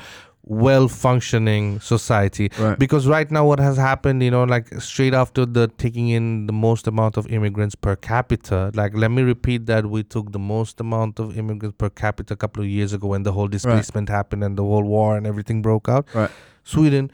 well-functioning 0.48 1.80
society. 1.80 2.50
right. 2.60 2.78
Because 2.78 3.08
right 3.08 3.30
now, 3.32 3.46
what 3.46 3.60
has 3.60 3.78
happened, 3.78 4.22
you 4.22 4.30
know, 4.30 4.44
like 4.44 4.68
straight 4.82 5.14
after 5.14 5.46
the 5.46 5.68
taking 5.78 6.10
in 6.10 6.46
the 6.48 6.54
most 6.54 6.88
amount 6.88 7.18
of 7.18 7.28
immigrants 7.28 7.76
per 7.76 7.96
capita, 7.96 8.72
like 8.76 8.94
let 8.96 9.12
me 9.12 9.22
repeat 9.24 9.66
that 9.68 9.88
we 9.88 10.04
took 10.04 10.32
the 10.34 10.40
most 10.40 10.80
amount 10.80 11.20
of 11.20 11.38
immigrants 11.38 11.76
per 11.78 11.90
capita 11.90 12.34
a 12.34 12.38
couple 12.38 12.62
of 12.64 12.70
years 12.70 12.94
ago 12.94 13.08
when 13.08 13.24
the 13.24 13.32
whole 13.32 13.48
displacement 13.48 14.10
happened 14.10 14.44
and 14.44 14.58
the 14.58 14.64
whole 14.64 14.84
war 14.84 15.18
and 15.18 15.26
everything 15.26 15.62
broke 15.62 15.90
out. 15.90 16.08
Right. 16.14 16.30
Sweden 16.64 17.12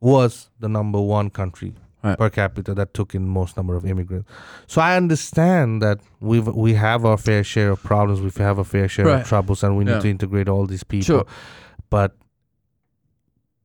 was 0.00 0.50
the 0.60 0.68
number 0.68 1.00
one 1.00 1.30
country 1.30 1.74
Right. 2.04 2.16
per 2.18 2.30
capita 2.30 2.74
that 2.74 2.94
took 2.94 3.14
in 3.14 3.26
most 3.26 3.56
number 3.56 3.74
of 3.74 3.84
immigrants. 3.84 4.28
So 4.68 4.80
I 4.80 4.96
understand 4.96 5.82
that 5.82 5.98
we've 6.20 6.46
we 6.46 6.74
have 6.74 7.04
our 7.04 7.16
fair 7.16 7.42
share 7.42 7.70
of 7.70 7.82
problems, 7.82 8.20
we 8.20 8.30
have 8.44 8.58
a 8.58 8.64
fair 8.64 8.86
share 8.88 9.06
Right. 9.06 9.22
of 9.22 9.26
troubles, 9.28 9.64
and 9.64 9.76
we 9.76 9.84
need 9.84 10.00
to 10.02 10.08
integrate 10.08 10.48
all 10.48 10.66
these 10.66 10.84
people. 10.84 11.04
Sure. 11.06 11.26
But 11.90 12.14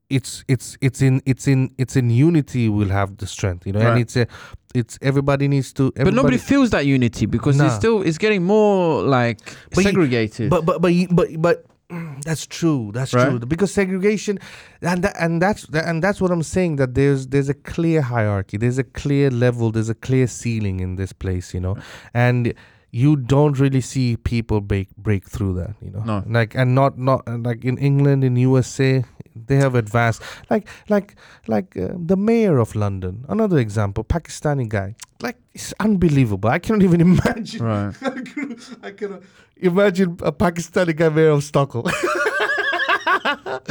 it's 0.09 0.43
it's 0.47 0.77
it's 0.82 1.01
in 1.01 1.21
it's 1.25 1.47
in 1.47 1.69
it's 1.77 1.95
in 1.95 2.09
unity 2.09 2.67
we'll 2.67 2.89
have 2.89 3.15
the 3.17 3.27
strength, 3.27 3.65
you 3.65 3.73
know, 3.73 3.79
and 3.79 3.99
it's 3.99 4.15
a 4.17 4.27
it's 4.73 4.97
everybody 5.01 5.47
needs 5.47 5.71
to. 5.73 5.91
But 5.95 6.13
nobody 6.13 6.38
feels 6.38 6.69
that 6.71 6.86
unity 6.86 7.25
because 7.25 7.59
it's 7.59 7.75
still 7.75 8.01
it's 8.01 8.17
getting 8.17 8.43
more 8.43 9.03
like 9.03 9.39
But 9.69 9.77
you- 9.77 9.84
segregated. 9.84 10.49
But 10.49 10.65
but 10.65 10.82
but 10.82 10.91
but 11.11 11.41
but 11.41 11.65
That's 12.26 12.46
true. 12.46 12.92
That's 12.94 13.14
Right? 13.14 13.30
true. 13.30 13.39
Because 13.39 13.74
segregation, 13.74 14.39
and 14.82 15.04
that, 15.04 15.16
and 15.20 15.42
that's 15.42 15.66
and 15.74 16.04
that's 16.04 16.22
what 16.22 16.32
I'm 16.32 16.44
saying. 16.44 16.78
That 16.78 16.96
there's 16.96 17.28
there's 17.28 17.50
a 17.50 17.54
clear 17.54 18.02
hierarchy. 18.02 18.58
There's 18.58 18.78
a 18.78 18.84
clear 18.84 19.30
level. 19.30 19.72
There's 19.72 19.89
a 19.89 19.96
clear 19.96 20.28
ceiling 20.28 20.80
in 20.80 20.96
this 20.96 21.14
place. 21.14 21.54
You 21.54 21.60
know, 21.60 21.78
and 22.14 22.54
you 22.92 23.16
don't 23.16 23.58
really 23.60 23.82
see 23.82 24.18
people 24.18 24.62
break 24.62 24.89
break 24.98 25.28
through 25.30 25.54
that. 25.56 25.76
You 25.82 25.92
know, 25.92 26.04
No. 26.04 26.24
like 26.28 26.56
and 26.56 26.76
not 26.76 26.98
not 26.98 27.28
like 27.28 27.64
in 27.66 27.78
England, 27.78 28.24
in 28.24 28.36
USA, 28.38 29.04
they 29.36 29.57
have 29.57 29.75
advanced. 29.75 30.21
Like 30.49 30.67
like 30.89 31.15
like 31.47 31.77
uh, 31.77 31.89
the 31.95 32.17
mayor 32.17 32.59
of 32.59 32.75
London. 32.75 33.25
Another 33.29 33.57
example, 33.57 34.03
Pakistani 34.03 34.67
guy. 34.67 34.95
Like 35.21 35.38
it's 35.53 35.73
unbelievable. 35.79 36.49
I 36.49 36.59
cannot 36.59 36.84
even 36.84 37.01
imagine. 37.11 37.63
Right. 37.63 37.93
I 38.01 38.21
cannot, 38.21 38.59
I 38.84 38.91
cannot 38.91 39.23
imagine 39.57 40.17
a 40.21 40.32
Pakistani 40.32 40.95
guy 40.95 41.09
mayor 41.09 41.29
of 41.32 41.43
Stockholm. 41.43 41.86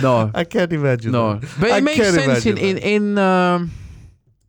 No. 0.02 0.30
I 0.34 0.44
can't 0.44 0.72
imagine. 0.72 1.12
No. 1.12 1.34
that. 1.34 1.50
But 1.60 1.70
I 1.70 1.78
it 1.78 1.84
makes 1.84 2.10
sense 2.14 2.46
in, 2.46 2.58
in, 2.58 2.78
in 2.78 3.18
um 3.18 3.72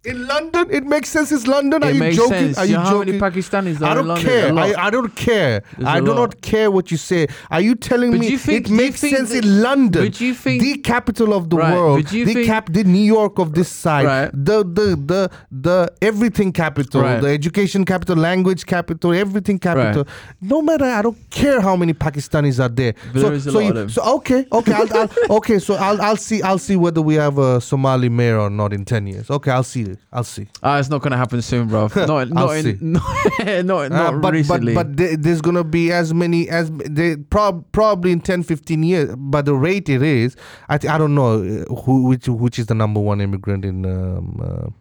In 0.03 0.25
London, 0.25 0.65
it 0.71 0.83
makes 0.83 1.09
sense. 1.09 1.31
It's 1.31 1.45
London. 1.45 1.83
Are 1.83 1.89
it 1.91 1.93
you 1.93 1.99
makes 1.99 2.15
joking? 2.15 2.31
sense. 2.33 2.57
Are 2.57 2.65
you 2.65 2.71
you 2.71 2.77
know 2.77 2.83
how 2.85 2.99
many 2.99 3.19
joking? 3.19 3.21
Pakistanis 3.43 3.81
are 3.81 3.85
I 3.85 3.91
in 3.91 3.97
don't 3.97 4.07
London? 4.07 4.25
care. 4.25 4.51
Lot. 4.51 4.75
I, 4.75 4.87
I 4.87 4.89
don't 4.89 5.15
care. 5.15 5.63
There's 5.77 5.87
I 5.87 5.97
a 5.99 6.01
do 6.01 6.07
lot. 6.07 6.15
not 6.15 6.41
care 6.41 6.71
what 6.71 6.89
you 6.89 6.97
say. 6.97 7.27
Are 7.51 7.61
you 7.61 7.75
telling 7.75 8.09
But 8.09 8.21
me 8.21 8.25
do 8.25 8.31
you 8.33 8.39
think- 8.39 8.57
it 8.57 8.63
do 8.65 8.71
you 8.71 8.77
makes 8.77 8.99
think 8.99 9.15
sense 9.15 9.29
that- 9.29 9.45
in 9.45 9.61
London, 9.61 10.05
but 10.05 10.13
do 10.17 10.25
you 10.25 10.33
think- 10.33 10.63
the 10.63 10.77
capital 10.79 11.35
of 11.35 11.51
the 11.51 11.57
Right, 11.57 11.73
world, 11.75 12.01
but 12.03 12.09
do 12.11 12.17
you 12.17 12.25
the 12.25 12.33
think- 12.33 12.47
cap, 12.47 12.73
the 12.73 12.83
New 12.83 13.03
York 13.03 13.37
of 13.37 13.53
this 13.53 13.67
side, 13.69 14.05
Right. 14.07 14.31
the 14.33 14.63
the 14.63 14.95
the 15.05 15.29
the 15.51 15.91
everything 16.01 16.51
capital, 16.51 17.01
Right. 17.03 17.21
the 17.21 17.27
education 17.27 17.85
capital, 17.85 18.15
language 18.15 18.65
capital, 18.65 19.13
everything 19.13 19.59
capital. 19.59 20.07
No 20.41 20.63
matter, 20.63 20.85
I 20.85 21.03
don't 21.03 21.17
care 21.29 21.61
how 21.61 21.75
many 21.75 21.93
Pakistanis 21.93 22.59
are 22.59 22.69
there. 22.69 22.95
But 23.13 23.19
so, 23.21 23.25
there 23.27 23.33
is 23.33 23.45
a 23.45 23.51
so 23.51 23.57
lot 23.59 23.63
you- 23.65 23.69
of 23.69 23.75
them. 23.75 23.89
so 23.89 24.01
okay, 24.15 24.47
okay, 24.51 24.73
I'll, 24.73 24.97
I'll, 24.97 25.09
okay. 25.37 25.59
So 25.59 25.75
I'll 25.75 26.01
I'll 26.01 26.17
see 26.17 26.41
I'll 26.41 26.57
see 26.57 26.75
whether 26.75 27.03
we 27.03 27.13
have 27.15 27.37
a 27.37 27.61
Somali 27.61 28.09
mayor 28.09 28.39
or 28.39 28.49
not 28.49 28.73
in 28.73 28.83
ten 28.83 29.05
years. 29.05 29.29
Okay, 29.29 29.51
I'll 29.51 29.61
see. 29.61 29.90
I'll 30.11 30.23
see. 30.23 30.47
Ah, 30.63 30.79
it's 30.79 30.89
not 30.89 31.01
gonna 31.01 31.17
happen 31.17 31.41
soon, 31.41 31.67
bro. 31.67 31.89
Not 31.95 32.29
not 32.39 32.55
in, 32.57 32.91
not 32.91 33.01
not, 33.65 33.91
Uh, 33.91 34.17
but, 34.19 34.33
recently. 34.33 34.73
but 34.73 34.95
but 34.95 35.21
there's 35.23 35.41
gonna 35.41 35.63
be 35.63 35.91
as 35.91 36.13
many 36.13 36.49
as 36.49 36.71
they 36.71 37.15
prob- 37.17 37.63
probably 37.71 38.11
in 38.11 38.19
10 38.21 38.43
15 38.43 38.83
years 38.83 39.15
but 39.17 39.45
the 39.45 39.53
rate 39.53 39.89
it 39.89 40.01
is 40.01 40.35
i 40.69 40.77
th- 40.77 40.91
i 40.91 40.97
don't 40.97 41.13
know 41.15 41.41
uh, 41.41 41.75
who 41.83 42.03
which 42.03 42.27
which 42.27 42.57
is 42.59 42.65
the 42.67 42.75
number 42.75 42.99
one 42.99 43.21
immigrant 43.21 43.63
in 43.65 43.85
um, 43.85 44.73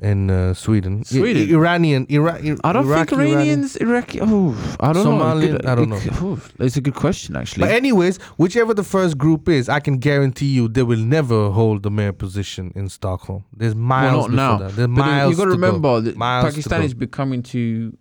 in 0.00 0.30
uh, 0.30 0.54
sweden 0.54 1.02
Sweden? 1.04 1.48
I- 1.48 1.52
iranian 1.52 2.06
Ira- 2.08 2.38
Ir- 2.40 2.56
I 2.62 2.72
don't 2.72 2.86
Iraqi, 2.86 3.16
think 3.16 3.20
Iranians, 3.32 3.76
Iraqi. 3.76 4.20
Oh, 4.22 4.54
I 4.78 4.92
don't 4.92 5.04
Somalian, 5.04 5.50
know. 5.50 5.56
Good- 5.58 5.66
I 5.66 5.74
don't 5.74 5.88
good- 5.90 6.12
oh, 6.22 6.40
it's 6.60 6.76
a 6.76 6.80
good 6.80 6.94
question, 6.94 7.34
actually. 7.36 7.62
but 7.66 7.72
anyways 7.74 8.18
whichever 8.36 8.74
the 8.74 8.84
first 8.84 9.18
group 9.18 9.48
is 9.48 9.68
i 9.68 9.80
can 9.80 9.98
guarantee 9.98 10.46
you 10.46 10.68
they 10.68 10.84
will 10.84 11.04
never 11.16 11.50
hold 11.50 11.82
the 11.82 11.90
mayor 11.90 12.12
position 12.12 12.70
in 12.76 12.88
stockholm 12.88 13.42
there's 13.52 13.74
miles 13.74 14.12
well, 14.12 14.28
not 14.28 14.30
before 14.30 14.36
now. 14.36 14.58
that. 14.58 14.76
there's 14.76 14.88
But 14.88 15.06
miles 15.06 15.30
you 15.32 15.36
got 15.36 15.44
to 15.46 15.50
remember 15.50 16.00
that 16.00 16.16
Miles 16.16 16.44
to 16.44 16.50
Pakistan 16.50 16.80
go. 16.80 16.86
is 16.86 16.94
becoming 16.94 17.42
to 17.54 17.96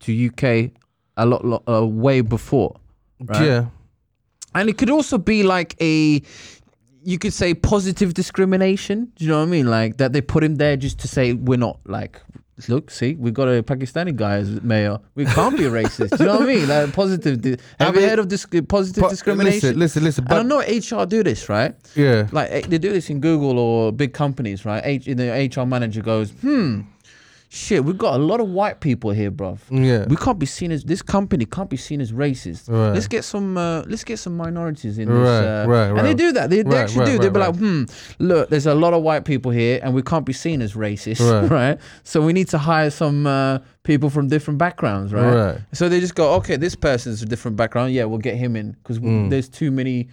to 0.00 0.12
UK 0.28 0.72
a 1.16 1.26
lot, 1.26 1.44
lot 1.44 1.62
uh, 1.68 1.86
way 1.86 2.20
before, 2.20 2.76
right? 3.24 3.44
yeah 3.46 3.64
and 4.54 4.68
it 4.70 4.78
could 4.78 4.90
also 4.90 5.18
be 5.18 5.42
like 5.42 5.76
a. 5.80 6.22
You 7.04 7.18
could 7.18 7.32
say 7.32 7.54
positive 7.54 8.12
discrimination. 8.14 9.12
Do 9.16 9.24
you 9.24 9.30
know 9.30 9.38
what 9.38 9.44
I 9.48 9.50
mean? 9.50 9.66
Like 9.70 9.96
that 9.98 10.12
they 10.12 10.20
put 10.20 10.42
him 10.44 10.56
there 10.56 10.76
just 10.76 10.98
to 11.00 11.08
say 11.08 11.32
we're 11.32 11.58
not 11.58 11.78
like. 11.86 12.20
Look, 12.66 12.90
see, 12.90 13.14
we've 13.14 13.32
got 13.34 13.46
a 13.46 13.62
Pakistani 13.62 14.16
guy 14.16 14.38
as 14.38 14.60
mayor. 14.62 14.98
We 15.14 15.26
can't 15.26 15.56
be 15.56 15.62
racist. 15.64 16.18
Do 16.18 16.24
you 16.24 16.28
know 16.28 16.38
what 16.40 16.42
I 16.50 16.54
mean? 16.54 16.68
Like 16.68 16.92
positive. 16.92 17.40
Di- 17.40 17.56
I 17.78 17.84
have 17.84 17.94
you 17.94 18.02
heard 18.08 18.18
of 18.18 18.28
this 18.28 18.46
positive 18.68 19.02
But 19.02 19.10
discrimination? 19.10 19.78
listen 19.78 20.02
listen 20.02 20.02
listen 20.02 20.24
and 20.28 20.34
I 20.34 20.42
know 20.42 20.58
HR 20.58 21.06
do 21.06 21.22
this, 21.22 21.48
right? 21.48 21.76
yeah 21.94 22.26
like 22.32 22.48
eh, 22.50 22.62
they 22.68 22.78
do 22.78 22.92
this 22.92 23.10
in 23.10 23.20
Google 23.20 23.60
or 23.60 23.92
big 23.92 24.12
companies, 24.12 24.64
right? 24.64 24.82
H- 24.84 25.04
the 25.04 25.30
HR 25.56 25.66
manager 25.66 26.02
goes, 26.02 26.32
"Hmm, 26.40 26.80
shit, 27.50 27.84
we've 27.84 27.96
got 27.98 28.14
a 28.20 28.22
lot 28.22 28.40
of 28.40 28.48
white 28.48 28.80
people 28.80 29.10
here, 29.10 29.30
bruv. 29.30 29.58
yeah 29.70 30.04
We 30.06 30.16
can't 30.16 30.38
be 30.38 30.46
seen 30.46 30.70
as 30.70 30.84
this 30.84 31.00
company 31.02 31.44
can't 31.46 31.70
be 31.70 31.76
seen 31.78 32.00
as 32.00 32.12
racist. 32.12 32.68
Right. 32.68 32.92
Let's 32.92 33.08
get 33.08 33.24
some, 33.24 33.56
uh, 33.56 33.82
let's 33.86 34.04
get 34.04 34.18
some 34.18 34.36
minorities 34.36 34.98
in 34.98 35.08
Right, 35.08 35.22
this." 35.24 35.46
Uh, 35.46 35.64
right, 35.68 35.88
And 35.96 36.06
they 36.06 36.14
do 36.14 36.32
that. 36.32 36.50
They, 36.50 36.62
they 36.62 36.68
Right, 36.70 36.78
actually 36.82 37.00
right, 37.00 37.12
do. 37.12 37.18
They'll 37.18 37.30
be 37.30 37.40
like, 37.40 37.56
"Hmm, 37.56 37.84
look, 38.18 38.50
there's 38.50 38.66
a 38.66 38.74
lot 38.74 38.92
of 38.94 39.02
white 39.02 39.24
people 39.24 39.50
here, 39.50 39.80
and 39.82 39.94
we 39.94 40.02
can't 40.02 40.26
be 40.26 40.32
seen 40.34 40.60
as 40.62 40.74
racist, 40.74 41.20
Right. 41.20 41.50
right? 41.58 41.78
So 42.04 42.20
we 42.20 42.32
need 42.32 42.48
to 42.48 42.58
hire 42.58 42.90
some 42.90 43.26
uh, 43.26 43.58
people 43.82 44.10
from 44.10 44.28
different 44.28 44.58
backgrounds, 44.58 45.12
right? 45.12 45.34
Right. 45.34 45.60
So 45.72 45.88
they 45.88 46.00
just 46.00 46.14
go, 46.14 46.34
okay, 46.34 46.56
this 46.56 46.74
person's 46.74 47.22
a 47.22 47.26
different 47.26 47.56
background. 47.56 47.92
Yeah, 47.94 48.04
we'll 48.04 48.18
get 48.18 48.36
him 48.36 48.56
in 48.56 48.72
because 48.72 48.98
Mm. 48.98 49.30
there's 49.30 49.48
too 49.48 49.70
many, 49.70 50.08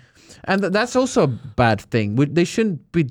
and 0.45 0.61
th- 0.61 0.71
that's 0.73 0.95
also 0.95 1.23
a 1.23 1.27
bad 1.27 1.81
thing. 1.81 2.15
We- 2.15 2.25
They 2.27 2.45
shouldn't 2.45 2.91
be 2.91 3.09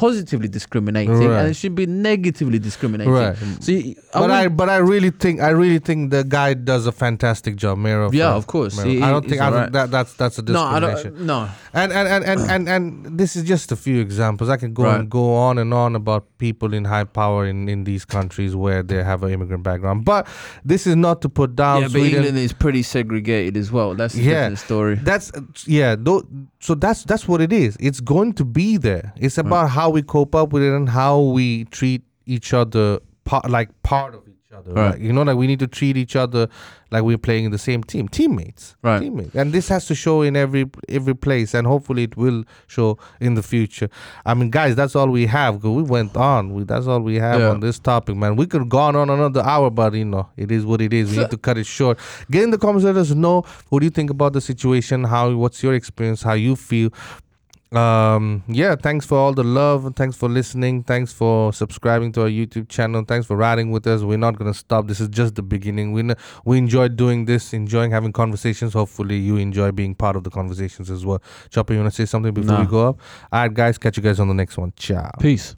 positively 0.00 0.48
discriminating, 0.48 1.12
Right. 1.28 1.40
and 1.40 1.48
it 1.52 1.56
should 1.60 1.74
be 1.74 1.84
negatively 1.86 2.58
discriminating. 2.58 3.12
Right. 3.12 3.36
So, 3.60 3.72
you, 3.72 3.94
but 4.14 4.30
I, 4.30 4.48
but 4.48 4.68
I 4.76 4.78
really 4.92 5.10
think 5.10 5.40
I 5.48 5.50
really 5.62 5.78
think 5.78 6.10
the 6.10 6.24
guy 6.24 6.54
does 6.54 6.86
a 6.86 6.92
fantastic 7.04 7.56
job, 7.56 7.76
Mayor 7.78 8.00
of. 8.06 8.14
Yeah, 8.14 8.32
of 8.40 8.46
course. 8.46 8.80
He- 8.82 9.02
I 9.02 9.10
don't 9.12 9.28
think 9.28 9.40
I 9.42 9.50
don't, 9.50 9.72
that 9.72 9.90
that's 9.90 10.14
that's 10.14 10.38
a 10.38 10.42
no, 10.42 10.62
I 10.62 10.80
discrimination. 10.80 11.12
don't. 11.18 11.26
No, 11.26 11.48
And 11.74 11.92
and, 11.92 12.06
and, 12.14 12.22
and 12.24 12.40
and 12.54 12.62
and 12.74 12.84
this 13.20 13.36
is 13.36 13.42
just 13.44 13.72
a 13.72 13.76
few 13.76 14.00
examples. 14.00 14.48
I 14.48 14.56
can 14.56 14.72
go 14.72 14.84
Right. 14.84 15.00
and 15.00 15.10
go 15.10 15.34
on 15.34 15.58
and 15.58 15.74
on 15.74 15.94
about 15.94 16.24
people 16.38 16.72
in 16.72 16.84
high 16.86 17.04
power 17.04 17.44
in, 17.52 17.68
in 17.68 17.84
these 17.84 18.04
countries 18.16 18.56
where 18.56 18.82
they 18.82 19.02
have 19.04 19.22
an 19.22 19.30
immigrant 19.36 19.62
background. 19.62 20.04
But 20.06 20.26
this 20.64 20.86
is 20.86 20.96
not 20.96 21.20
to 21.22 21.28
put 21.28 21.54
down 21.54 21.82
yeah, 21.82 21.88
but 21.88 22.00
Sweden. 22.00 22.16
England 22.24 22.38
is 22.38 22.54
pretty 22.54 22.82
segregated 22.82 23.56
as 23.58 23.70
well. 23.70 23.94
That's 23.94 24.14
a 24.14 24.22
Yeah. 24.22 24.32
different 24.48 24.58
story. 24.68 24.94
That's 25.10 25.30
yeah. 25.66 25.94
Though, 25.98 26.24
so 26.60 26.74
that's 26.74 27.04
that's 27.04 27.28
what 27.28 27.40
it 27.42 27.52
is. 27.52 27.76
It's 27.88 28.00
going 28.00 28.32
to 28.40 28.44
be 28.60 28.78
there. 28.88 29.12
It's 29.26 29.36
about 29.36 29.68
how 29.70 29.89
we 29.90 30.02
cope 30.02 30.34
up 30.34 30.52
with 30.52 30.62
it 30.62 30.72
and 30.74 30.88
how 30.88 31.20
we 31.20 31.64
treat 31.66 32.02
each 32.26 32.52
other 32.54 33.00
part 33.24 33.48
like 33.50 33.70
part 33.82 34.14
of 34.14 34.22
each 34.28 34.52
other. 34.56 34.72
Right. 34.72 34.90
Like, 34.92 35.00
you 35.00 35.12
know, 35.12 35.22
like 35.22 35.36
we 35.36 35.46
need 35.46 35.58
to 35.60 35.66
treat 35.66 35.96
each 35.96 36.16
other 36.16 36.48
like 36.90 37.04
we're 37.04 37.18
playing 37.18 37.44
in 37.44 37.52
the 37.52 37.58
same 37.58 37.84
team, 37.84 38.08
teammates. 38.08 38.74
Right. 38.82 38.98
Teammates. 39.00 39.34
And 39.36 39.52
this 39.52 39.68
has 39.68 39.86
to 39.86 39.94
show 39.94 40.22
in 40.22 40.34
every 40.36 40.68
every 40.88 41.14
place, 41.14 41.54
and 41.54 41.66
hopefully 41.66 42.02
it 42.04 42.16
will 42.16 42.44
show 42.66 42.98
in 43.20 43.34
the 43.34 43.42
future. 43.44 43.88
I 44.26 44.34
mean, 44.34 44.50
guys, 44.50 44.74
that's 44.74 44.96
all 44.96 45.08
we 45.08 45.26
have 45.26 45.62
We 45.62 45.82
went 45.82 46.16
on. 46.16 46.52
We, 46.52 46.64
that's 46.64 46.86
all 46.88 47.00
we 47.00 47.16
have 47.16 47.40
Yeah. 47.40 47.50
on 47.50 47.60
this 47.60 47.78
topic, 47.78 48.16
man. 48.16 48.34
We 48.36 48.46
could 48.46 48.60
have 48.62 48.68
gone 48.68 48.96
on 48.96 49.08
another 49.08 49.42
hour, 49.42 49.70
but 49.70 49.94
you 49.94 50.04
know, 50.04 50.28
it 50.36 50.50
is 50.50 50.66
what 50.66 50.80
it 50.80 50.92
is. 50.92 51.12
We 51.12 51.18
need 51.18 51.30
to 51.30 51.38
cut 51.38 51.56
it 51.56 51.66
short. 51.66 51.98
Get 52.30 52.42
in 52.42 52.50
the 52.50 52.58
comments. 52.58 52.84
Let 52.84 52.96
us 52.96 53.10
know 53.10 53.44
what 53.68 53.80
do 53.80 53.86
you 53.86 53.90
think 53.90 54.10
about 54.10 54.32
the 54.32 54.40
situation. 54.40 55.04
How 55.04 55.32
what's 55.36 55.62
your 55.62 55.74
experience? 55.74 56.22
How 56.22 56.32
you 56.34 56.56
feel? 56.56 56.90
Um, 57.72 58.42
yeah. 58.48 58.74
Thanks 58.74 59.06
for 59.06 59.16
all 59.16 59.32
the 59.32 59.44
love. 59.44 59.86
and 59.86 59.94
Thanks 59.94 60.16
for 60.16 60.28
listening. 60.28 60.82
Thanks 60.82 61.12
for 61.12 61.52
subscribing 61.52 62.10
to 62.12 62.22
our 62.22 62.28
YouTube 62.28 62.68
channel. 62.68 63.04
Thanks 63.06 63.26
for 63.28 63.36
riding 63.36 63.70
with 63.70 63.86
us. 63.86 64.02
We're 64.02 64.18
not 64.18 64.36
gonna 64.38 64.54
stop. 64.54 64.88
This 64.88 64.98
is 65.00 65.08
just 65.08 65.36
the 65.36 65.42
beginning. 65.42 65.92
We 65.92 66.00
n- 66.00 66.16
we 66.44 66.58
enjoyed 66.58 66.96
doing 66.96 67.26
this, 67.26 67.52
enjoying 67.52 67.92
having 67.92 68.12
conversations. 68.12 68.72
Hopefully, 68.72 69.16
you 69.18 69.36
enjoy 69.36 69.70
being 69.70 69.94
part 69.94 70.16
of 70.16 70.24
the 70.24 70.30
conversations 70.30 70.90
as 70.90 71.06
well. 71.06 71.22
Chopper, 71.50 71.72
you 71.74 71.78
wanna 71.78 71.90
say 71.92 72.06
something 72.06 72.34
before 72.34 72.58
we 72.58 72.66
go 72.66 72.88
up? 72.88 72.98
All 73.32 73.40
right, 73.42 73.54
guys. 73.54 73.78
Catch 73.78 73.96
you 73.98 74.02
guys 74.02 74.18
on 74.18 74.26
the 74.28 74.34
next 74.34 74.58
one. 74.58 74.72
Ciao. 74.76 75.10
Peace. 75.20 75.54